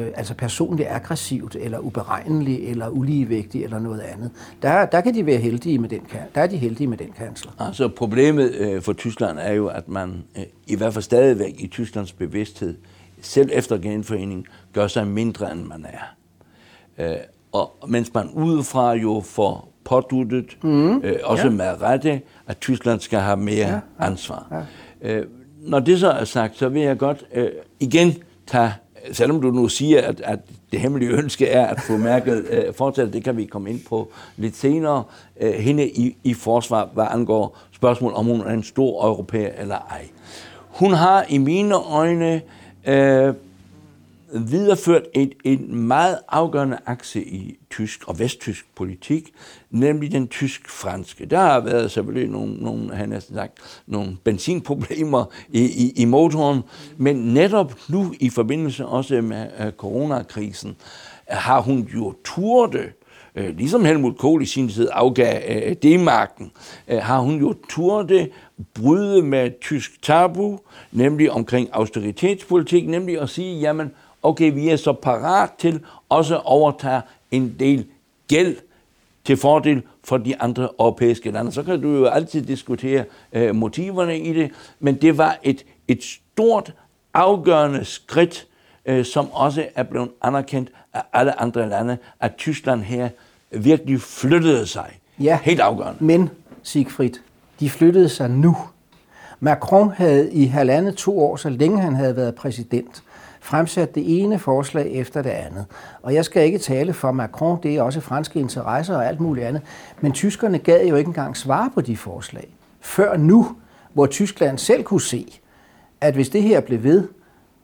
øh, 0.00 0.06
altså 0.14 0.34
personligt 0.34 0.88
aggressivt, 0.88 1.56
eller 1.60 1.78
uberegnelig, 1.78 2.68
eller 2.68 2.88
uligevægtig, 2.88 3.64
eller 3.64 3.78
noget 3.78 4.00
andet. 4.00 4.30
Der, 4.62 4.86
der 4.86 5.00
kan 5.00 5.14
de 5.14 5.26
være 5.26 5.38
heldige 5.38 5.78
med 5.78 5.88
den, 5.88 6.00
der 6.34 6.40
er 6.40 6.46
de 6.46 6.56
heldige 6.56 6.86
med 6.86 6.98
den 6.98 7.12
kansler. 7.18 7.52
Altså 7.58 7.88
problemet 7.88 8.54
øh, 8.54 8.82
for 8.82 8.92
Tyskland 8.92 9.38
er 9.38 9.52
jo, 9.52 9.66
at 9.66 9.88
man 9.88 10.24
øh, 10.38 10.42
i 10.66 10.76
hvert 10.76 10.92
fald 10.92 11.02
stadigvæk 11.02 11.54
i 11.58 11.66
Tysklands 11.66 12.12
bevidsthed, 12.12 12.74
selv 13.20 13.50
efter 13.52 13.78
genforeningen, 13.78 14.46
gør 14.72 14.86
sig 14.86 15.06
mindre, 15.06 15.52
end 15.52 15.64
man 15.64 15.84
er. 15.84 16.19
Øh, 17.00 17.16
og 17.52 17.70
mens 17.88 18.14
man 18.14 18.30
udefra 18.34 18.92
jo 18.92 19.22
får 19.24 19.72
påduttet, 19.84 20.58
mm. 20.62 20.96
øh, 20.96 21.16
også 21.24 21.44
ja. 21.44 21.50
med 21.50 21.82
rette, 21.82 22.20
at 22.46 22.58
Tyskland 22.60 23.00
skal 23.00 23.18
have 23.18 23.36
mere 23.36 23.68
ja, 23.68 23.80
ansvar. 23.98 24.64
Ja. 25.02 25.14
Øh, 25.14 25.26
når 25.60 25.80
det 25.80 26.00
så 26.00 26.10
er 26.10 26.24
sagt, 26.24 26.58
så 26.58 26.68
vil 26.68 26.82
jeg 26.82 26.98
godt 26.98 27.24
øh, 27.34 27.48
igen 27.80 28.14
tage, 28.46 28.72
selvom 29.12 29.40
du 29.40 29.50
nu 29.50 29.68
siger, 29.68 30.02
at, 30.02 30.20
at 30.20 30.38
det 30.72 30.80
hemmelige 30.80 31.10
ønske 31.10 31.46
er 31.46 31.66
at 31.66 31.80
få 31.80 31.96
mærket 31.96 32.46
øh, 32.50 32.74
fortsat, 32.74 33.12
det 33.12 33.24
kan 33.24 33.36
vi 33.36 33.44
komme 33.44 33.70
ind 33.70 33.80
på 33.88 34.10
lidt 34.36 34.56
senere, 34.56 35.04
øh, 35.40 35.52
hende 35.52 35.88
i, 35.88 36.16
i 36.24 36.34
forsvar, 36.34 36.88
hvad 36.94 37.06
angår 37.10 37.58
spørgsmål, 37.72 38.12
om 38.14 38.26
hun 38.26 38.40
er 38.40 38.50
en 38.50 38.62
stor 38.62 39.06
europæer 39.06 39.52
eller 39.58 39.76
ej. 39.90 40.08
Hun 40.68 40.92
har 40.92 41.24
i 41.28 41.38
mine 41.38 41.74
øjne 41.74 42.42
øh, 42.86 43.34
videreført 44.34 45.02
et, 45.14 45.32
en 45.44 45.76
meget 45.76 46.18
afgørende 46.28 46.78
akse 46.86 47.24
i 47.24 47.58
tysk 47.70 48.08
og 48.08 48.18
vesttysk 48.18 48.66
politik, 48.76 49.30
nemlig 49.70 50.12
den 50.12 50.28
tysk-franske. 50.28 51.26
Der 51.26 51.38
har 51.38 51.60
været 51.60 51.90
selvfølgelig 51.90 52.30
nogle, 52.30 52.54
nogle, 52.54 52.94
han 52.94 53.12
har 53.12 53.20
sagt, 53.20 53.82
nogle 53.86 54.16
benzinproblemer 54.24 55.24
i, 55.48 55.60
i, 55.60 55.92
i 55.96 56.04
motoren, 56.04 56.60
men 56.96 57.16
netop 57.16 57.74
nu 57.88 58.14
i 58.20 58.30
forbindelse 58.30 58.86
også 58.86 59.20
med 59.20 59.46
øh, 59.60 59.72
coronakrisen, 59.72 60.70
øh, 60.70 61.36
har 61.36 61.60
hun 61.60 61.88
jo 61.94 62.14
turde, 62.24 62.92
øh, 63.34 63.56
ligesom 63.56 63.84
Helmut 63.84 64.18
Kohl 64.18 64.42
i 64.42 64.46
sin 64.46 64.68
tid 64.68 64.88
afgav 64.92 65.42
øh, 65.48 65.72
D-marken, 65.72 66.50
øh, 66.88 66.98
har 66.98 67.18
hun 67.18 67.40
jo 67.40 67.54
turde 67.68 68.28
bryde 68.74 69.22
med 69.22 69.50
tysk 69.60 70.02
tabu, 70.02 70.58
nemlig 70.92 71.30
omkring 71.30 71.68
austeritetspolitik, 71.72 72.88
nemlig 72.88 73.20
at 73.20 73.28
sige, 73.28 73.60
jamen, 73.60 73.90
okay, 74.22 74.52
vi 74.52 74.68
er 74.68 74.76
så 74.76 74.92
parat 74.92 75.50
til 75.58 75.80
også 76.08 76.34
at 76.36 76.42
overtage 76.44 77.02
en 77.30 77.56
del 77.58 77.86
gæld 78.28 78.56
til 79.24 79.36
fordel 79.36 79.82
for 80.04 80.16
de 80.16 80.40
andre 80.40 80.68
europæiske 80.80 81.30
lande. 81.30 81.52
Så 81.52 81.62
kan 81.62 81.82
du 81.82 81.88
jo 81.88 82.06
altid 82.06 82.42
diskutere 82.42 83.04
øh, 83.32 83.54
motiverne 83.54 84.18
i 84.18 84.32
det, 84.32 84.50
men 84.80 84.94
det 84.94 85.18
var 85.18 85.38
et, 85.42 85.64
et 85.88 86.04
stort, 86.04 86.72
afgørende 87.14 87.84
skridt, 87.84 88.46
øh, 88.86 89.04
som 89.04 89.32
også 89.32 89.66
er 89.74 89.82
blevet 89.82 90.10
anerkendt 90.22 90.70
af 90.92 91.02
alle 91.12 91.40
andre 91.40 91.68
lande, 91.68 91.98
at 92.20 92.36
Tyskland 92.36 92.82
her 92.82 93.08
virkelig 93.50 94.00
flyttede 94.00 94.66
sig. 94.66 94.90
Ja, 95.20 95.38
Helt 95.42 95.60
afgørende. 95.60 96.04
men 96.04 96.30
Siegfried, 96.62 97.12
de 97.60 97.70
flyttede 97.70 98.08
sig 98.08 98.30
nu. 98.30 98.56
Macron 99.40 99.90
havde 99.90 100.32
i 100.32 100.44
halvandet 100.46 100.96
to 100.96 101.20
år, 101.20 101.36
så 101.36 101.48
længe 101.48 101.80
han 101.80 101.94
havde 101.94 102.16
været 102.16 102.34
præsident, 102.34 103.02
fremsat 103.40 103.94
det 103.94 104.22
ene 104.22 104.38
forslag 104.38 104.92
efter 104.92 105.22
det 105.22 105.30
andet. 105.30 105.66
Og 106.02 106.14
jeg 106.14 106.24
skal 106.24 106.44
ikke 106.44 106.58
tale 106.58 106.92
for 106.92 107.12
Macron, 107.12 107.58
det 107.62 107.76
er 107.76 107.82
også 107.82 108.00
franske 108.00 108.40
interesser 108.40 108.96
og 108.96 109.06
alt 109.06 109.20
muligt 109.20 109.46
andet. 109.46 109.62
Men 110.00 110.12
tyskerne 110.12 110.58
gad 110.58 110.86
jo 110.86 110.96
ikke 110.96 111.08
engang 111.08 111.36
svare 111.36 111.70
på 111.74 111.80
de 111.80 111.96
forslag. 111.96 112.56
Før 112.80 113.16
nu, 113.16 113.56
hvor 113.92 114.06
Tyskland 114.06 114.58
selv 114.58 114.82
kunne 114.82 115.00
se, 115.00 115.40
at 116.00 116.14
hvis 116.14 116.28
det 116.28 116.42
her 116.42 116.60
blev 116.60 116.82
ved, 116.82 117.08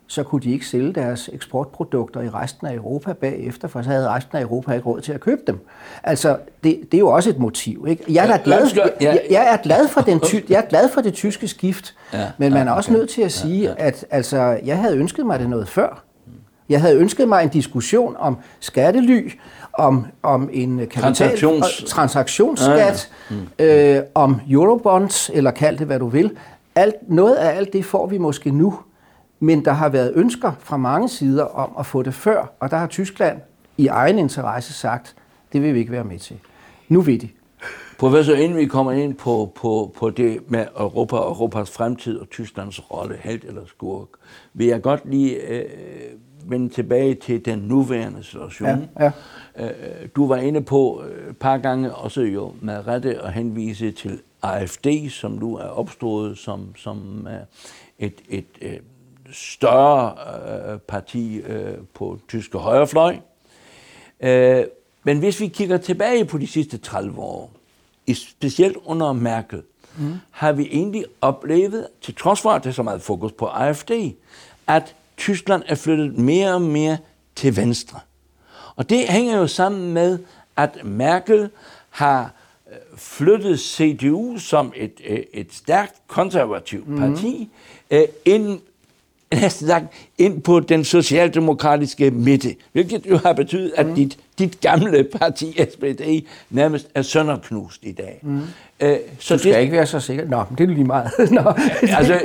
så 0.06 0.22
kunne 0.22 0.40
de 0.40 0.52
ikke 0.52 0.66
sælge 0.66 0.92
deres 0.92 1.30
eksportprodukter 1.32 2.20
i 2.20 2.28
resten 2.28 2.66
af 2.66 2.74
Europa 2.74 3.12
bagefter, 3.12 3.68
for 3.68 3.82
så 3.82 3.90
havde 3.90 4.08
resten 4.08 4.38
af 4.38 4.42
Europa 4.42 4.72
ikke 4.72 4.86
råd 4.86 5.00
til 5.00 5.12
at 5.12 5.20
købe 5.20 5.40
dem. 5.46 5.58
Altså, 6.02 6.36
det, 6.64 6.80
det 6.92 6.94
er 6.94 6.98
jo 6.98 7.08
også 7.08 7.30
et 7.30 7.38
motiv. 7.38 7.86
Ikke? 7.88 8.04
Jeg, 8.08 8.30
er 8.30 8.38
glad, 8.38 8.68
jeg, 9.00 9.20
jeg, 9.30 9.52
er 9.52 9.56
glad 9.56 9.88
for 9.88 10.00
den 10.00 10.20
ty, 10.20 10.34
jeg 10.48 10.58
er 10.58 10.68
glad 10.68 10.88
for 10.88 11.00
det 11.00 11.14
tyske 11.14 11.48
skift, 11.48 11.94
ja, 12.12 12.26
men 12.38 12.52
man 12.52 12.68
er 12.68 12.72
også 12.72 12.92
nødt 12.92 13.10
til 13.10 13.22
at 13.22 13.32
sige, 13.32 13.62
ja, 13.62 13.74
ja. 13.78 13.86
at 13.86 14.04
altså, 14.10 14.58
jeg 14.64 14.78
havde 14.78 14.96
ønsket 14.96 15.26
mig 15.26 15.38
det 15.38 15.50
noget 15.50 15.68
før. 15.68 16.02
Jeg 16.68 16.80
havde 16.80 16.96
ønsket 16.96 17.28
mig 17.28 17.42
en 17.42 17.48
diskussion 17.48 18.16
om 18.18 18.38
skattely, 18.60 19.30
om, 19.72 20.06
om 20.22 20.50
en 20.52 20.78
kapital, 20.78 21.02
Transaktions... 21.02 21.84
transaktionsskat, 21.86 23.10
ja, 23.30 23.34
ja. 23.64 23.96
Mm. 23.98 23.98
Øh, 23.98 24.02
om 24.14 24.40
eurobonds, 24.50 25.30
eller 25.34 25.50
kald 25.50 25.78
det 25.78 25.86
hvad 25.86 25.98
du 25.98 26.08
vil. 26.08 26.30
Alt, 26.74 26.94
noget 27.08 27.34
af 27.34 27.56
alt 27.56 27.72
det 27.72 27.84
får 27.84 28.06
vi 28.06 28.18
måske 28.18 28.50
nu. 28.50 28.78
Men 29.40 29.64
der 29.64 29.72
har 29.72 29.88
været 29.88 30.12
ønsker 30.14 30.52
fra 30.58 30.76
mange 30.76 31.08
sider 31.08 31.44
om 31.44 31.70
at 31.78 31.86
få 31.86 32.02
det 32.02 32.14
før, 32.14 32.52
og 32.60 32.70
der 32.70 32.76
har 32.76 32.86
Tyskland 32.86 33.40
i 33.76 33.86
egen 33.86 34.18
interesse 34.18 34.72
sagt, 34.72 35.16
det 35.52 35.62
vil 35.62 35.74
vi 35.74 35.78
ikke 35.78 35.92
være 35.92 36.04
med 36.04 36.18
til. 36.18 36.38
Nu 36.88 37.00
ved 37.00 37.18
de. 37.18 37.28
Professor, 37.98 38.34
inden 38.34 38.58
vi 38.58 38.66
kommer 38.66 38.92
ind 38.92 39.14
på, 39.14 39.52
på, 39.54 39.92
på 39.96 40.10
det 40.10 40.50
med 40.50 40.66
Europa 40.78 41.16
og 41.16 41.28
Europas 41.28 41.70
fremtid 41.70 42.18
og 42.18 42.30
Tysklands 42.30 42.90
rolle, 42.90 43.16
held 43.20 43.44
eller 43.44 43.62
skurk, 43.66 44.08
vil 44.54 44.66
jeg 44.66 44.82
godt 44.82 45.00
lige 45.04 45.48
øh, 45.48 45.64
vende 46.46 46.68
tilbage 46.68 47.14
til 47.14 47.44
den 47.44 47.58
nuværende 47.58 48.22
situation. 48.22 48.88
Ja, 48.98 49.12
ja. 49.56 49.66
Øh, 49.66 50.08
du 50.16 50.28
var 50.28 50.36
inde 50.36 50.60
på 50.60 51.04
øh, 51.08 51.30
et 51.30 51.36
par 51.36 51.58
gange, 51.58 51.94
også 51.94 52.20
jo 52.20 52.52
med 52.60 52.86
rette 52.86 53.22
at 53.22 53.32
henvise 53.32 53.90
til 53.90 54.20
AFD, 54.42 54.86
som 55.10 55.30
nu 55.30 55.56
er 55.56 55.68
opstået 55.68 56.38
som, 56.38 56.76
som 56.76 57.28
øh, 57.30 57.40
et, 57.98 58.20
et, 58.28 58.46
et 58.60 58.80
større 59.32 60.14
øh, 60.72 60.78
parti 60.78 61.36
øh, 61.36 61.74
på 61.94 62.18
tyske 62.28 62.58
højrefløj. 62.58 63.16
Øh, 64.20 64.64
men 65.04 65.18
hvis 65.18 65.40
vi 65.40 65.48
kigger 65.48 65.76
tilbage 65.76 66.24
på 66.24 66.38
de 66.38 66.46
sidste 66.46 66.78
30 66.78 67.18
år, 67.18 67.52
specielt 68.14 68.76
under 68.84 69.12
Merkel, 69.12 69.62
mm. 69.98 70.14
har 70.30 70.52
vi 70.52 70.68
egentlig 70.70 71.04
oplevet, 71.20 71.86
til 72.02 72.14
trods 72.14 72.40
for 72.40 72.50
at 72.50 72.64
det 72.64 72.70
er 72.70 72.74
så 72.74 72.82
meget 72.82 73.02
fokus 73.02 73.32
på 73.32 73.46
AFD, 73.46 73.90
at 74.66 74.94
Tyskland 75.16 75.62
er 75.66 75.74
flyttet 75.74 76.18
mere 76.18 76.54
og 76.54 76.62
mere 76.62 76.98
til 77.36 77.56
venstre. 77.56 78.00
Og 78.76 78.90
det 78.90 79.08
hænger 79.08 79.36
jo 79.36 79.46
sammen 79.46 79.92
med, 79.92 80.18
at 80.56 80.84
Merkel 80.84 81.50
har 81.90 82.32
øh, 82.70 82.76
flyttet 82.96 83.60
CDU 83.60 84.38
som 84.38 84.72
et, 84.76 85.00
øh, 85.06 85.18
et 85.32 85.54
stærkt 85.54 85.94
konservativt 86.06 86.88
mhm. 86.88 86.98
parti 87.00 87.50
mm. 87.90 87.96
ind 88.24 88.60
næsten 89.40 89.66
sagt, 89.66 89.84
ind 90.18 90.42
på 90.42 90.60
den 90.60 90.84
socialdemokratiske 90.84 92.10
midte, 92.10 92.56
hvilket 92.72 93.06
jo 93.10 93.16
har 93.16 93.32
betydet, 93.32 93.72
at 93.76 93.86
mm. 93.86 93.94
dit, 93.94 94.18
dit 94.38 94.60
gamle 94.60 95.04
parti, 95.04 95.58
SPD, 95.70 96.26
nærmest 96.50 96.88
er 96.94 97.02
sønderknust 97.02 97.84
i 97.84 97.92
dag. 97.92 98.20
Mm. 98.22 98.40
Øh, 98.80 98.96
så 99.18 99.34
du 99.34 99.38
skal 99.38 99.54
det, 99.54 99.60
ikke 99.60 99.72
være 99.72 99.86
så 99.86 100.00
sikker. 100.00 100.28
Nå, 100.28 100.44
det 100.58 100.64
er 100.64 100.74
lige 100.74 100.84
meget. 100.84 101.10
Nå. 101.30 101.52
altså, 101.82 102.20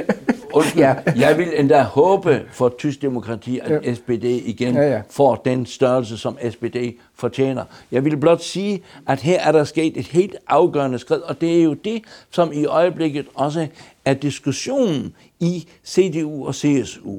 undskyld, 0.54 0.82
ja. 0.82 0.96
jeg 1.16 1.38
vil 1.38 1.48
endda 1.60 1.82
håbe 1.82 2.42
for 2.52 2.70
tysk 2.78 3.02
demokrati, 3.02 3.60
at 3.60 3.86
ja. 3.86 3.94
SPD 3.94 4.24
igen 4.24 4.74
ja, 4.76 4.90
ja. 4.90 5.02
får 5.10 5.36
den 5.36 5.66
størrelse, 5.66 6.18
som 6.18 6.38
SPD 6.50 6.78
fortjener. 7.16 7.64
Jeg 7.92 8.06
vil 8.06 8.18
blot 8.18 8.42
sige, 8.42 8.84
at 9.08 9.22
her 9.22 9.40
er 9.40 9.52
der 9.52 9.64
sket 9.64 9.98
et 9.98 10.08
helt 10.08 10.36
afgørende 10.48 11.00
skridt, 11.00 11.22
og 11.22 11.42
det 11.42 11.60
er 11.60 11.64
jo 11.64 11.74
det, 11.74 12.04
som 12.32 12.54
i 12.54 12.66
øjeblikket 12.66 13.26
også 13.36 13.68
er 14.06 14.14
diskussionen 14.14 15.14
i 15.40 15.68
CDU 15.86 16.48
og 16.48 16.56
CSU. 16.56 17.16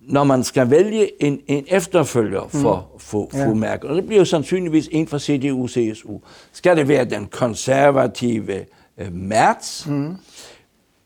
Når 0.00 0.24
man 0.24 0.44
skal 0.44 0.70
vælge 0.70 1.22
en, 1.22 1.40
en 1.46 1.64
efterfølger 1.68 2.48
for, 2.48 2.88
for 3.06 3.30
ja. 3.34 3.54
Merkel, 3.54 3.90
og 3.90 3.96
det 3.96 4.06
bliver 4.06 4.18
jo 4.18 4.24
sandsynligvis 4.24 4.88
en 4.92 5.08
fra 5.08 5.18
CDU 5.18 5.62
og 5.62 5.70
CSU, 5.70 6.18
skal 6.52 6.76
det 6.76 6.88
være 6.88 7.04
den 7.04 7.26
konservative 7.26 8.64
øh, 8.98 9.12
Merz, 9.12 9.86
mm. 9.86 10.16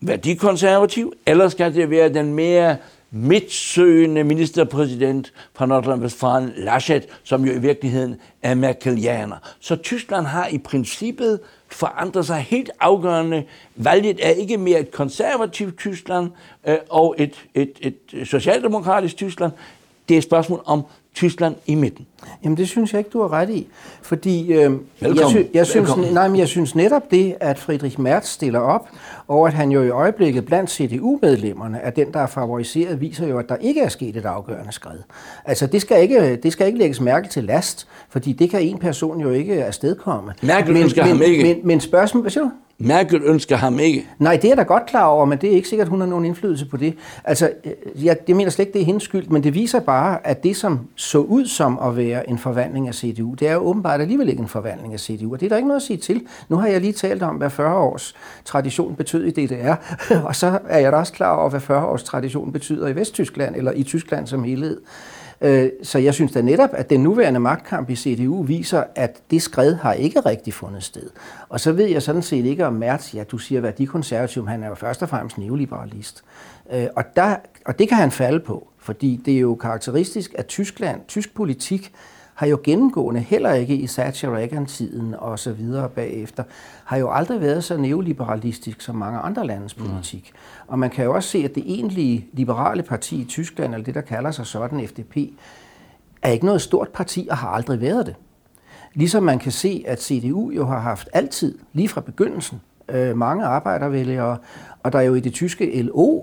værdikonservativ, 0.01 1.13
eller 1.27 1.49
skal 1.49 1.75
det 1.75 1.91
være 1.91 2.09
den 2.09 2.35
mere 2.35 2.77
midtsøgende 3.11 4.25
ministerpræsident 4.25 5.33
fra 5.55 5.67
Nordrhein-Westfalen, 5.67 6.65
Laschet, 6.65 7.07
som 7.25 7.45
jo 7.45 7.53
i 7.53 7.59
virkeligheden 7.59 8.17
er 8.43 8.55
merkelianer. 8.55 9.37
Så 9.61 9.77
Tyskland 9.77 10.27
har 10.27 10.47
i 10.47 10.59
princippet 10.59 11.41
forandret 11.69 12.27
sig 12.27 12.37
helt 12.37 12.71
afgørende. 12.81 13.45
Valget 13.77 14.19
er 14.27 14.31
ikke 14.31 14.57
mere 14.57 14.81
et 14.81 14.91
konservativt 14.91 15.79
Tyskland 15.79 16.31
øh, 16.67 16.77
og 16.89 17.15
et, 17.19 17.35
et, 17.55 17.73
et 17.81 18.29
socialdemokratisk 18.29 19.17
Tyskland. 19.17 19.53
Det 20.09 20.15
er 20.15 20.19
et 20.19 20.25
spørgsmål 20.25 20.63
om 20.65 20.85
Tyskland 21.15 21.55
i 21.67 21.75
midten. 21.75 22.07
Jamen 22.45 22.57
det 22.57 22.69
synes 22.69 22.93
jeg 22.93 22.99
ikke, 22.99 23.11
du 23.11 23.21
har 23.21 23.33
ret 23.33 23.51
i. 23.51 23.67
Fordi 24.03 24.53
øh, 24.53 24.73
jeg, 25.03 25.17
sy- 25.31 25.55
jeg, 25.55 25.67
synes, 25.67 25.91
nej, 26.13 26.29
men 26.29 26.39
jeg 26.39 26.49
synes 26.49 26.75
netop 26.75 27.11
det, 27.11 27.37
at 27.41 27.59
Friedrich 27.59 28.01
Merz 28.01 28.27
stiller 28.27 28.59
op, 28.61 28.89
og 29.29 29.47
at 29.47 29.53
han 29.55 29.71
jo 29.71 29.83
i 29.83 29.89
øjeblikket 29.89 30.45
blandt 30.47 30.71
CDU-medlemmerne 30.71 31.79
er 31.79 31.91
den, 31.91 32.13
der 32.13 32.21
er 32.21 32.27
favoriseret, 32.27 33.01
viser 33.01 33.27
jo, 33.27 33.39
at 33.39 33.49
der 33.49 33.57
ikke 33.57 33.81
er 33.81 33.89
sket 33.89 34.17
et 34.17 34.25
afgørende 34.25 34.73
skred. 34.73 34.99
Altså 35.45 35.67
det 35.67 35.81
skal 35.81 36.03
ikke, 36.03 36.37
det 36.37 36.53
skal 36.53 36.67
ikke 36.67 36.79
lægges 36.79 37.01
mærke 37.01 37.29
til 37.29 37.45
last, 37.45 37.87
fordi 38.09 38.33
det 38.33 38.51
kan 38.51 38.63
en 38.63 38.79
person 38.79 39.21
jo 39.21 39.31
ikke 39.31 39.65
afstedkomme. 39.65 40.33
Merkel 40.43 40.73
men, 40.73 40.91
men, 40.97 41.07
ham 41.07 41.23
ikke. 41.23 41.43
Men, 41.45 41.57
men 41.65 41.81
spørgsmålet, 41.81 42.23
hvad 42.25 42.31
siger 42.31 42.45
du? 42.45 42.51
Merkel 42.83 43.23
ønsker 43.25 43.57
ham 43.57 43.79
ikke. 43.79 44.07
Nej, 44.19 44.37
det 44.43 44.51
er 44.51 44.55
da 44.55 44.63
godt 44.63 44.87
klar 44.87 45.05
over, 45.05 45.25
men 45.25 45.39
det 45.39 45.51
er 45.51 45.55
ikke 45.55 45.69
sikkert, 45.69 45.87
at 45.87 45.91
hun 45.91 46.01
har 46.01 46.07
nogen 46.07 46.25
indflydelse 46.25 46.67
på 46.67 46.77
det. 46.77 46.95
Altså, 47.25 47.51
øh, 47.65 48.05
jeg, 48.05 48.17
jeg 48.29 48.37
mener 48.37 48.51
slet 48.51 48.67
ikke, 48.67 48.73
det 48.73 48.83
er 48.83 48.87
hendes 48.87 49.03
skyld, 49.03 49.29
men 49.29 49.45
det 49.45 49.55
viser 49.55 49.81
bare, 49.81 50.27
at 50.27 50.43
det, 50.43 50.57
som 50.57 50.81
så 50.95 51.19
ud 51.19 51.47
som 51.47 51.79
at 51.79 51.97
være 51.97 52.31
en 52.31 52.39
forvandling 52.39 52.89
af 52.89 52.95
CDU, 52.95 53.35
det 53.35 53.49
er 53.49 53.53
jo 53.53 53.59
åbenbart 53.59 54.01
alligevel 54.01 54.29
ikke 54.29 54.41
en 54.43 54.49
forvandling 54.49 54.93
af 54.93 55.01
CDU, 55.01 55.33
og 55.33 55.41
det 55.41 55.47
er 55.47 55.51
der 55.51 55.57
ikke 55.57 55.69
noget 55.69 55.81
at 55.81 55.87
sige 55.87 55.97
til. 55.97 56.23
Nu 56.49 56.57
har 56.57 56.69
jeg 56.69 56.81
lige 56.81 56.93
talt 56.93 57.23
om, 57.23 57.37
hvad 57.37 57.51
40 57.51 57.77
års 57.77 58.15
tradition 58.45 58.95
betød 58.95 59.25
i 59.25 59.47
DDR, 59.47 59.75
og 60.29 60.37
så 60.37 60.59
er 60.69 60.79
jeg 60.79 60.93
da 60.93 60.97
også 60.97 61.13
klar 61.13 61.37
over, 61.37 61.51
hvad 61.51 61.61
40 61.61 61.87
års 61.87 62.03
tradition 62.03 62.53
betyder 62.53 62.89
i 62.89 62.97
Vesttyskland, 62.97 63.57
eller 63.57 63.73
i 63.73 63.83
Tyskland 63.83 64.27
som 64.27 64.45
helhed. 64.45 64.81
Øh, 65.41 65.71
så 65.83 65.99
jeg 65.99 66.15
synes 66.15 66.33
da 66.33 66.43
netop, 66.43 66.71
at 66.73 66.91
den 66.91 67.03
nuværende 67.03 67.41
magtkamp 67.41 67.91
i 67.91 67.97
CDU 67.97 68.43
viser, 68.43 68.85
at 68.95 69.23
det 69.31 69.43
skred 69.43 69.75
har 69.75 69.93
ikke 69.93 70.21
rigtig 70.21 70.55
fundet 70.55 70.83
sted. 70.83 71.11
Og 71.49 71.61
så 71.61 71.73
ved 71.73 71.87
jeg 71.87 72.03
sådan 72.03 72.23
set 72.23 72.45
ikke 72.45 72.67
om 72.67 72.73
Mertz, 72.73 73.15
ja, 73.15 73.25
du 73.25 73.39
siger, 73.39 73.61
værdikonservativ, 73.61 74.49
han 74.49 74.63
er 74.63 74.69
jo 74.69 74.75
først 74.75 75.03
og 75.03 75.09
fremmest 75.09 75.39
neoliberalist. 75.39 76.25
Øh, 76.73 76.87
og, 76.97 77.05
der, 77.17 77.37
og 77.67 77.79
det 77.79 77.89
kan 77.89 77.99
han 77.99 78.11
falde 78.11 78.41
på, 78.41 78.69
fordi 78.79 79.23
det 79.25 79.35
er 79.35 79.41
jo 79.41 79.55
karakteristisk, 79.55 80.35
at 80.39 80.47
Tyskland, 80.47 81.01
tysk 81.09 81.35
politik, 81.35 81.93
har 82.41 82.47
jo 82.47 82.59
gennemgående, 82.65 83.21
heller 83.21 83.53
ikke 83.53 83.75
i 83.75 83.87
Thatcher-Reagan-tiden 83.87 85.15
og 85.19 85.39
så 85.39 85.53
videre 85.53 85.89
bagefter, 85.89 86.43
har 86.85 86.97
jo 86.97 87.11
aldrig 87.11 87.41
været 87.41 87.65
så 87.65 87.77
neoliberalistisk 87.77 88.81
som 88.81 88.97
mange 88.97 89.19
andre 89.19 89.47
landes 89.47 89.75
politik. 89.75 90.31
Mm. 90.33 90.39
Og 90.69 90.79
man 90.79 90.91
kan 90.91 91.05
jo 91.05 91.15
også 91.15 91.29
se, 91.29 91.39
at 91.39 91.55
det 91.55 91.63
egentlige 91.67 92.27
liberale 92.33 92.83
parti 92.83 93.21
i 93.21 93.25
Tyskland, 93.25 93.75
eller 93.75 93.85
det, 93.85 93.95
der 93.95 94.01
kalder 94.01 94.31
sig 94.31 94.47
sådan, 94.47 94.89
FDP, 94.89 95.17
er 96.23 96.31
ikke 96.31 96.47
noget 96.47 96.63
stort 96.63 96.89
parti 96.89 97.29
og 97.31 97.37
har 97.37 97.49
aldrig 97.49 97.81
været 97.81 98.07
det. 98.07 98.15
Ligesom 98.95 99.23
man 99.23 99.39
kan 99.39 99.53
se, 99.53 99.85
at 99.87 100.03
CDU 100.03 100.51
jo 100.51 100.67
har 100.67 100.79
haft 100.79 101.09
altid, 101.13 101.59
lige 101.73 101.89
fra 101.89 102.01
begyndelsen, 102.01 102.61
øh, 102.89 103.17
mange 103.17 103.45
arbejdervælgere, 103.45 104.39
og 104.83 104.93
der 104.93 105.01
jo 105.01 105.15
i 105.15 105.21
det 105.21 105.33
tyske 105.33 105.83
LO 105.83 106.23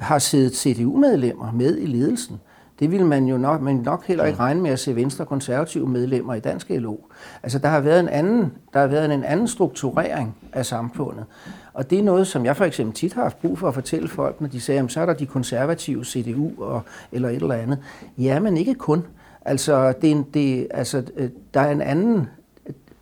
har 0.00 0.18
siddet 0.18 0.56
CDU-medlemmer 0.56 1.52
med 1.52 1.78
i 1.78 1.86
ledelsen. 1.86 2.40
Det 2.82 2.90
ville 2.90 3.06
man 3.06 3.26
jo 3.26 3.38
nok, 3.38 3.60
men 3.60 3.76
nok 3.76 4.06
heller 4.06 4.24
ikke 4.24 4.38
regne 4.38 4.60
med 4.60 4.70
at 4.70 4.78
se 4.78 4.96
venstre 4.96 5.24
konservative 5.24 5.88
medlemmer 5.88 6.34
i 6.34 6.40
dansk 6.40 6.66
LO. 6.70 6.96
Altså 7.42 7.58
der 7.58 7.68
har 7.68 7.80
været 7.80 8.00
en 8.00 8.08
anden, 8.08 8.52
der 8.72 8.80
har 8.80 8.86
været 8.86 9.14
en 9.14 9.24
anden 9.24 9.48
strukturering 9.48 10.36
af 10.52 10.66
samfundet. 10.66 11.24
Og 11.72 11.90
det 11.90 11.98
er 11.98 12.02
noget, 12.02 12.26
som 12.26 12.44
jeg 12.44 12.56
for 12.56 12.64
eksempel 12.64 12.94
tit 12.94 13.12
har 13.12 13.22
haft 13.22 13.40
brug 13.40 13.58
for 13.58 13.68
at 13.68 13.74
fortælle 13.74 14.08
folk, 14.08 14.40
når 14.40 14.48
de 14.48 14.60
siger, 14.60 14.88
så 14.88 15.00
er 15.00 15.06
der 15.06 15.12
de 15.12 15.26
konservative 15.26 16.04
CDU 16.04 16.50
og, 16.58 16.82
eller 17.12 17.28
et 17.28 17.36
eller 17.36 17.54
andet. 17.54 17.78
Ja, 18.18 18.40
men 18.40 18.56
ikke 18.56 18.74
kun. 18.74 19.04
Altså, 19.44 19.92
det 20.02 20.10
er 20.10 20.14
en, 20.14 20.26
det, 20.34 20.66
altså, 20.70 21.02
øh, 21.16 21.30
der 21.54 21.60
er 21.60 21.70
en 21.70 21.80
anden, 21.80 22.28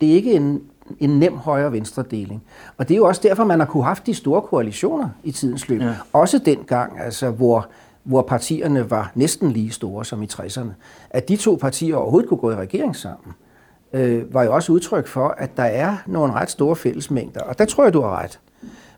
det 0.01 0.11
er 0.11 0.13
ikke 0.13 0.33
en, 0.33 0.61
en 0.99 1.09
nem 1.09 1.37
højre-venstre 1.37 2.03
deling. 2.11 2.43
Og 2.77 2.87
det 2.87 2.93
er 2.93 2.97
jo 2.97 3.05
også 3.05 3.21
derfor, 3.23 3.43
man 3.43 3.59
har 3.59 3.67
kunne 3.67 3.83
haft 3.83 4.05
de 4.05 4.13
store 4.13 4.41
koalitioner 4.41 5.09
i 5.23 5.31
tidens 5.31 5.69
løb. 5.69 5.81
Ja. 5.81 5.95
Også 6.13 6.37
dengang, 6.37 6.99
altså, 6.99 7.29
hvor 7.29 7.67
hvor 8.03 8.21
partierne 8.21 8.89
var 8.89 9.11
næsten 9.15 9.51
lige 9.51 9.71
store 9.71 10.05
som 10.05 10.23
i 10.23 10.27
60'erne. 10.33 10.71
At 11.09 11.29
de 11.29 11.35
to 11.35 11.57
partier 11.61 11.95
overhovedet 11.95 12.29
kunne 12.29 12.39
gå 12.39 12.51
i 12.51 12.55
regering 12.55 12.95
sammen, 12.95 13.33
øh, 13.93 14.33
var 14.33 14.43
jo 14.43 14.53
også 14.53 14.71
udtryk 14.71 15.07
for, 15.07 15.27
at 15.27 15.57
der 15.57 15.63
er 15.63 15.97
nogle 16.07 16.33
ret 16.33 16.49
store 16.49 16.75
fællesmængder. 16.75 17.41
Og 17.41 17.59
der 17.59 17.65
tror 17.65 17.83
jeg, 17.83 17.93
du 17.93 18.01
har 18.01 18.21
ret. 18.21 18.39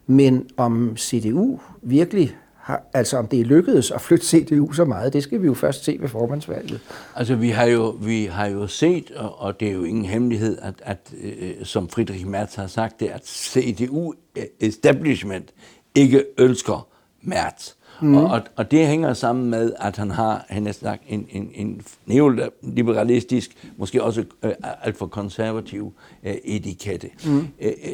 Men 0.08 0.50
om 0.58 0.98
CDU 0.98 1.60
virkelig 1.82 2.36
har, 2.64 2.84
altså 2.94 3.18
om 3.18 3.28
det 3.28 3.40
er 3.40 3.46
lykkedes 3.46 3.92
at 3.92 4.02
flytte 4.02 4.26
CDU 4.26 4.72
så 4.72 4.86
meget, 4.86 5.14
det 5.14 5.24
skal 5.24 5.42
vi 5.42 5.46
jo 5.46 5.54
først 5.54 5.84
se 5.84 5.98
ved 6.00 6.10
formandsvalget. 6.10 6.80
Altså 7.16 7.36
vi 7.36 7.50
har 7.50 7.66
jo, 7.66 7.98
vi 8.02 8.26
har 8.26 8.46
jo 8.46 8.68
set, 8.68 9.12
og, 9.12 9.42
og 9.42 9.60
det 9.60 9.68
er 9.68 9.72
jo 9.72 9.84
ingen 9.84 10.06
hemmelighed, 10.06 10.58
at, 10.62 10.74
at 10.82 11.14
øh, 11.24 11.54
som 11.64 11.90
Friedrich 11.90 12.28
Merz 12.28 12.56
har 12.56 12.68
sagt 12.68 13.00
det, 13.00 13.08
at 13.08 13.28
CDU-establishment 13.28 15.54
øh, 15.56 15.62
ikke 15.96 16.26
ønsker 16.38 16.88
Merz. 17.22 17.72
Mm. 18.02 18.16
Og, 18.16 18.24
og, 18.24 18.42
og 18.56 18.72
det 18.72 18.88
hænger 18.88 19.14
sammen 19.14 19.50
med, 19.50 19.74
at 19.80 19.98
han 19.98 20.12
har 20.12 20.46
han 20.50 20.66
har 20.66 20.74
sagt, 20.74 21.04
en, 21.08 21.28
en, 21.30 21.52
en 21.56 21.82
neoliberalistisk, 22.06 23.72
måske 23.78 24.04
også 24.04 24.24
øh, 24.44 24.52
alt 24.84 24.98
for 24.98 25.08
konservativ 25.08 25.94
øh, 26.24 26.34
etikette. 26.34 27.10
Mm. 27.26 27.38
Øh, 27.38 27.48
øh, 27.62 27.94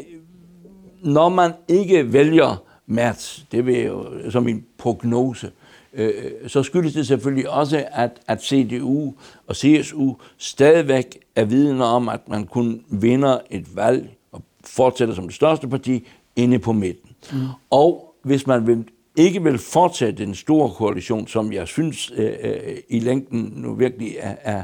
når 1.01 1.29
man 1.29 1.51
ikke 1.67 2.13
vælger 2.13 2.63
Merz, 2.87 3.39
det 3.51 3.65
vil 3.65 3.85
jo 3.85 4.05
som 4.31 4.47
en 4.47 4.65
prognose, 4.77 5.51
øh, 5.93 6.13
så 6.47 6.63
skyldes 6.63 6.93
det 6.93 7.07
selvfølgelig 7.07 7.49
også, 7.49 7.85
at, 7.91 8.19
at 8.27 8.43
CDU 8.43 9.13
og 9.47 9.55
CSU 9.55 10.13
stadigvæk 10.37 11.19
er 11.35 11.45
vidne 11.45 11.85
om, 11.85 12.09
at 12.09 12.29
man 12.29 12.45
kun 12.45 12.83
vinder 12.89 13.37
et 13.49 13.75
valg 13.75 14.09
og 14.31 14.41
fortsætter 14.63 15.15
som 15.15 15.23
det 15.23 15.35
største 15.35 15.67
parti 15.67 16.07
inde 16.35 16.59
på 16.59 16.71
midten. 16.71 17.09
Mm. 17.33 17.39
Og 17.69 18.15
hvis 18.23 18.47
man 18.47 18.67
vil 18.67 18.85
ikke 19.19 19.43
vil 19.43 19.57
fortsætte 19.57 20.25
den 20.25 20.35
store 20.35 20.69
koalition, 20.69 21.27
som 21.27 21.53
jeg 21.53 21.67
synes 21.67 22.11
øh, 22.15 22.31
øh, 22.43 22.77
i 22.89 22.99
længden 22.99 23.53
nu 23.55 23.73
virkelig 23.73 24.15
er, 24.19 24.35
er, 24.43 24.63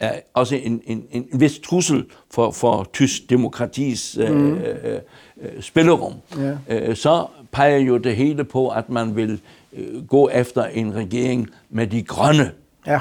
er 0.00 0.12
også 0.34 0.56
en, 0.56 0.82
en, 0.86 1.04
en 1.10 1.28
vis 1.32 1.58
trussel 1.58 2.04
for, 2.30 2.50
for 2.50 2.88
tysk 2.92 3.30
demokratis 3.30 4.18
øh, 4.20 4.34
mm. 4.34 4.54
øh, 4.54 5.00
øh, 5.40 5.62
spillerum, 5.62 6.12
ja. 6.38 6.56
øh, 6.68 6.96
så 6.96 7.26
peger 7.52 7.78
jo 7.78 7.96
det 7.96 8.16
hele 8.16 8.44
på, 8.44 8.68
at 8.68 8.90
man 8.90 9.16
vil 9.16 9.40
øh, 9.72 10.06
gå 10.06 10.28
efter 10.28 10.64
en 10.64 10.94
regering 10.94 11.48
med 11.70 11.86
de 11.86 12.02
grønne. 12.02 12.52
Ja. 12.86 13.00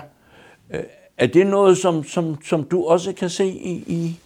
Øh, 0.73 0.83
er 1.17 1.27
det 1.27 1.47
noget, 1.47 1.77
som, 1.77 2.03
som, 2.03 2.37
som 2.45 2.63
du 2.63 2.85
også 2.85 3.13
kan 3.13 3.29
se 3.29 3.45
i, 3.45 3.83
i? 3.87 4.19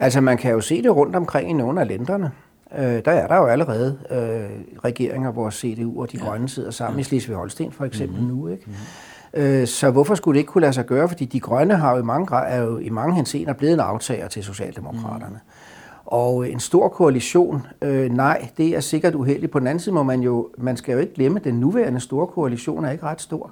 Altså 0.00 0.20
man 0.20 0.38
kan 0.38 0.52
jo 0.52 0.60
se 0.60 0.82
det 0.82 0.96
rundt 0.96 1.16
omkring 1.16 1.50
i 1.50 1.52
nogle 1.52 1.80
af 1.80 1.88
lænderne. 1.88 2.30
Øh, 2.78 3.04
der 3.04 3.12
er 3.12 3.26
der 3.26 3.36
jo 3.36 3.46
allerede 3.46 3.98
øh, 4.10 4.80
regeringer, 4.84 5.32
hvor 5.32 5.50
CDU 5.50 6.00
og 6.00 6.12
de 6.12 6.18
ja. 6.18 6.24
grønne 6.24 6.48
sidder 6.48 6.70
sammen, 6.70 6.98
ja. 6.98 7.00
i 7.00 7.04
Slesvig-Holsten 7.04 7.72
for 7.72 7.84
eksempel 7.84 8.20
mm-hmm. 8.20 8.36
nu. 8.36 8.48
Ikke? 8.48 8.62
Mm-hmm. 8.66 9.42
Øh, 9.42 9.66
så 9.66 9.90
hvorfor 9.90 10.14
skulle 10.14 10.36
det 10.36 10.40
ikke 10.40 10.50
kunne 10.50 10.62
lade 10.62 10.72
sig 10.72 10.86
gøre? 10.86 11.08
Fordi 11.08 11.24
de 11.24 11.40
grønne 11.40 11.76
har 11.76 11.92
jo 11.92 11.98
i 11.98 12.02
mange, 12.02 12.36
er 12.36 12.62
jo 12.62 12.78
i 12.78 12.88
mange 12.88 13.14
henseender 13.14 13.52
blevet 13.52 13.74
en 13.74 13.80
aftager 13.80 14.28
til 14.28 14.44
Socialdemokraterne. 14.44 15.40
Mm. 15.44 16.06
Og 16.06 16.50
en 16.50 16.60
stor 16.60 16.88
koalition, 16.88 17.66
øh, 17.82 18.10
nej, 18.10 18.48
det 18.56 18.68
er 18.76 18.80
sikkert 18.80 19.14
uheldigt. 19.14 19.52
På 19.52 19.58
den 19.58 19.66
anden 19.66 19.80
side 19.80 19.94
må 19.94 20.02
man 20.02 20.20
jo, 20.20 20.48
man 20.58 20.76
skal 20.76 20.92
jo 20.92 20.98
ikke 20.98 21.14
glemme, 21.14 21.38
at 21.38 21.44
den 21.44 21.54
nuværende 21.54 22.00
store 22.00 22.26
koalition 22.26 22.84
er 22.84 22.90
ikke 22.90 23.04
ret 23.04 23.20
stor. 23.20 23.50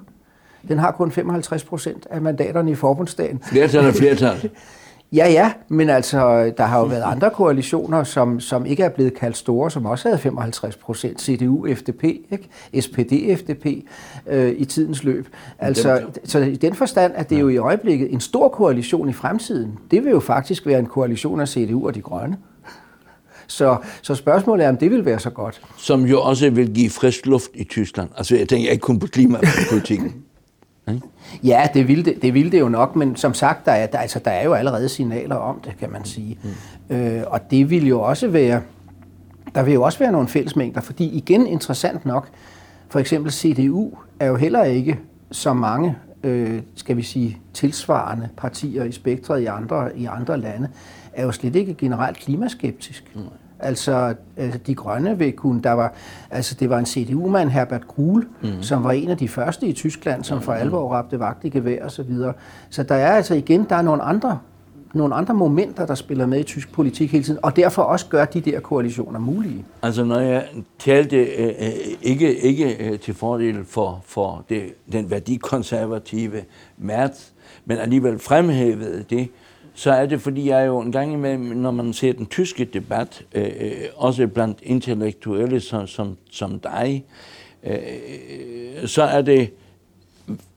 Den 0.67 0.79
har 0.79 0.91
kun 0.91 1.11
55 1.11 1.63
procent 1.63 2.07
af 2.09 2.21
mandaterne 2.21 2.71
i 2.71 2.75
forbundsdagen. 2.75 3.41
Flertal 3.43 3.85
er 3.85 3.91
flertal. 3.91 4.49
Ja, 5.13 5.31
ja, 5.31 5.51
men 5.67 5.89
altså, 5.89 6.51
der 6.57 6.63
har 6.63 6.79
jo 6.79 6.85
været 6.85 7.01
andre 7.01 7.29
koalitioner, 7.29 8.03
som, 8.03 8.39
som 8.39 8.65
ikke 8.65 8.83
er 8.83 8.89
blevet 8.89 9.13
kaldt 9.13 9.37
store, 9.37 9.71
som 9.71 9.85
også 9.85 10.07
havde 10.07 10.19
55 10.19 10.75
procent, 10.75 11.21
CDU, 11.21 11.67
FDP, 11.75 12.03
ikke? 12.03 12.49
SPD, 12.81 13.39
FDP, 13.39 13.65
øh, 14.27 14.53
i 14.57 14.65
tidens 14.65 15.03
løb. 15.03 15.27
Altså, 15.59 16.01
så 16.23 16.39
i 16.39 16.55
den 16.55 16.73
forstand, 16.73 17.13
at 17.15 17.29
det 17.29 17.41
jo 17.41 17.49
i 17.49 17.57
øjeblikket 17.57 18.13
en 18.13 18.19
stor 18.19 18.47
koalition 18.47 19.09
i 19.09 19.13
fremtiden, 19.13 19.79
det 19.91 20.03
vil 20.03 20.11
jo 20.11 20.19
faktisk 20.19 20.65
være 20.65 20.79
en 20.79 20.85
koalition 20.85 21.39
af 21.39 21.47
CDU 21.47 21.87
og 21.87 21.95
de 21.95 22.01
grønne. 22.01 22.37
Så, 23.47 23.77
så 24.01 24.15
spørgsmålet 24.15 24.65
er, 24.65 24.69
om 24.69 24.77
det 24.77 24.91
vil 24.91 25.05
være 25.05 25.19
så 25.19 25.29
godt. 25.29 25.61
Som 25.77 26.05
jo 26.05 26.21
også 26.21 26.49
vil 26.49 26.73
give 26.73 26.89
frisk 26.89 27.25
luft 27.25 27.49
i 27.53 27.63
Tyskland. 27.63 28.09
Altså, 28.17 28.35
jeg 28.35 28.49
tænker 28.49 28.71
ikke 28.71 28.81
kun 28.81 28.99
på 28.99 29.07
klimapolitikken. 29.07 30.13
Ja, 31.43 31.67
det 31.73 31.87
ville 31.87 32.05
det, 32.05 32.21
det 32.21 32.33
ville 32.33 32.51
det 32.51 32.59
jo 32.59 32.69
nok, 32.69 32.95
men 32.95 33.15
som 33.15 33.33
sagt, 33.33 33.65
der 33.65 33.71
er, 33.71 33.87
der, 33.87 33.97
altså, 33.97 34.19
der 34.19 34.31
er 34.31 34.43
jo 34.43 34.53
allerede 34.53 34.89
signaler 34.89 35.35
om 35.35 35.59
det, 35.65 35.77
kan 35.79 35.91
man 35.91 36.05
sige. 36.05 36.39
Mm. 36.89 36.95
Øh, 36.95 37.23
og 37.27 37.51
det 37.51 37.69
vil 37.69 37.87
jo 37.87 38.01
også 38.01 38.27
være, 38.27 38.61
der 39.55 39.63
vil 39.63 39.73
jo 39.73 39.81
også 39.81 39.99
være 39.99 40.11
nogle 40.11 40.27
fællesmængder, 40.27 40.81
fordi 40.81 41.05
igen 41.05 41.47
interessant 41.47 42.05
nok, 42.05 42.29
for 42.89 42.99
eksempel 42.99 43.31
CDU 43.31 43.91
er 44.19 44.27
jo 44.27 44.35
heller 44.35 44.63
ikke 44.63 44.99
så 45.31 45.53
mange, 45.53 45.95
øh, 46.23 46.61
skal 46.75 46.97
vi 46.97 47.01
sige, 47.01 47.37
tilsvarende 47.53 48.29
partier 48.37 48.83
i 48.83 48.91
spektret 48.91 49.41
i 49.41 49.45
andre, 49.45 49.97
i 49.97 50.05
andre 50.05 50.37
lande, 50.37 50.67
er 51.13 51.23
jo 51.23 51.31
slet 51.31 51.55
ikke 51.55 51.73
generelt 51.73 52.17
klimaskeptisk. 52.17 53.11
Mm. 53.15 53.21
Altså, 53.65 54.15
altså 54.37 54.59
de 54.67 54.75
grønne 54.75 55.17
vil 55.17 55.33
kunne, 55.33 55.61
der 55.61 55.71
var, 55.71 55.93
altså 56.31 56.55
det 56.59 56.69
var 56.69 56.79
en 56.79 56.85
CDU-mand, 56.85 57.49
Herbert 57.49 57.87
Kuhl, 57.87 58.27
mm. 58.41 58.61
som 58.61 58.83
var 58.83 58.91
en 58.91 59.09
af 59.09 59.17
de 59.17 59.27
første 59.27 59.67
i 59.67 59.73
Tyskland, 59.73 60.23
som 60.23 60.41
for 60.41 60.53
alvor 60.53 60.89
rabte 60.91 61.19
vagt 61.19 61.45
i 61.45 61.49
gevær 61.49 61.83
og 61.83 61.91
så 61.91 62.03
videre. 62.03 62.33
Så 62.69 62.83
der 62.83 62.95
er 62.95 63.11
altså 63.11 63.33
igen, 63.33 63.65
der 63.69 63.75
er 63.75 63.81
nogle 63.81 64.03
andre, 64.03 64.39
nogle 64.93 65.15
andre 65.15 65.33
momenter, 65.33 65.85
der 65.85 65.95
spiller 65.95 66.25
med 66.25 66.39
i 66.39 66.43
tysk 66.43 66.71
politik 66.71 67.11
hele 67.11 67.23
tiden, 67.23 67.39
og 67.43 67.55
derfor 67.55 67.81
også 67.81 68.05
gør 68.09 68.25
de 68.25 68.41
der 68.41 68.59
koalitioner 68.59 69.19
mulige. 69.19 69.65
Altså 69.81 70.03
når 70.03 70.19
jeg 70.19 70.45
talte 70.79 71.17
øh, 71.17 71.47
øh 71.47 71.71
ikke, 72.01 72.35
ikke 72.39 72.89
øh, 72.89 72.99
til 72.99 73.13
fordel 73.13 73.65
for, 73.65 74.01
for 74.05 74.45
det, 74.49 74.61
den 74.91 75.11
værdikonservative 75.11 76.41
Merz, 76.77 77.29
men 77.65 77.77
alligevel 77.77 78.19
fremhævede 78.19 79.05
det, 79.09 79.29
så 79.75 79.91
er 79.91 80.05
det, 80.05 80.21
fordi 80.21 80.49
jeg 80.49 80.67
jo 80.67 80.79
en 80.79 80.91
gang 80.91 81.13
imellem, 81.13 81.43
når 81.43 81.71
man 81.71 81.93
ser 81.93 82.13
den 82.13 82.25
tyske 82.25 82.65
debat, 82.65 83.23
øh, 83.35 83.71
også 83.95 84.27
blandt 84.27 84.59
intellektuelle 84.63 85.59
som, 85.59 85.87
som, 85.87 86.17
som 86.31 86.59
dig, 86.59 87.05
øh, 87.63 88.87
så 88.87 89.03
er 89.03 89.21
det 89.21 89.53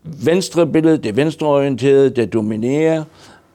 venstre 0.02 0.66
billede, 0.66 0.98
det 0.98 1.16
venstreorienterede, 1.16 2.10
det 2.10 2.32
dominerer. 2.32 3.04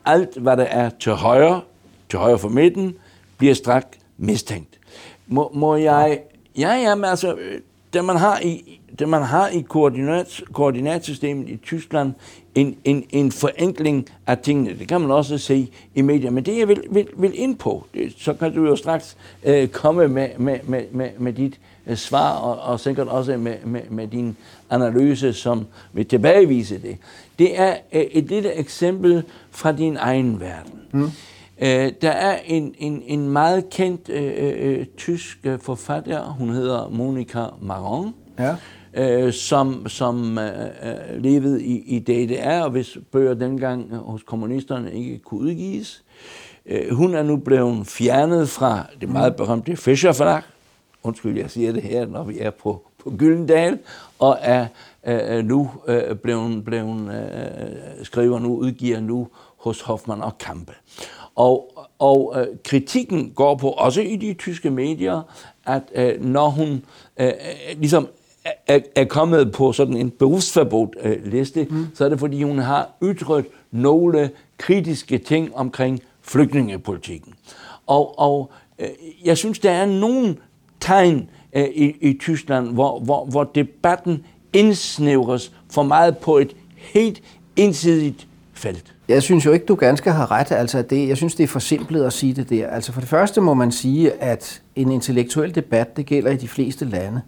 Alt, 0.05 0.37
hvad 0.37 0.57
der 0.57 0.63
er 0.63 0.89
til 0.99 1.11
højre, 1.11 1.61
til 2.09 2.19
højre 2.19 2.39
for 2.39 2.49
midten, 2.49 2.95
bliver 3.37 3.53
straks 3.53 3.97
mistænkt. 4.17 4.79
Må, 5.27 5.51
må 5.53 5.75
jeg... 5.75 6.19
Ja, 6.57 6.73
ja, 6.73 6.95
men 6.95 7.05
altså, 7.05 7.33
øh, 7.33 7.59
det 7.93 8.05
man 8.05 8.17
har 8.17 8.39
i, 8.39 8.79
det 8.99 9.09
man 9.09 9.23
har 9.23 9.47
i 9.47 9.61
koordinat, 9.61 10.41
koordinatsystemet 10.53 11.49
i 11.49 11.57
Tyskland, 11.57 12.13
en, 12.55 12.75
en, 12.83 13.03
en 13.09 13.31
forenkling 13.31 14.05
af 14.27 14.37
tingene. 14.37 14.79
Det 14.79 14.87
kan 14.87 15.01
man 15.01 15.11
også 15.11 15.37
se 15.37 15.71
i 15.95 16.01
medier. 16.01 16.31
Men 16.31 16.45
det, 16.45 16.57
jeg 16.57 16.67
vil, 16.67 16.83
vil, 16.91 17.07
vil 17.17 17.31
ind 17.35 17.55
på, 17.55 17.85
det, 17.93 18.13
så 18.17 18.33
kan 18.33 18.53
du 18.53 18.65
jo 18.65 18.75
straks 18.75 19.17
øh, 19.43 19.67
komme 19.67 20.07
med, 20.07 20.29
med, 20.37 20.59
med, 20.63 20.81
med, 20.91 21.09
med 21.17 21.33
dit 21.33 21.59
øh, 21.87 21.97
svar, 21.97 22.31
og, 22.31 22.71
og 22.71 22.79
sikkert 22.79 23.07
også 23.07 23.37
med, 23.37 23.55
med, 23.65 23.81
med 23.89 24.07
din 24.07 24.37
analyse, 24.69 25.33
som 25.33 25.65
vil 25.93 26.05
tilbagevise 26.05 26.81
det. 26.81 26.97
Det 27.39 27.59
er 27.59 27.75
øh, 27.93 28.01
et 28.01 28.23
lille 28.23 28.53
eksempel 28.53 29.23
fra 29.51 29.71
din 29.71 29.97
egen 29.97 30.39
verden. 30.39 30.79
Mm. 30.91 31.11
Øh, 31.61 31.91
der 32.01 32.11
er 32.11 32.39
en, 32.45 32.75
en, 32.77 33.03
en 33.05 33.29
meget 33.29 33.69
kendt 33.69 34.09
øh, 34.09 34.33
øh, 34.35 34.85
tysk 34.97 35.37
øh, 35.43 35.59
forfatter, 35.59 36.23
hun 36.23 36.49
hedder 36.49 36.89
Monika 36.89 37.45
Maron, 37.61 38.13
ja 38.39 38.55
øh, 38.93 39.33
som, 39.33 39.87
som 39.87 40.37
øh, 40.37 40.65
øh 40.83 41.23
levede 41.23 41.63
i, 41.63 41.95
i 41.95 41.99
DDR, 41.99 42.61
og 42.61 42.69
hvis 42.69 42.97
bøger 43.11 43.33
dengang 43.33 43.95
hos 43.95 44.23
kommunisterne 44.23 44.93
ikke 44.93 45.19
kunne 45.19 45.39
udgives. 45.39 46.03
Øh, 46.65 46.95
hun 46.95 47.15
er 47.15 47.23
nu 47.23 47.37
blevet 47.37 47.87
fjernet 47.87 48.49
fra 48.49 48.85
det 49.01 49.09
meget 49.09 49.35
berømte 49.35 49.75
Fischer 49.75 50.11
Forlag. 50.11 50.41
Undskyld, 51.03 51.37
jeg 51.37 51.51
siger 51.51 51.71
det 51.71 51.83
her, 51.83 52.05
når 52.05 52.23
vi 52.23 52.39
er 52.39 52.49
på, 52.49 52.81
på 53.03 53.13
Gyldendal, 53.17 53.79
og 54.19 54.37
er 54.41 54.67
øh, 55.05 55.45
nu 55.45 55.71
øh, 55.87 56.15
blevet, 56.15 56.65
blevet 56.65 57.13
øh, 57.13 58.05
skriver 58.05 58.39
nu, 58.39 58.55
udgiver 58.55 58.99
nu 58.99 59.27
hos 59.57 59.81
Hoffmann 59.81 60.21
og 60.21 60.37
Kampe. 60.37 60.73
Og, 61.35 61.85
og 61.99 62.33
øh, 62.37 62.47
kritikken 62.63 63.31
går 63.35 63.55
på, 63.55 63.69
også 63.69 64.01
i 64.01 64.15
de 64.15 64.33
tyske 64.33 64.69
medier, 64.69 65.21
at 65.65 65.83
øh, 65.95 66.25
når 66.25 66.49
hun 66.49 66.85
øh, 67.19 67.27
øh 67.27 67.33
ligesom 67.77 68.07
er, 68.67 68.79
er 68.95 69.05
kommet 69.05 69.51
på 69.51 69.73
sådan 69.73 69.97
en 69.97 70.09
berufsforbudt 70.09 70.95
øh, 71.03 71.25
liste, 71.25 71.67
mm. 71.69 71.87
så 71.93 72.05
er 72.05 72.09
det 72.09 72.19
fordi, 72.19 72.43
hun 72.43 72.59
har 72.59 72.89
ytret 73.03 73.45
nogle 73.71 74.29
kritiske 74.57 75.17
ting 75.17 75.55
omkring 75.55 75.99
flygtningepolitikken. 76.21 77.33
Og, 77.87 78.19
og 78.19 78.51
øh, 78.79 78.87
jeg 79.25 79.37
synes, 79.37 79.59
der 79.59 79.71
er 79.71 79.85
nogle 79.85 80.35
tegn 80.79 81.29
øh, 81.53 81.63
i, 81.63 81.95
i 82.01 82.17
Tyskland, 82.19 82.67
hvor, 82.67 82.99
hvor, 82.99 83.25
hvor 83.25 83.43
debatten 83.43 84.25
indsnævres 84.53 85.51
for 85.71 85.83
meget 85.83 86.17
på 86.17 86.37
et 86.37 86.55
helt 86.75 87.21
ensidigt 87.55 88.27
felt. 88.53 88.93
Jeg 89.07 89.23
synes 89.23 89.45
jo 89.45 89.51
ikke, 89.51 89.65
du 89.65 89.75
ganske 89.75 90.11
har 90.11 90.31
ret. 90.31 90.51
Altså 90.51 90.81
det, 90.81 91.07
jeg 91.07 91.17
synes, 91.17 91.35
det 91.35 91.43
er 91.43 91.47
for 91.47 91.59
simpelt 91.59 92.03
at 92.03 92.13
sige 92.13 92.33
det 92.33 92.49
der. 92.49 92.67
Altså 92.67 92.91
for 92.91 92.99
det 92.99 93.09
første 93.09 93.41
må 93.41 93.53
man 93.53 93.71
sige, 93.71 94.11
at 94.11 94.61
en 94.75 94.91
intellektuel 94.91 95.55
debat, 95.55 95.97
det 95.97 96.05
gælder 96.05 96.31
i 96.31 96.35
de 96.35 96.47
fleste 96.47 96.85
lande, 96.85 97.21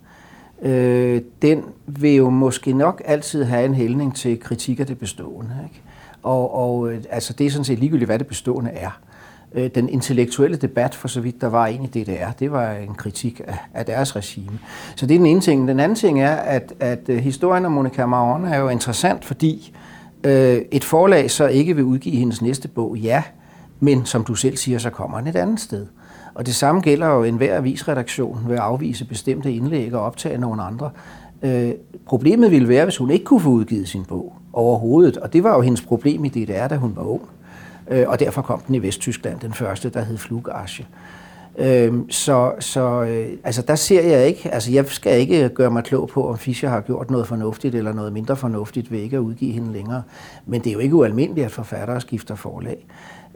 øh, 0.62 1.22
den 1.42 1.64
vil 1.86 2.16
jo 2.16 2.30
måske 2.30 2.74
nok 2.74 3.02
altid 3.06 3.44
have 3.44 3.66
en 3.66 3.74
hældning 3.74 4.16
til 4.16 4.40
kritik 4.40 4.80
af 4.80 4.88
det 4.88 5.00
bestående. 5.00 5.56
Ikke? 5.64 5.82
Og, 6.24 6.56
og 6.56 6.92
øh, 6.92 7.04
altså 7.10 7.34
det 7.34 7.46
er 7.46 7.52
sådan 7.52 7.66
set 7.66 7.80
ligegyldigt, 7.80 8.08
hvad 8.08 8.20
det 8.20 8.28
bestående 8.28 8.72
er. 8.72 9.00
Øh, 9.54 9.70
den 9.76 9.90
intellektuelle 9.90 10.58
debat, 10.58 10.96
for 10.96 11.08
så 11.08 11.22
vidt 11.22 11.42
der 11.42 11.48
var 11.48 11.68
en 11.68 11.84
i 11.84 11.88
DDR, 11.88 12.32
det 12.40 12.52
var 12.52 12.72
en 12.72 12.96
kritik 12.96 13.42
af, 13.48 13.58
af 13.74 13.86
deres 13.86 14.16
regime. 14.16 14.60
Så 14.96 15.06
det 15.06 15.14
er 15.14 15.20
den 15.20 15.26
ene 15.26 15.42
ting. 15.42 15.68
Den 15.68 15.80
anden 15.80 15.96
ting 15.96 16.22
er, 16.22 16.36
at, 16.36 16.74
at 16.80 17.00
øh, 17.10 17.18
historien 17.18 17.66
om 17.66 17.72
Monica 17.72 18.06
Maron 18.06 18.46
er 18.46 18.58
jo 18.58 18.70
interessant, 18.70 19.26
fordi 19.26 19.76
øh, 20.24 20.62
et 20.72 20.84
forlag 20.84 21.32
så 21.32 21.48
ikke 21.48 21.76
vil 21.76 21.84
udgive 21.84 22.16
hendes 22.16 22.42
næste 22.42 22.68
bog, 22.68 22.98
ja, 22.98 23.24
men 23.80 24.06
som 24.06 24.24
du 24.24 24.36
selv 24.36 24.58
siger, 24.58 24.80
så 24.80 24.90
kommer 24.90 25.18
den 25.18 25.28
et 25.28 25.36
andet 25.36 25.60
sted. 25.60 25.86
Og 26.36 26.46
det 26.46 26.56
samme 26.56 26.82
gælder 26.82 27.08
jo 27.08 27.24
enhver 27.24 27.58
avisredaktion 27.58 28.40
ved 28.48 28.56
at 28.56 28.62
afvise 28.62 29.06
bestemte 29.06 29.54
indlæg 29.54 29.94
og 29.94 30.02
optage 30.02 30.38
nogle 30.38 30.64
andre. 30.64 30.90
Øh, 31.44 31.72
problemet 32.06 32.52
ville 32.52 32.68
være, 32.68 32.84
hvis 32.84 32.98
hun 32.98 33.12
ikke 33.12 33.26
kunne 33.26 33.42
få 33.42 33.50
udgivet 33.50 33.88
sin 33.88 34.06
bog 34.06 34.34
overhovedet, 34.54 35.18
og 35.18 35.34
det 35.34 35.44
var 35.44 35.56
jo 35.56 35.62
hendes 35.62 35.82
problem 35.82 36.26
i 36.26 36.30
DDR, 36.30 36.68
da 36.68 36.76
hun 36.76 36.96
var 36.96 37.04
ung. 37.04 37.22
Øh, 37.88 38.06
og 38.08 38.20
derfor 38.20 38.42
kom 38.42 38.60
den 38.68 38.76
i 38.76 38.80
Vesttyskland, 38.80 39.40
den 39.40 39.54
første, 39.54 39.90
der 39.90 40.02
hed 40.02 40.18
Flugasche. 40.18 40.86
Øh, 41.58 41.94
så 42.10 42.52
så 42.60 43.04
øh, 43.04 43.38
altså 43.44 43.62
der 43.62 43.76
ser 43.76 44.02
jeg 44.02 44.28
ikke, 44.28 44.54
altså 44.54 44.72
jeg 44.72 44.86
skal 44.86 45.20
ikke 45.20 45.50
gøre 45.50 45.72
mig 45.72 45.84
klog 45.84 46.10
på, 46.10 46.30
om 46.30 46.38
Fischer 46.38 46.70
har 46.70 46.82
gjort 46.82 47.12
noget 47.12 47.28
fornuftigt 47.28 47.76
eller 47.76 47.94
noget 47.94 48.14
mindre 48.14 48.36
fornuftigt 48.36 48.92
ved 48.92 49.00
ikke 49.00 49.16
at 49.16 49.22
udgive 49.22 49.52
hende 49.52 49.74
længere. 49.74 50.04
Men 50.46 50.62
det 50.62 50.70
er 50.70 50.74
jo 50.74 50.80
ikke 50.80 50.96
ualmindeligt, 50.96 51.46
at 51.46 51.52
forfattere 51.52 52.02
skifter 52.02 52.36
forlag. 52.36 52.86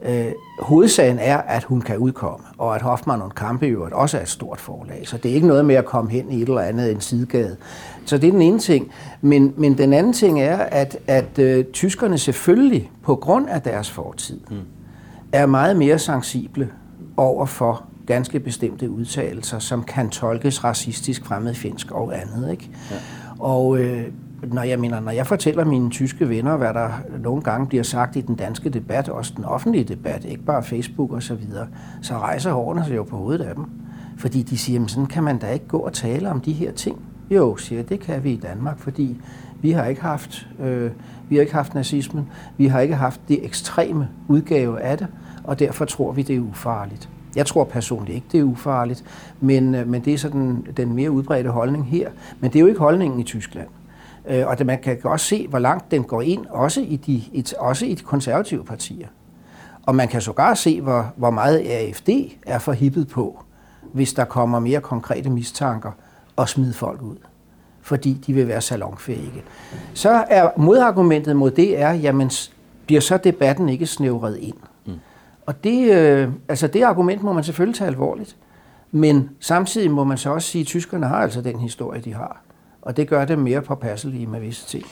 Øh, 0.04 0.32
hovedsagen 0.58 1.18
er, 1.18 1.36
at 1.36 1.64
hun 1.64 1.80
kan 1.80 1.98
udkomme, 1.98 2.46
og 2.58 2.74
at 2.74 2.82
Hoffmann 2.82 3.22
og 3.22 3.34
Kampe 3.34 3.66
jo 3.66 3.88
også 3.92 4.18
er 4.18 4.22
et 4.22 4.28
stort 4.28 4.60
forlag. 4.60 5.08
Så 5.08 5.16
det 5.16 5.30
er 5.30 5.34
ikke 5.34 5.46
noget 5.46 5.64
med 5.64 5.74
at 5.74 5.84
komme 5.84 6.10
hen 6.10 6.32
i 6.32 6.42
et 6.42 6.48
eller 6.48 6.60
andet 6.60 6.92
en 6.92 7.00
sidegade. 7.00 7.56
Så 8.04 8.18
det 8.18 8.28
er 8.28 8.32
den 8.32 8.42
ene 8.42 8.58
ting. 8.58 8.90
Men, 9.20 9.54
men 9.56 9.78
den 9.78 9.92
anden 9.92 10.12
ting 10.12 10.40
er, 10.40 10.56
at, 10.56 10.98
at 11.06 11.38
øh, 11.38 11.64
tyskerne 11.64 12.18
selvfølgelig, 12.18 12.90
på 13.02 13.16
grund 13.16 13.48
af 13.48 13.62
deres 13.62 13.90
fortid, 13.90 14.40
mm. 14.50 14.56
er 15.32 15.46
meget 15.46 15.76
mere 15.76 15.98
sensible 15.98 16.68
over 17.16 17.46
for 17.46 17.84
ganske 18.06 18.40
bestemte 18.40 18.90
udtalelser, 18.90 19.58
som 19.58 19.82
kan 19.82 20.10
tolkes 20.10 20.64
racistisk, 20.64 21.24
fremmedfjendsk 21.24 21.90
og 21.90 22.20
andet. 22.20 22.50
Ikke? 22.50 22.70
Ja. 22.90 22.96
Og 23.38 23.78
øh, 23.78 24.04
når 24.42 24.62
jeg 24.62 24.80
mener, 24.80 25.00
når 25.00 25.10
jeg 25.10 25.26
fortæller 25.26 25.64
mine 25.64 25.90
tyske 25.90 26.28
venner, 26.28 26.56
hvad 26.56 26.74
der 26.74 26.90
nogle 27.22 27.42
gange 27.42 27.66
bliver 27.66 27.82
sagt 27.82 28.16
i 28.16 28.20
den 28.20 28.34
danske 28.34 28.68
debat, 28.68 29.08
også 29.08 29.32
den 29.36 29.44
offentlige 29.44 29.84
debat, 29.84 30.24
ikke 30.24 30.42
bare 30.42 30.62
Facebook 30.62 31.12
og 31.12 31.22
så 31.22 31.34
videre, 31.34 31.66
så 32.02 32.18
rejser 32.18 32.52
hårene 32.52 32.84
sig 32.84 32.96
jo 32.96 33.02
på 33.02 33.16
hovedet 33.16 33.44
af 33.44 33.54
dem. 33.54 33.64
Fordi 34.18 34.42
de 34.42 34.58
siger, 34.58 34.86
sådan 34.86 35.06
kan 35.06 35.22
man 35.22 35.38
da 35.38 35.50
ikke 35.50 35.68
gå 35.68 35.78
og 35.78 35.92
tale 35.92 36.30
om 36.30 36.40
de 36.40 36.52
her 36.52 36.72
ting. 36.72 36.98
Jo, 37.30 37.56
siger 37.56 37.82
det 37.82 38.00
kan 38.00 38.24
vi 38.24 38.32
i 38.32 38.36
Danmark, 38.36 38.78
fordi 38.78 39.16
vi 39.62 39.70
har 39.70 39.84
ikke 39.84 40.02
haft, 40.02 40.48
øh, 40.60 40.90
vi 41.28 41.36
har 41.36 41.40
ikke 41.40 41.54
haft 41.54 41.74
nazismen, 41.74 42.28
vi 42.56 42.66
har 42.66 42.80
ikke 42.80 42.94
haft 42.94 43.20
det 43.28 43.44
ekstreme 43.44 44.08
udgave 44.28 44.80
af 44.80 44.98
det, 44.98 45.06
og 45.44 45.58
derfor 45.58 45.84
tror 45.84 46.12
vi, 46.12 46.22
det 46.22 46.36
er 46.36 46.40
ufarligt. 46.40 47.08
Jeg 47.36 47.46
tror 47.46 47.64
personligt 47.64 48.14
ikke, 48.14 48.26
det 48.32 48.40
er 48.40 48.44
ufarligt, 48.44 49.04
men, 49.40 49.74
øh, 49.74 49.88
men 49.88 50.04
det 50.04 50.14
er 50.14 50.18
sådan 50.18 50.66
den 50.76 50.94
mere 50.94 51.10
udbredte 51.10 51.50
holdning 51.50 51.86
her. 51.86 52.10
Men 52.40 52.50
det 52.50 52.58
er 52.58 52.60
jo 52.60 52.66
ikke 52.66 52.80
holdningen 52.80 53.20
i 53.20 53.24
Tyskland. 53.24 53.66
Øh, 54.28 54.46
og 54.46 54.58
det, 54.58 54.66
man 54.66 54.78
kan 54.78 54.98
også 55.04 55.26
se, 55.26 55.48
hvor 55.48 55.58
langt 55.58 55.90
den 55.90 56.04
går 56.04 56.22
ind, 56.22 56.46
også 56.46 56.80
i 56.80 56.96
de, 56.96 57.22
et, 57.32 57.54
også 57.54 57.86
i 57.86 57.94
de 57.94 58.02
konservative 58.02 58.64
partier. 58.64 59.06
Og 59.86 59.94
man 59.94 60.08
kan 60.08 60.20
sågar 60.20 60.54
se, 60.54 60.80
hvor, 60.80 61.12
hvor 61.16 61.30
meget 61.30 61.66
AFD 61.66 62.08
er 62.46 62.58
forhippet 62.58 63.08
på, 63.08 63.42
hvis 63.92 64.12
der 64.12 64.24
kommer 64.24 64.58
mere 64.58 64.80
konkrete 64.80 65.30
mistanker 65.30 65.92
og 66.36 66.48
smide 66.48 66.72
folk 66.72 67.02
ud. 67.02 67.16
Fordi 67.82 68.12
de 68.26 68.32
vil 68.32 68.48
være 68.48 68.60
salonfæhige. 68.60 69.42
Så 69.94 70.24
er 70.30 70.50
modargumentet 70.56 71.36
mod 71.36 71.50
det 71.50 71.80
er, 71.80 71.92
jamen 71.92 72.30
bliver 72.86 73.00
så 73.00 73.16
debatten 73.16 73.68
ikke 73.68 73.86
snævret 73.86 74.38
ind? 74.38 74.56
Mm. 74.86 74.92
Og 75.46 75.64
det, 75.64 75.92
øh, 75.92 76.28
altså 76.48 76.66
det 76.66 76.82
argument 76.82 77.22
må 77.22 77.32
man 77.32 77.44
selvfølgelig 77.44 77.76
tage 77.76 77.88
alvorligt. 77.88 78.36
Men 78.92 79.30
samtidig 79.40 79.90
må 79.90 80.04
man 80.04 80.18
så 80.18 80.30
også 80.30 80.48
sige, 80.48 80.60
at 80.60 80.66
tyskerne 80.66 81.06
har 81.06 81.16
altså 81.16 81.40
den 81.40 81.58
historie, 81.58 82.00
de 82.00 82.14
har 82.14 82.42
og 82.82 82.96
det 82.96 83.08
gør 83.08 83.24
dem 83.24 83.38
mere 83.38 83.62
påpasselige 83.62 84.26
med 84.26 84.40
visse 84.40 84.66
ting. 84.66 84.86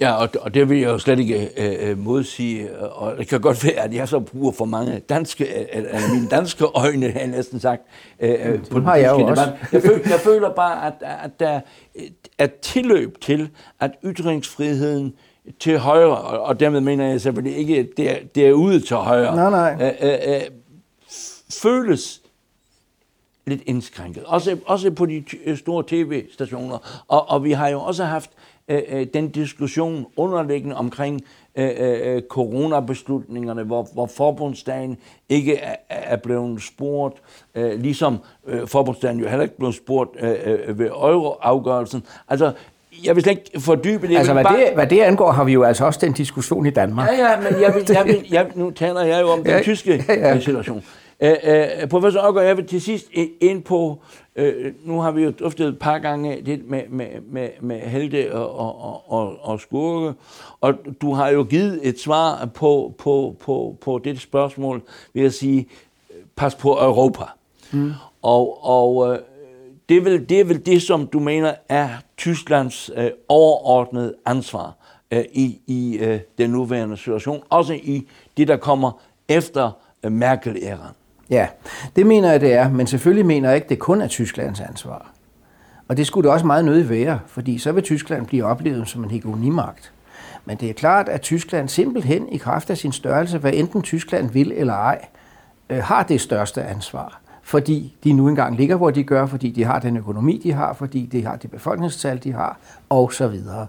Ja, 0.00 0.12
og, 0.12 0.28
og 0.40 0.54
det 0.54 0.68
vil 0.68 0.78
jeg 0.78 0.88
jo 0.88 0.98
slet 0.98 1.18
ikke 1.18 1.50
øh, 1.56 1.90
øh 1.90 1.98
modsige, 1.98 2.78
og 2.78 3.18
det 3.18 3.28
kan 3.28 3.40
godt 3.40 3.64
være, 3.64 3.74
at 3.74 3.94
jeg 3.94 4.08
så 4.08 4.20
bruger 4.20 4.52
for 4.52 4.64
mange 4.64 4.98
danske, 4.98 5.74
eller 5.74 5.90
øh, 5.94 6.14
mine 6.14 6.28
danske 6.28 6.64
øjne, 6.64 7.10
har 7.10 7.20
jeg 7.20 7.28
næsten 7.28 7.60
sagt, 7.60 7.82
øh, 8.20 8.30
øh 8.30 8.58
på 8.70 8.78
den 8.78 8.86
har 8.86 8.96
jeg 8.96 9.10
jo 9.10 9.26
også. 9.26 9.52
Jeg 9.72 9.82
føler, 9.82 10.00
jeg 10.10 10.20
føler 10.20 10.50
bare, 10.54 10.86
at, 10.86 10.94
at 11.24 11.40
der 11.40 11.60
er 12.38 12.48
tilløb 12.62 13.20
til, 13.20 13.50
at 13.80 13.90
ytringsfriheden 14.04 15.14
til 15.60 15.78
højre, 15.78 16.16
og 16.18 16.60
dermed 16.60 16.80
mener 16.80 17.08
jeg 17.08 17.20
selvfølgelig 17.20 17.58
ikke, 17.58 17.78
at 17.78 17.86
det 17.96 18.10
er, 18.10 18.16
det 18.34 18.48
er 18.48 18.52
ude 18.52 18.80
til 18.80 18.96
højre, 18.96 19.36
nej, 19.36 19.50
nej. 19.50 19.94
Øh, 20.02 20.34
øh, 20.34 20.40
føles 21.62 22.19
lidt 23.50 23.62
indskrænket. 23.66 24.24
Også, 24.24 24.56
også 24.66 24.90
på 24.90 25.06
de 25.06 25.24
store 25.56 25.84
tv-stationer. 25.86 27.04
Og, 27.08 27.30
og 27.30 27.44
vi 27.44 27.52
har 27.52 27.68
jo 27.68 27.80
også 27.80 28.04
haft 28.04 28.30
øh, 28.68 28.82
øh, 28.88 29.06
den 29.14 29.28
diskussion 29.28 30.06
underliggende 30.16 30.76
omkring 30.76 31.20
øh, 31.56 31.70
øh, 31.78 32.14
øh, 32.14 32.22
coronabeslutningerne, 32.28 33.62
hvor, 33.62 33.88
hvor 33.92 34.06
forbundsdagen 34.06 34.98
ikke 35.28 35.56
er, 35.56 35.76
er 35.88 36.16
blevet 36.16 36.62
spurgt, 36.62 37.22
øh, 37.54 37.80
ligesom 37.80 38.18
øh, 38.46 38.68
forbundsdagen 38.68 39.20
jo 39.20 39.28
heller 39.28 39.42
ikke 39.42 39.58
blev 39.58 39.72
spurgt 39.72 40.10
øh, 40.20 40.34
øh, 40.44 40.78
ved 40.78 40.86
euroafgørelsen. 40.86 42.02
Altså, 42.28 42.52
jeg 43.04 43.14
vil 43.14 43.22
slet 43.22 43.38
ikke 43.38 43.60
fordybe 43.60 44.08
det. 44.08 44.16
Altså, 44.16 44.32
hvad, 44.32 44.44
bare... 44.44 44.56
det, 44.56 44.74
hvad 44.74 44.86
det 44.86 45.00
angår, 45.00 45.32
har 45.32 45.44
vi 45.44 45.52
jo 45.52 45.62
altså 45.62 45.84
også 45.84 46.00
den 46.02 46.12
diskussion 46.12 46.66
i 46.66 46.70
Danmark. 46.70 47.08
Ja, 47.08 47.30
ja, 47.30 47.36
men 47.36 47.62
jeg 47.62 47.74
vil, 47.74 47.84
jeg 47.88 48.04
vil, 48.06 48.26
jeg, 48.36 48.46
nu 48.54 48.70
taler 48.70 49.00
jeg 49.00 49.22
jo 49.22 49.28
om 49.28 49.38
den 49.38 49.52
ja, 49.52 49.62
tyske 49.62 50.04
ja, 50.08 50.14
ja. 50.14 50.40
situation. 50.40 50.82
Øh, 51.22 51.36
øh, 51.44 51.88
professor 51.88 52.20
Okker, 52.20 52.42
jeg 52.42 52.56
vil 52.56 52.66
til 52.66 52.80
sidst 52.80 53.06
ind 53.40 53.62
på, 53.62 53.98
øh, 54.36 54.72
nu 54.84 55.00
har 55.00 55.10
vi 55.10 55.22
jo 55.22 55.30
drøftet 55.30 55.68
et 55.68 55.78
par 55.78 55.98
gange 55.98 56.42
det 56.46 56.64
med, 56.68 56.82
med, 56.88 57.06
med, 57.30 57.48
med 57.60 57.80
helte 57.80 58.34
og, 58.34 58.58
og, 58.58 59.12
og, 59.12 59.36
og 59.40 59.60
skurke, 59.60 60.14
og 60.60 60.74
du 61.00 61.12
har 61.14 61.28
jo 61.28 61.42
givet 61.42 61.88
et 61.88 62.00
svar 62.00 62.44
på, 62.54 62.94
på, 62.98 63.36
på, 63.40 63.76
på 63.80 64.00
det 64.04 64.20
spørgsmål 64.20 64.82
ved 65.14 65.24
at 65.24 65.34
sige, 65.34 65.68
pas 66.36 66.54
på 66.54 66.70
Europa. 66.70 67.24
Mm. 67.72 67.92
Og, 68.22 68.64
og 68.64 69.12
øh, 69.12 69.18
det, 69.88 69.96
er 69.96 70.00
vel, 70.00 70.28
det 70.28 70.40
er 70.40 70.44
vel 70.44 70.66
det, 70.66 70.82
som 70.82 71.06
du 71.06 71.18
mener 71.18 71.54
er 71.68 71.88
Tysklands 72.16 72.90
øh, 72.96 73.10
overordnede 73.28 74.14
ansvar 74.26 74.74
øh, 75.10 75.24
i, 75.32 75.60
i 75.66 75.98
øh, 75.98 76.20
den 76.38 76.50
nuværende 76.50 76.96
situation, 76.96 77.42
også 77.50 77.74
i 77.74 78.08
det, 78.36 78.48
der 78.48 78.56
kommer 78.56 79.00
efter 79.28 79.70
øh, 80.04 80.12
Merkel-æraen. 80.12 80.94
Ja, 81.30 81.46
det 81.96 82.06
mener 82.06 82.30
jeg, 82.30 82.40
det 82.40 82.52
er. 82.52 82.70
Men 82.70 82.86
selvfølgelig 82.86 83.26
mener 83.26 83.48
jeg 83.48 83.56
ikke, 83.56 83.68
det 83.68 83.78
kun 83.78 84.00
er 84.00 84.06
Tysklands 84.06 84.60
ansvar. 84.60 85.10
Og 85.88 85.96
det 85.96 86.06
skulle 86.06 86.24
det 86.24 86.32
også 86.32 86.46
meget 86.46 86.64
nødigt 86.64 86.90
være, 86.90 87.18
fordi 87.26 87.58
så 87.58 87.72
vil 87.72 87.82
Tyskland 87.82 88.26
blive 88.26 88.44
oplevet 88.44 88.88
som 88.88 89.04
en 89.04 89.10
hegemonimagt. 89.10 89.92
Men 90.44 90.56
det 90.56 90.70
er 90.70 90.74
klart, 90.74 91.08
at 91.08 91.20
Tyskland 91.20 91.68
simpelthen 91.68 92.28
i 92.28 92.36
kraft 92.36 92.70
af 92.70 92.76
sin 92.76 92.92
størrelse, 92.92 93.38
hvad 93.38 93.52
enten 93.54 93.82
Tyskland 93.82 94.30
vil 94.30 94.52
eller 94.52 94.74
ej, 94.74 95.06
øh, 95.70 95.82
har 95.82 96.02
det 96.02 96.20
største 96.20 96.62
ansvar. 96.62 97.20
Fordi 97.42 97.96
de 98.04 98.12
nu 98.12 98.28
engang 98.28 98.56
ligger, 98.56 98.76
hvor 98.76 98.90
de 98.90 99.04
gør, 99.04 99.26
fordi 99.26 99.50
de 99.50 99.64
har 99.64 99.78
den 99.78 99.96
økonomi, 99.96 100.40
de 100.42 100.52
har, 100.52 100.72
fordi 100.72 101.06
de 101.12 101.24
har 101.24 101.36
det 101.36 101.50
befolkningstal, 101.50 102.24
de 102.24 102.32
har, 102.32 102.58
og 102.88 103.12
så 103.12 103.28
videre. 103.28 103.66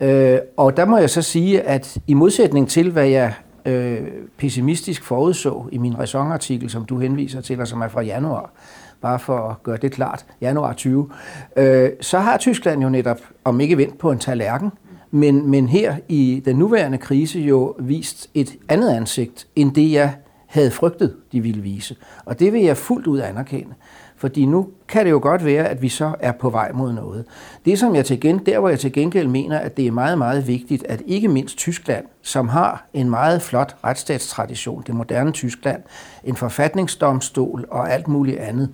Øh, 0.00 0.38
og 0.56 0.76
der 0.76 0.84
må 0.84 0.98
jeg 0.98 1.10
så 1.10 1.22
sige, 1.22 1.62
at 1.62 1.98
i 2.06 2.14
modsætning 2.14 2.68
til, 2.68 2.90
hvad 2.90 3.06
jeg 3.06 3.34
øh, 3.66 4.08
pessimistisk 4.36 5.04
forudså 5.04 5.68
i 5.72 5.78
min 5.78 5.98
ræsonartikel, 5.98 6.70
som 6.70 6.84
du 6.84 6.98
henviser 6.98 7.40
til, 7.40 7.60
og 7.60 7.68
som 7.68 7.80
er 7.80 7.88
fra 7.88 8.02
januar, 8.02 8.52
bare 9.00 9.18
for 9.18 9.38
at 9.38 9.62
gøre 9.62 9.76
det 9.76 9.92
klart, 9.92 10.26
januar 10.40 10.72
20, 10.72 11.10
øh, 11.56 11.90
så 12.00 12.18
har 12.18 12.36
Tyskland 12.36 12.82
jo 12.82 12.88
netop, 12.88 13.20
om 13.44 13.60
ikke 13.60 13.76
vendt 13.76 13.98
på 13.98 14.10
en 14.10 14.18
tallerken, 14.18 14.70
men, 15.10 15.50
men 15.50 15.68
her 15.68 15.96
i 16.08 16.42
den 16.44 16.56
nuværende 16.56 16.98
krise 16.98 17.40
jo 17.40 17.74
vist 17.78 18.30
et 18.34 18.56
andet 18.68 18.90
ansigt, 18.90 19.46
end 19.56 19.74
det 19.74 19.92
jeg 19.92 20.14
havde 20.46 20.70
frygtet, 20.70 21.16
de 21.32 21.40
ville 21.40 21.62
vise. 21.62 21.96
Og 22.24 22.38
det 22.38 22.52
vil 22.52 22.62
jeg 22.62 22.76
fuldt 22.76 23.06
ud 23.06 23.20
anerkende. 23.20 23.74
Fordi 24.22 24.46
nu 24.46 24.68
kan 24.88 25.04
det 25.04 25.10
jo 25.10 25.18
godt 25.22 25.44
være, 25.44 25.68
at 25.68 25.82
vi 25.82 25.88
så 25.88 26.14
er 26.20 26.32
på 26.32 26.50
vej 26.50 26.72
mod 26.72 26.92
noget. 26.92 27.24
Det 27.64 27.78
som 27.78 27.94
jeg 27.94 28.06
til 28.06 28.20
gen, 28.20 28.38
der 28.38 28.58
hvor 28.58 28.68
jeg 28.68 28.80
til 28.80 28.92
gengæld 28.92 29.28
mener, 29.28 29.58
at 29.58 29.76
det 29.76 29.86
er 29.86 29.90
meget, 29.90 30.18
meget 30.18 30.46
vigtigt, 30.46 30.84
at 30.88 31.02
ikke 31.06 31.28
mindst 31.28 31.56
Tyskland, 31.56 32.04
som 32.22 32.48
har 32.48 32.86
en 32.94 33.10
meget 33.10 33.42
flot 33.42 33.76
retsstatstradition, 33.84 34.82
det 34.86 34.94
moderne 34.94 35.32
Tyskland, 35.32 35.82
en 36.24 36.36
forfatningsdomstol 36.36 37.66
og 37.70 37.92
alt 37.92 38.08
muligt 38.08 38.38
andet, 38.38 38.68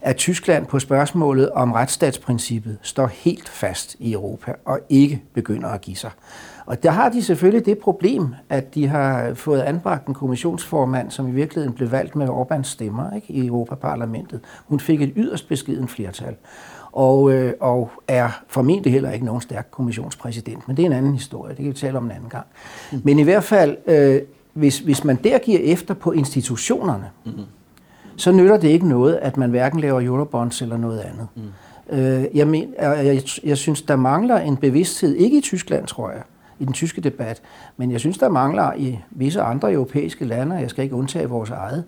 at 0.00 0.16
Tyskland 0.16 0.66
på 0.66 0.78
spørgsmålet 0.78 1.50
om 1.50 1.72
retsstatsprincippet 1.72 2.78
står 2.82 3.06
helt 3.06 3.48
fast 3.48 3.96
i 3.98 4.12
Europa 4.12 4.52
og 4.64 4.80
ikke 4.88 5.22
begynder 5.34 5.68
at 5.68 5.80
give 5.80 5.96
sig. 5.96 6.10
Og 6.66 6.82
der 6.82 6.90
har 6.90 7.08
de 7.08 7.22
selvfølgelig 7.22 7.66
det 7.66 7.78
problem, 7.78 8.34
at 8.48 8.74
de 8.74 8.86
har 8.86 9.34
fået 9.34 9.60
anbragt 9.60 10.06
en 10.06 10.14
kommissionsformand, 10.14 11.10
som 11.10 11.28
i 11.28 11.30
virkeligheden 11.30 11.74
blev 11.74 11.90
valgt 11.90 12.16
med 12.16 12.28
Orbans 12.28 12.68
stemmer 12.68 13.14
ikke, 13.14 13.32
i 13.32 13.46
Europaparlamentet. 13.46 14.40
Hun 14.66 14.80
fik 14.80 15.02
et 15.02 15.12
yderst 15.16 15.48
beskeden 15.48 15.88
flertal 15.88 16.36
og, 16.92 17.32
øh, 17.32 17.52
og 17.60 17.90
er 18.08 18.42
formentlig 18.48 18.92
heller 18.92 19.10
ikke 19.10 19.26
nogen 19.26 19.40
stærk 19.40 19.68
kommissionspræsident. 19.70 20.68
Men 20.68 20.76
det 20.76 20.82
er 20.82 20.86
en 20.86 20.92
anden 20.92 21.14
historie, 21.14 21.48
det 21.48 21.56
kan 21.56 21.68
vi 21.68 21.72
tale 21.72 21.98
om 21.98 22.04
en 22.04 22.10
anden 22.10 22.28
gang. 22.28 22.46
Men 23.04 23.18
i 23.18 23.22
hvert 23.22 23.44
fald, 23.44 23.76
øh, 23.86 24.20
hvis, 24.52 24.78
hvis 24.78 25.04
man 25.04 25.16
der 25.24 25.38
giver 25.38 25.60
efter 25.62 25.94
på 25.94 26.12
institutionerne, 26.12 27.10
mm-hmm. 27.24 27.44
Så 28.18 28.32
nytter 28.32 28.56
det 28.56 28.68
ikke 28.68 28.88
noget, 28.88 29.18
at 29.22 29.36
man 29.36 29.50
hverken 29.50 29.80
laver 29.80 30.00
eurobonds 30.02 30.62
eller 30.62 30.76
noget 30.76 31.00
andet. 31.00 31.28
Mm. 31.36 31.98
Øh, 31.98 32.24
jeg, 32.34 32.46
men, 32.48 32.74
jeg, 32.78 33.06
jeg, 33.06 33.22
jeg 33.44 33.58
synes, 33.58 33.82
der 33.82 33.96
mangler 33.96 34.36
en 34.38 34.56
bevidsthed, 34.56 35.14
ikke 35.14 35.38
i 35.38 35.40
Tyskland, 35.40 35.86
tror 35.86 36.10
jeg, 36.10 36.22
i 36.58 36.64
den 36.64 36.72
tyske 36.72 37.00
debat, 37.00 37.42
men 37.76 37.92
jeg 37.92 38.00
synes, 38.00 38.18
der 38.18 38.28
mangler 38.28 38.72
i 38.76 38.98
visse 39.10 39.40
andre 39.40 39.72
europæiske 39.72 40.24
lande, 40.24 40.56
jeg 40.56 40.70
skal 40.70 40.84
ikke 40.84 40.96
undtage 40.96 41.28
vores 41.28 41.50
eget, 41.50 41.84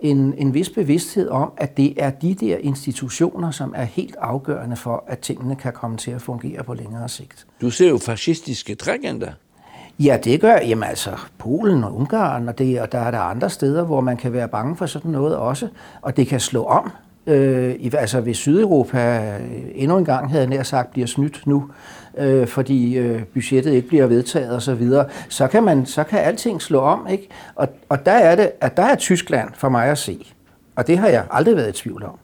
en, 0.00 0.34
en 0.38 0.54
vis 0.54 0.70
bevidsthed 0.70 1.28
om, 1.28 1.52
at 1.56 1.76
det 1.76 1.94
er 1.96 2.10
de 2.10 2.34
der 2.34 2.56
institutioner, 2.56 3.50
som 3.50 3.74
er 3.76 3.84
helt 3.84 4.16
afgørende 4.20 4.76
for, 4.76 5.04
at 5.06 5.18
tingene 5.18 5.56
kan 5.56 5.72
komme 5.72 5.96
til 5.96 6.10
at 6.10 6.22
fungere 6.22 6.64
på 6.64 6.74
længere 6.74 7.08
sigt. 7.08 7.46
Du 7.60 7.70
ser 7.70 7.88
jo 7.88 7.98
fascistiske 7.98 8.74
trækender. 8.74 9.32
Ja, 10.04 10.18
det 10.24 10.40
gør, 10.40 10.56
jamen 10.56 10.88
altså, 10.88 11.10
Polen 11.38 11.84
og 11.84 11.96
Ungarn, 11.96 12.48
og, 12.48 12.58
det, 12.58 12.80
og 12.80 12.92
der 12.92 12.98
er 12.98 13.10
der 13.10 13.18
andre 13.18 13.50
steder, 13.50 13.84
hvor 13.84 14.00
man 14.00 14.16
kan 14.16 14.32
være 14.32 14.48
bange 14.48 14.76
for 14.76 14.86
sådan 14.86 15.10
noget 15.10 15.36
også, 15.36 15.68
og 16.02 16.16
det 16.16 16.26
kan 16.26 16.40
slå 16.40 16.64
om. 16.64 16.90
Øh, 17.26 17.74
altså 17.92 18.20
hvis 18.20 18.36
Sydeuropa 18.36 19.36
øh, 19.40 19.64
endnu 19.74 19.98
en 19.98 20.04
gang 20.04 20.30
havde 20.30 20.46
nær 20.46 20.62
sagt 20.62 20.92
bliver 20.92 21.06
snydt 21.06 21.46
nu, 21.46 21.70
øh, 22.18 22.46
fordi 22.46 22.98
øh, 22.98 23.24
budgettet 23.24 23.72
ikke 23.72 23.88
bliver 23.88 24.06
vedtaget 24.06 24.56
osv., 24.56 24.60
så, 24.60 24.74
videre, 24.74 25.06
så, 25.28 25.46
kan 25.46 25.62
man, 25.62 25.86
så 25.86 26.04
kan 26.04 26.18
alting 26.18 26.62
slå 26.62 26.80
om. 26.80 27.06
Ikke? 27.10 27.28
Og, 27.54 27.68
og 27.88 28.06
der 28.06 28.12
er 28.12 28.36
det, 28.36 28.50
at 28.60 28.76
der 28.76 28.82
er 28.82 28.94
Tyskland 28.94 29.48
for 29.54 29.68
mig 29.68 29.86
at 29.86 29.98
se, 29.98 30.32
og 30.76 30.86
det 30.86 30.98
har 30.98 31.08
jeg 31.08 31.24
aldrig 31.30 31.56
været 31.56 31.68
i 31.68 31.82
tvivl 31.82 32.04
om, 32.04 32.18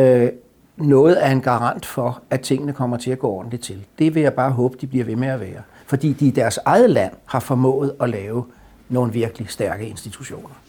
øh, 0.00 0.28
noget 0.76 1.14
af 1.14 1.30
en 1.30 1.40
garant 1.40 1.86
for, 1.86 2.22
at 2.30 2.40
tingene 2.40 2.72
kommer 2.72 2.96
til 2.96 3.10
at 3.10 3.18
gå 3.18 3.28
ordentligt 3.28 3.62
til. 3.62 3.84
Det 3.98 4.14
vil 4.14 4.22
jeg 4.22 4.34
bare 4.34 4.50
håbe, 4.50 4.76
de 4.80 4.86
bliver 4.86 5.04
ved 5.04 5.16
med 5.16 5.28
at 5.28 5.40
være. 5.40 5.62
Fordi 5.88 6.12
de 6.12 6.26
i 6.26 6.30
deres 6.30 6.58
eget 6.64 6.90
land 6.90 7.12
har 7.24 7.40
formået 7.40 7.94
at 8.00 8.10
lave 8.10 8.44
nogle 8.88 9.12
virkelig 9.12 9.50
stærke 9.50 9.88
institutioner. 9.88 10.62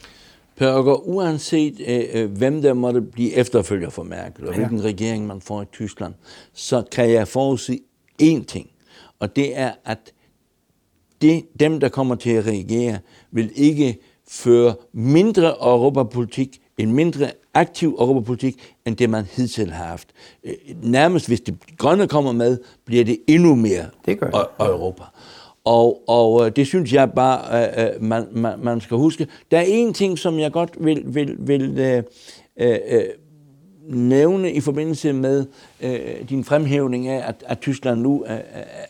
Per 0.55 1.07
uanset 1.07 1.81
øh, 1.87 2.03
øh, 2.13 2.31
hvem 2.31 2.61
der 2.61 2.73
måtte 2.73 3.01
blive 3.01 3.33
efterfølger 3.33 3.89
for 3.89 4.03
Merkel, 4.03 4.47
og 4.47 4.53
ja. 4.53 4.59
hvilken 4.59 4.83
regering 4.83 5.27
man 5.27 5.41
får 5.41 5.61
i 5.61 5.65
Tyskland, 5.65 6.13
så 6.53 6.83
kan 6.91 7.11
jeg 7.11 7.27
forudse 7.27 7.79
én 8.21 8.45
ting, 8.45 8.69
og 9.19 9.35
det 9.35 9.57
er, 9.57 9.71
at 9.85 10.13
det, 11.21 11.45
dem, 11.59 11.79
der 11.79 11.89
kommer 11.89 12.15
til 12.15 12.29
at 12.29 12.45
reagere, 12.45 12.99
vil 13.31 13.51
ikke 13.55 13.97
føre 14.29 14.75
mindre 14.93 15.47
europapolitik, 15.47 16.61
en 16.79 16.91
mindre 16.91 17.31
aktiv 17.53 17.95
europapolitik, 17.99 18.75
end 18.85 18.95
det 18.95 19.09
man 19.09 19.25
hidtil 19.31 19.71
har 19.71 19.85
haft. 19.85 20.07
Øh, 20.43 20.53
nærmest 20.83 21.27
hvis 21.27 21.41
det 21.41 21.55
grønne 21.77 22.07
kommer 22.07 22.31
med, 22.31 22.57
bliver 22.85 23.05
det 23.05 23.17
endnu 23.27 23.55
mere 23.55 23.85
det 24.05 24.19
gør 24.19 24.51
Europa. 24.59 25.03
Og, 25.63 26.03
og 26.07 26.45
øh, 26.45 26.51
det 26.55 26.67
synes 26.67 26.93
jeg 26.93 27.11
bare, 27.11 27.67
uh, 27.97 28.03
man, 28.03 28.27
man, 28.31 28.59
man 28.59 28.81
skal 28.81 28.97
huske. 28.97 29.27
Der 29.51 29.57
er 29.57 29.65
en 29.67 29.93
ting, 29.93 30.19
som 30.19 30.39
jeg 30.39 30.51
godt 30.51 30.73
vil, 30.79 31.03
vil, 31.05 31.35
vil 31.39 32.03
uh, 32.59 32.67
uh, 32.67 33.01
nævne 33.89 34.51
i 34.51 34.59
forbindelse 34.59 35.13
med 35.13 35.45
øh, 35.81 36.29
din 36.29 36.43
fremhævning 36.43 37.07
af, 37.07 37.27
at, 37.27 37.35
at 37.45 37.59
Tyskland 37.59 38.01
nu 38.01 38.23
er, 38.27 38.39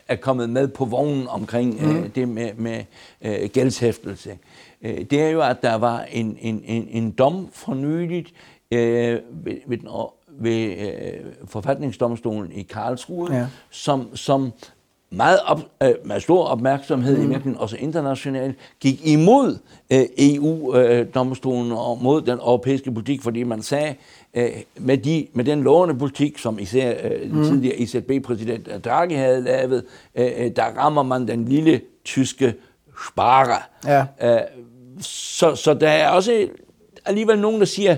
er 0.07 0.15
kommet 0.15 0.49
med 0.49 0.67
på 0.67 0.85
vognen 0.85 1.27
omkring 1.27 1.85
mm. 1.85 1.97
øh, 1.97 2.09
det 2.15 2.29
med, 2.29 2.49
med 2.57 2.83
øh, 3.21 3.49
gældshæftelse. 3.53 4.37
Øh, 4.83 5.05
det 5.09 5.21
er 5.21 5.29
jo, 5.29 5.41
at 5.41 5.61
der 5.61 5.75
var 5.75 6.05
en, 6.11 6.37
en, 6.41 6.63
en, 6.65 6.87
en 6.89 7.11
dom 7.11 7.49
for 7.53 7.73
nyligt 7.73 8.33
øh, 8.71 9.19
ved, 9.31 9.57
ved, 9.67 9.77
den, 9.77 9.87
ved 10.27 10.77
øh, 10.77 11.25
forfatningsdomstolen 11.45 12.51
i 12.51 12.61
Karlsruhe, 12.61 13.35
ja. 13.35 13.47
som, 13.69 14.15
som 14.15 14.51
meget 15.11 15.39
op, 15.45 15.61
øh, 15.83 15.93
med 16.05 16.19
stor 16.19 16.43
opmærksomhed 16.43 17.17
mm. 17.17 17.23
i 17.23 17.27
virkeligheden, 17.27 17.61
også 17.61 17.77
internationalt, 17.77 18.55
gik 18.79 19.07
imod 19.07 19.57
øh, 19.89 20.05
EU-domstolen 20.17 21.71
øh, 21.71 21.89
og 21.89 21.99
mod 22.01 22.21
den 22.21 22.37
europæiske 22.37 22.91
politik, 22.91 23.21
fordi 23.21 23.43
man 23.43 23.61
sagde, 23.61 23.95
øh, 24.33 24.49
med, 24.77 24.97
de, 24.97 25.27
med 25.33 25.45
den 25.45 25.63
lovende 25.63 25.95
politik, 25.95 26.37
som 26.37 26.59
især 26.59 26.93
øh, 27.03 27.21
den 27.21 27.37
mm. 27.37 27.43
tidligere 27.43 27.75
ECB-præsident 27.79 28.85
Draghi 28.85 29.15
havde 29.15 29.41
lavet, 29.41 29.83
øh, 30.15 30.31
øh, 30.37 30.51
der 30.55 30.63
rammer 30.63 31.03
man 31.03 31.27
den 31.27 31.45
lille 31.45 31.81
tyske 32.05 32.53
sparer. 33.07 33.69
Ja. 33.85 34.05
Øh, 34.21 34.41
så, 35.01 35.55
så 35.55 35.73
der 35.73 35.89
er 35.89 36.09
også 36.09 36.47
alligevel 37.05 37.39
nogen, 37.39 37.59
der 37.59 37.65
siger, 37.65 37.95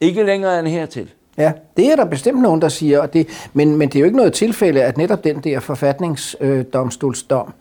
ikke 0.00 0.22
længere 0.22 0.58
end 0.58 0.68
hertil. 0.68 1.10
Ja, 1.38 1.52
det 1.76 1.92
er 1.92 1.96
der 1.96 2.04
bestemt 2.04 2.42
nogen, 2.42 2.62
der 2.62 2.68
siger, 2.68 3.00
og 3.00 3.12
det, 3.12 3.48
men, 3.52 3.76
men 3.76 3.88
det 3.88 3.96
er 3.96 4.00
jo 4.00 4.06
ikke 4.06 4.16
noget 4.16 4.32
tilfælde, 4.32 4.82
at 4.82 4.96
netop 4.96 5.24
den 5.24 5.40
der 5.40 5.60
forfatningsdomstolsdom 5.60 7.52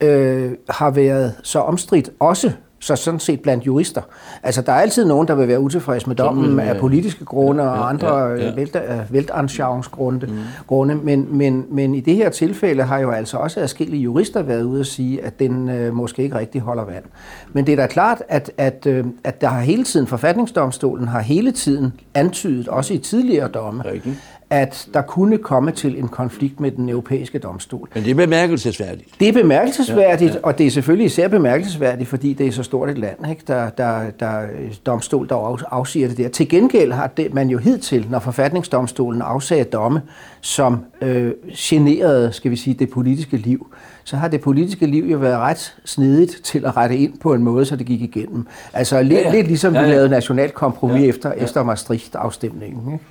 øh, 0.00 0.52
har 0.68 0.90
været 0.90 1.34
så 1.42 1.58
omstridt 1.58 2.10
også 2.20 2.52
så 2.82 2.96
sådan 2.96 3.20
set 3.20 3.40
blandt 3.40 3.66
jurister. 3.66 4.02
Altså, 4.42 4.62
der 4.62 4.72
er 4.72 4.80
altid 4.80 5.04
nogen, 5.04 5.28
der 5.28 5.34
vil 5.34 5.48
være 5.48 5.60
utilfredse 5.60 6.08
med 6.08 6.16
dommen 6.16 6.60
af 6.60 6.76
politiske 6.76 7.24
grunde 7.24 7.62
ja, 7.62 7.68
og 7.68 7.88
andre 7.88 8.18
ja, 8.18 8.52
ja. 8.74 9.00
Øh, 9.00 9.12
weltanschauungsgrunde. 9.12 10.26
Mm. 10.26 10.38
Grunde. 10.66 10.94
Men, 10.94 11.26
men, 11.30 11.66
men 11.70 11.94
i 11.94 12.00
det 12.00 12.16
her 12.16 12.30
tilfælde 12.30 12.82
har 12.82 12.98
jo 12.98 13.10
altså 13.10 13.36
også 13.36 13.60
adskillige 13.60 14.02
jurister 14.02 14.42
været 14.42 14.62
ude 14.62 14.80
at 14.80 14.86
sige, 14.86 15.24
at 15.24 15.38
den 15.38 15.68
øh, 15.68 15.94
måske 15.94 16.22
ikke 16.22 16.38
rigtig 16.38 16.60
holder 16.60 16.84
vand. 16.84 17.04
Men 17.52 17.66
det 17.66 17.72
er 17.72 17.76
da 17.76 17.86
klart, 17.86 18.22
at, 18.28 18.50
at, 18.56 18.86
øh, 18.86 19.04
at 19.24 19.40
der 19.40 19.48
har 19.48 19.60
hele 19.60 19.84
tiden, 19.84 20.06
forfatningsdomstolen 20.06 21.08
har 21.08 21.20
hele 21.20 21.52
tiden 21.52 21.92
antydet, 22.14 22.68
også 22.68 22.94
i 22.94 22.98
tidligere 22.98 23.48
domme, 23.48 23.82
Rigtig 23.84 24.18
at 24.52 24.88
der 24.94 25.02
kunne 25.02 25.38
komme 25.38 25.70
til 25.70 25.98
en 25.98 26.08
konflikt 26.08 26.60
med 26.60 26.70
den 26.70 26.88
europæiske 26.88 27.38
domstol. 27.38 27.88
Men 27.94 28.04
det 28.04 28.10
er 28.10 28.14
bemærkelsesværdigt. 28.14 29.08
Det 29.20 29.28
er 29.28 29.32
bemærkelsesværdigt, 29.32 30.30
ja, 30.30 30.36
ja. 30.36 30.42
og 30.42 30.58
det 30.58 30.66
er 30.66 30.70
selvfølgelig 30.70 31.06
især 31.06 31.28
bemærkelsesværdigt, 31.28 32.08
fordi 32.08 32.32
det 32.32 32.46
er 32.46 32.52
så 32.52 32.62
stort 32.62 32.90
et 32.90 32.98
land, 32.98 33.30
ikke? 33.30 33.42
Der, 33.46 33.70
der, 33.70 34.10
der 34.20 34.42
domstol, 34.86 35.28
der 35.28 35.64
afsiger 35.70 36.08
det 36.08 36.16
der. 36.16 36.28
Til 36.28 36.48
gengæld 36.48 36.92
har 36.92 37.06
det, 37.06 37.34
man 37.34 37.48
jo 37.50 37.58
hidtil, 37.58 38.06
når 38.10 38.18
forfatningsdomstolen 38.18 39.22
afsagde 39.22 39.64
domme, 39.64 40.02
som 40.40 40.84
øh, 41.02 41.32
generede, 41.56 42.32
skal 42.32 42.50
vi 42.50 42.56
sige, 42.56 42.74
det 42.74 42.90
politiske 42.90 43.36
liv, 43.36 43.66
så 44.04 44.16
har 44.16 44.28
det 44.28 44.40
politiske 44.40 44.86
liv 44.86 45.04
jo 45.04 45.18
været 45.18 45.38
ret 45.38 45.76
snedigt 45.84 46.40
til 46.44 46.64
at 46.64 46.76
rette 46.76 46.96
ind 46.96 47.18
på 47.18 47.34
en 47.34 47.42
måde, 47.42 47.64
så 47.64 47.76
det 47.76 47.86
gik 47.86 48.02
igennem. 48.02 48.46
Altså 48.72 49.02
lidt, 49.02 49.12
ja, 49.12 49.26
ja. 49.26 49.34
lidt 49.34 49.46
ligesom 49.46 49.74
ja, 49.74 49.80
ja. 49.80 49.86
vi 49.86 49.92
lavede 49.92 50.08
nationalt 50.08 50.54
kompromis 50.54 51.02
ja, 51.02 51.08
efter, 51.08 51.28
ja. 51.36 51.44
efter 51.44 51.62
Maastricht-afstemningen. 51.62 52.92
Ikke? 52.92 53.04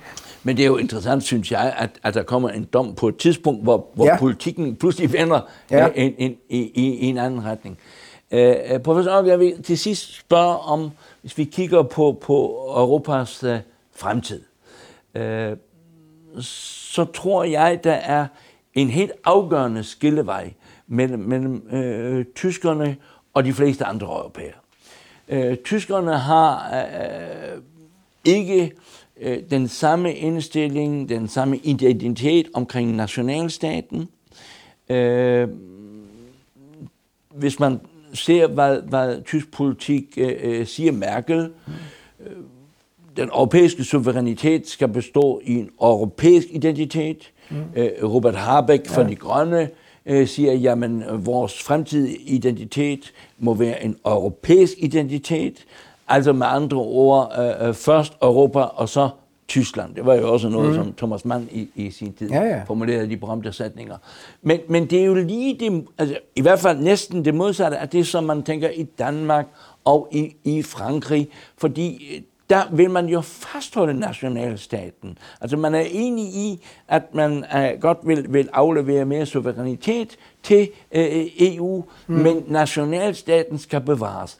Men 0.44 0.56
det 0.56 0.62
er 0.62 0.66
jo 0.66 0.76
interessant, 0.76 1.22
synes 1.22 1.52
jeg, 1.52 1.74
at, 1.78 1.90
at 2.02 2.14
der 2.14 2.22
kommer 2.22 2.48
en 2.48 2.64
dom 2.64 2.94
på 2.94 3.08
et 3.08 3.16
tidspunkt, 3.16 3.62
hvor, 3.62 3.86
hvor 3.94 4.06
ja. 4.06 4.18
politikken 4.18 4.76
pludselig 4.76 5.12
vender 5.12 5.40
ja. 5.70 5.88
en, 5.94 6.14
en, 6.18 6.36
i, 6.48 6.58
i 6.74 7.06
en 7.06 7.18
anden 7.18 7.44
retning. 7.44 7.78
Uh, 8.30 8.80
professor 8.84 9.22
jeg 9.22 9.40
vil 9.40 9.62
til 9.62 9.78
sidst 9.78 10.18
spørge 10.18 10.58
om, 10.58 10.90
hvis 11.20 11.38
vi 11.38 11.44
kigger 11.44 11.82
på, 11.82 12.18
på 12.22 12.34
Europas 12.76 13.44
uh, 13.44 13.56
fremtid, 13.96 14.40
uh, 15.14 15.22
så 16.40 17.04
tror 17.04 17.44
jeg, 17.44 17.80
der 17.84 17.92
er 17.92 18.26
en 18.74 18.88
helt 18.88 19.12
afgørende 19.24 19.84
skillevej 19.84 20.52
mellem, 20.86 21.20
mellem 21.20 21.68
uh, 21.72 22.24
tyskerne 22.34 22.96
og 23.34 23.44
de 23.44 23.52
fleste 23.52 23.84
andre 23.84 24.06
europæere. 24.06 24.58
Uh, 25.28 25.54
tyskerne 25.64 26.18
har 26.18 26.70
uh, 26.72 27.62
ikke 28.24 28.72
øh, 29.22 29.38
den 29.50 29.68
samme 29.68 30.14
indstilling, 30.14 31.08
den 31.08 31.28
samme 31.28 31.56
identitet 31.56 32.48
omkring 32.54 32.96
nationalstaten. 32.96 34.08
Øh, 34.88 35.48
hvis 37.34 37.60
man 37.60 37.80
ser, 38.14 38.46
hvad, 38.46 38.82
hvad 38.82 39.22
tysk 39.24 39.52
politik 39.52 40.04
øh, 40.16 40.32
øh 40.42 40.66
siger 40.66 40.92
Merkel, 40.92 41.50
øh, 42.20 42.36
den 43.16 43.28
europæiske 43.28 43.84
suverænitet 43.84 44.68
skal 44.68 44.88
bestå 44.88 45.40
i 45.44 45.54
en 45.54 45.70
europæisk 45.82 46.46
identitet. 46.50 47.30
Mm. 47.50 47.56
Øh, 47.76 47.90
Robert 48.02 48.34
Habeck 48.34 48.90
ja. 48.90 48.96
fra 48.96 49.08
De 49.08 49.16
Grønne 49.16 49.68
øh, 50.06 50.26
siger, 50.26 50.52
jamen 50.52 51.04
vores 51.16 51.62
fremtidige 51.62 52.16
identitet 52.16 53.12
må 53.38 53.54
være 53.54 53.84
en 53.84 53.96
europæisk 54.06 54.72
identitet. 54.78 55.64
Altså 56.12 56.32
med 56.32 56.46
andre 56.46 56.76
ord, 56.76 57.32
øh, 57.38 57.68
øh, 57.68 57.74
først 57.74 58.12
Europa 58.22 58.60
og 58.60 58.88
så 58.88 59.08
Tyskland. 59.48 59.94
Det 59.94 60.06
var 60.06 60.14
jo 60.14 60.32
også 60.32 60.48
noget, 60.48 60.68
mm. 60.68 60.74
som 60.74 60.92
Thomas 60.92 61.24
Mann 61.24 61.48
i, 61.50 61.68
i 61.74 61.90
sin 61.90 62.12
tid 62.12 62.30
ja, 62.30 62.42
ja. 62.42 62.62
formulerede 62.66 63.10
de 63.10 63.16
berømte 63.16 63.52
sætninger. 63.52 63.96
Men, 64.42 64.60
men 64.68 64.86
det 64.86 65.00
er 65.00 65.04
jo 65.04 65.14
lige 65.14 65.58
det, 65.60 65.84
altså, 65.98 66.18
i 66.36 66.40
hvert 66.40 66.58
fald 66.58 66.78
næsten 66.78 67.24
det 67.24 67.34
modsatte 67.34 67.76
af 67.76 67.88
det, 67.88 68.06
som 68.06 68.24
man 68.24 68.42
tænker 68.42 68.68
i 68.68 68.82
Danmark 68.82 69.46
og 69.84 70.08
i, 70.12 70.36
i 70.44 70.62
Frankrig, 70.62 71.28
fordi 71.58 72.14
øh, 72.16 72.22
der 72.50 72.62
vil 72.72 72.90
man 72.90 73.06
jo 73.06 73.20
fastholde 73.20 74.00
nationalstaten. 74.00 75.18
Altså 75.40 75.56
man 75.56 75.74
er 75.74 75.84
enig 75.90 76.24
i, 76.24 76.64
at 76.88 77.14
man 77.14 77.44
uh, 77.54 77.80
godt 77.80 77.98
vil, 78.04 78.26
vil 78.28 78.48
aflevere 78.52 79.04
mere 79.04 79.26
suverænitet 79.26 80.16
til 80.42 80.60
uh, 80.96 81.00
EU, 81.38 81.84
mm. 82.06 82.14
men 82.14 82.44
nationalstaten 82.48 83.58
skal 83.58 83.80
bevares 83.80 84.38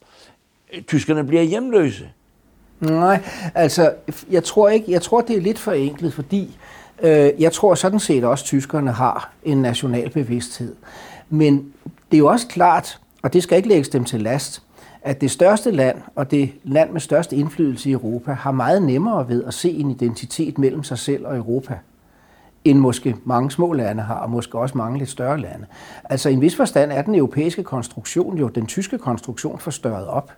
tyskerne 0.86 1.24
bliver 1.24 1.42
hjemløse. 1.42 2.08
Nej, 2.80 3.22
altså, 3.54 3.92
jeg 4.30 4.44
tror 4.44 4.68
ikke, 4.68 4.92
jeg 4.92 5.02
tror, 5.02 5.20
det 5.20 5.36
er 5.36 5.40
lidt 5.40 5.58
for 5.58 5.72
enkelt, 5.72 6.14
fordi 6.14 6.58
øh, 7.02 7.30
jeg 7.38 7.52
tror 7.52 7.74
sådan 7.74 8.00
set 8.00 8.24
også, 8.24 8.42
at 8.42 8.46
tyskerne 8.46 8.92
har 8.92 9.32
en 9.42 9.62
national 9.62 10.10
bevidsthed. 10.10 10.74
Men 11.30 11.72
det 12.10 12.16
er 12.16 12.18
jo 12.18 12.26
også 12.26 12.46
klart, 12.46 13.00
og 13.22 13.32
det 13.32 13.42
skal 13.42 13.56
ikke 13.56 13.68
lægges 13.68 13.88
dem 13.88 14.04
til 14.04 14.20
last, 14.20 14.62
at 15.02 15.20
det 15.20 15.30
største 15.30 15.70
land 15.70 15.96
og 16.16 16.30
det 16.30 16.52
land 16.64 16.90
med 16.90 17.00
størst 17.00 17.32
indflydelse 17.32 17.88
i 17.88 17.92
Europa 17.92 18.32
har 18.32 18.50
meget 18.50 18.82
nemmere 18.82 19.28
ved 19.28 19.44
at 19.44 19.54
se 19.54 19.70
en 19.70 19.90
identitet 19.90 20.58
mellem 20.58 20.84
sig 20.84 20.98
selv 20.98 21.26
og 21.26 21.36
Europa 21.36 21.78
end 22.64 22.78
måske 22.78 23.16
mange 23.24 23.50
små 23.50 23.72
lande 23.72 24.02
har, 24.02 24.14
og 24.14 24.30
måske 24.30 24.58
også 24.58 24.78
mange 24.78 24.98
lidt 24.98 25.10
større 25.10 25.40
lande. 25.40 25.66
Altså 26.04 26.28
i 26.28 26.32
en 26.32 26.40
vis 26.40 26.56
forstand 26.56 26.92
er 26.92 27.02
den 27.02 27.14
europæiske 27.14 27.62
konstruktion 27.62 28.38
jo 28.38 28.48
den 28.48 28.66
tyske 28.66 28.98
konstruktion 28.98 29.58
forstørret 29.58 30.06
op. 30.06 30.32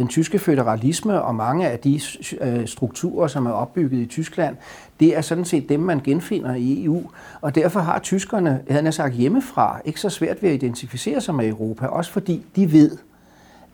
Den 0.00 0.08
tyske 0.08 0.38
føderalisme 0.38 1.22
og 1.22 1.34
mange 1.34 1.68
af 1.68 1.78
de 1.78 2.00
øh, 2.40 2.66
strukturer, 2.66 3.28
som 3.28 3.46
er 3.46 3.50
opbygget 3.50 3.98
i 3.98 4.06
Tyskland, 4.06 4.56
det 5.00 5.16
er 5.16 5.20
sådan 5.20 5.44
set 5.44 5.68
dem, 5.68 5.80
man 5.80 6.00
genfinder 6.04 6.54
i 6.54 6.84
EU. 6.84 7.02
Og 7.40 7.54
derfor 7.54 7.80
har 7.80 7.98
tyskerne, 7.98 8.62
jeg 8.68 8.94
sagt 8.94 9.14
hjemmefra, 9.14 9.80
ikke 9.84 10.00
så 10.00 10.08
svært 10.08 10.42
ved 10.42 10.50
at 10.50 10.54
identificere 10.54 11.20
sig 11.20 11.34
med 11.34 11.48
Europa, 11.48 11.86
også 11.86 12.12
fordi 12.12 12.46
de 12.56 12.72
ved, 12.72 12.96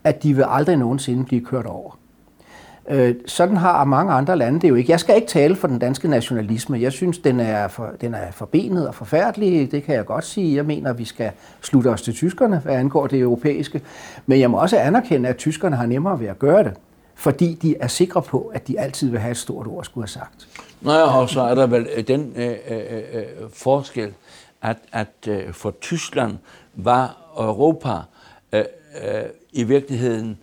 at 0.04 0.22
de 0.22 0.34
vil 0.34 0.44
aldrig 0.48 0.76
nogensinde 0.76 1.24
blive 1.24 1.44
kørt 1.44 1.66
over. 1.66 1.98
Øh, 2.88 3.14
sådan 3.26 3.56
har 3.56 3.84
mange 3.84 4.12
andre 4.12 4.36
lande 4.36 4.60
det 4.60 4.68
jo 4.68 4.74
ikke. 4.74 4.92
Jeg 4.92 5.00
skal 5.00 5.16
ikke 5.16 5.28
tale 5.28 5.56
for 5.56 5.68
den 5.68 5.78
danske 5.78 6.08
nationalisme. 6.08 6.80
Jeg 6.80 6.92
synes, 6.92 7.18
den 7.18 7.40
er, 7.40 7.68
for, 7.68 7.90
den 8.00 8.14
er 8.14 8.30
forbenet 8.32 8.88
og 8.88 8.94
forfærdelig. 8.94 9.72
Det 9.72 9.82
kan 9.82 9.94
jeg 9.94 10.06
godt 10.06 10.24
sige. 10.24 10.56
Jeg 10.56 10.64
mener, 10.64 10.90
at 10.90 10.98
vi 10.98 11.04
skal 11.04 11.30
slutte 11.62 11.88
os 11.88 12.02
til 12.02 12.14
tyskerne, 12.14 12.58
hvad 12.58 12.74
angår 12.74 13.06
det 13.06 13.20
europæiske. 13.20 13.80
Men 14.26 14.40
jeg 14.40 14.50
må 14.50 14.60
også 14.60 14.78
anerkende, 14.78 15.28
at 15.28 15.36
tyskerne 15.36 15.76
har 15.76 15.86
nemmere 15.86 16.20
ved 16.20 16.26
at 16.26 16.38
gøre 16.38 16.64
det, 16.64 16.72
fordi 17.14 17.58
de 17.62 17.76
er 17.80 17.86
sikre 17.86 18.22
på, 18.22 18.50
at 18.54 18.68
de 18.68 18.80
altid 18.80 19.10
vil 19.10 19.20
have 19.20 19.30
et 19.30 19.36
stort 19.36 19.66
ord, 19.66 19.84
skulle 19.84 20.02
have 20.02 20.08
sagt. 20.08 20.48
Nå 20.80 20.92
ja, 20.92 21.18
og 21.20 21.28
så 21.28 21.40
er 21.40 21.54
der 21.54 21.66
vel 21.66 21.86
øh, 21.96 22.08
den 22.08 22.32
øh 22.36 22.46
øh, 22.46 22.78
øh, 22.90 23.02
øh, 23.12 23.24
forskel, 23.52 24.12
at, 24.62 24.76
at 24.92 25.28
øh, 25.28 25.52
for 25.52 25.74
Tyskland 25.80 26.36
var 26.74 27.16
Europa 27.38 27.94
øh, 28.52 28.64
øh, 29.04 29.22
i 29.52 29.64
virkeligheden 29.64 30.38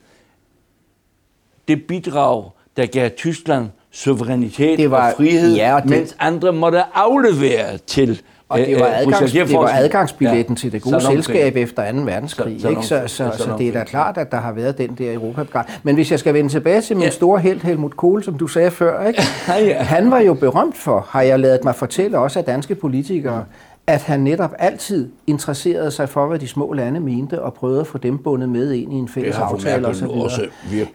det 1.68 1.84
bidrag, 1.88 2.52
der 2.78 2.86
gav 2.86 3.10
Tyskland 3.10 3.68
suverænitet 3.92 4.78
det 4.78 4.92
var, 4.92 5.10
og 5.12 5.14
frihed, 5.18 5.56
ja, 5.56 5.76
og 5.76 5.82
det, 5.82 5.90
mens 5.90 6.16
andre 6.20 6.54
måtte 6.54 6.84
aflevere 6.94 7.78
til 7.78 8.22
og 8.54 8.60
det 8.60 8.80
var, 8.80 8.86
adgangs, 8.86 9.32
det 9.32 9.54
var 9.54 9.72
adgangsbilletten 9.74 10.56
ja. 10.56 10.60
til 10.60 10.72
det 10.72 10.82
gode 10.82 11.02
selskab 11.02 11.56
efter 11.56 11.92
2. 11.92 11.98
verdenskrig. 11.98 12.62
Så, 12.62 12.70
ikke? 12.70 12.82
så, 12.82 13.04
så, 13.08 13.08
så, 13.08 13.44
så 13.44 13.56
det 13.58 13.68
er 13.68 13.72
da 13.72 13.84
klart, 13.84 14.18
at 14.18 14.32
der 14.32 14.38
har 14.38 14.52
været 14.52 14.78
den 14.78 14.90
der 14.98 15.14
europa 15.14 15.44
-begrad. 15.44 15.72
Men 15.84 15.96
hvis 15.96 16.12
jeg 16.12 16.20
skal 16.20 16.34
vende 16.34 16.50
tilbage 16.50 16.82
til 16.82 16.96
min 16.96 17.04
ja. 17.04 17.10
store 17.10 17.40
held 17.40 17.62
Helmut 17.62 17.98
Kohl, 17.98 18.24
som 18.24 18.38
du 18.38 18.48
sagde 18.48 18.72
før, 18.72 19.08
ikke? 19.08 19.22
Ja, 19.48 19.66
ja. 19.66 19.84
han 19.84 20.12
var 20.12 20.20
jo 20.20 20.34
berømt 20.34 20.78
for, 20.78 21.08
har 21.10 21.22
jeg 21.22 21.40
lavet 21.40 21.64
mig 21.64 21.76
fortælle 21.76 22.18
også 22.18 22.40
af 22.40 22.46
danske 22.46 22.76
politikere, 22.76 23.46
at 23.88 24.02
han 24.02 24.20
netop 24.20 24.54
altid 24.60 25.10
interesserede 25.28 25.92
sig 25.92 26.10
for, 26.10 26.28
hvad 26.28 26.40
de 26.40 26.48
små 26.48 26.74
lande 26.74 27.00
mente, 27.00 27.42
og 27.42 27.54
prøvede 27.54 27.82
at 27.82 27.88
få 27.88 27.98
dem 27.98 28.18
bundet 28.18 28.50
med 28.50 28.72
ind 28.72 28.94
i 28.94 28.96
en 28.96 29.08
fælles 29.08 29.36
aftale 29.36 29.88
videre. 29.88 30.24
Også 30.24 30.48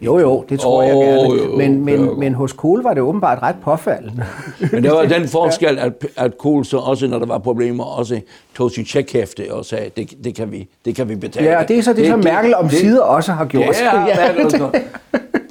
jo, 0.03 0.19
jo, 0.19 0.45
det 0.49 0.61
tror 0.61 0.83
oh, 0.83 0.89
jeg 0.89 0.95
gerne. 0.95 1.43
Jo, 1.43 1.57
men, 1.57 1.85
men, 1.85 2.21
men 2.21 2.35
hos 2.35 2.53
Kohl 2.53 2.83
var 2.83 2.95
det 2.95 3.03
åbenbart 3.03 3.43
ret 3.43 3.57
påfaldende. 3.63 4.25
men 4.73 4.83
det 4.83 4.91
var 4.91 5.03
den 5.03 5.29
forskel, 5.29 5.79
at, 5.79 5.93
at 6.17 6.39
Kohl 6.39 6.65
så 6.65 6.77
også, 6.77 7.07
når 7.07 7.19
der 7.19 7.27
var 7.27 7.39
problemer, 7.39 7.85
også 7.85 8.21
tog 8.57 8.71
sit 8.71 8.87
tjekhæfte 8.87 9.55
og 9.55 9.65
sagde, 9.65 9.91
det, 9.97 10.25
det, 10.25 10.35
kan 10.35 10.53
vi, 10.53 10.69
det 10.85 10.95
kan 10.95 11.09
vi 11.09 11.17
betale. 11.17 11.47
Ja, 11.47 11.59
og 11.59 11.69
det 11.69 11.79
er 11.79 11.83
så 11.83 11.91
det, 11.91 11.99
det 11.99 12.07
som 12.07 12.21
Merkel 12.25 12.55
om 12.55 12.71
sider 12.71 13.03
også 13.03 13.33
har 13.33 13.45
gjort. 13.45 13.77
Ja, 13.81 14.05
ja, 14.07 14.33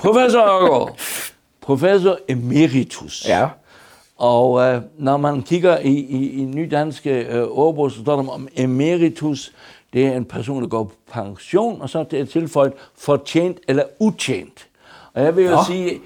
Professor 0.02 0.40
Ørgaard, 0.40 0.98
professor 1.62 2.18
emeritus. 2.30 3.26
Ja 3.30 3.48
og 4.18 4.62
øh, 4.62 4.82
når 4.98 5.18
man 5.18 5.42
kigger 5.42 5.80
i, 5.80 5.94
i, 5.94 6.42
i 6.42 6.46
nydanske 6.46 7.12
øh, 7.12 7.44
ordbog, 7.44 7.92
så 7.92 8.00
står 8.00 8.22
der 8.22 8.30
om 8.30 8.48
emeritus. 8.56 9.52
Det 9.94 10.08
er 10.08 10.18
en 10.18 10.26
person, 10.26 10.62
der 10.62 10.68
går 10.70 10.84
på 10.84 10.94
pension, 11.12 11.82
og 11.82 11.90
så 11.90 12.00
er 12.00 12.04
det 12.04 12.30
tilføjet 12.30 12.74
fortjent 12.98 13.58
eller 13.68 13.84
utjent. 14.00 14.68
Og 15.14 15.24
jeg 15.24 15.36
vil 15.36 15.44
jo 15.44 15.52
ja. 15.52 15.64
sige, 15.68 16.00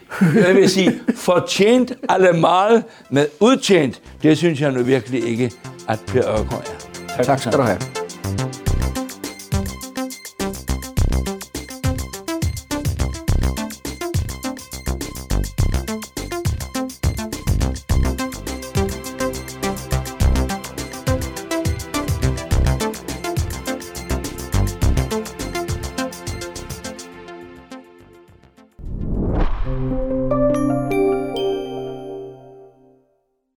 jeg 0.48 0.56
vil 0.56 0.70
sige, 0.70 1.00
fortjent 1.16 1.94
allemal 2.10 2.84
med 3.10 3.28
udtjent, 3.40 4.02
det 4.24 4.38
synes 4.38 4.62
jeg 4.62 4.72
nu 4.72 4.84
virkelig 4.84 5.28
ikke, 5.30 5.52
at 5.88 6.00
Per 6.08 6.30
Ørgaard 6.30 6.66
er. 7.08 7.16
Tak, 7.16 7.26
tak 7.26 7.40
skal 7.40 7.54
du 7.54 7.62
have. 7.62 8.01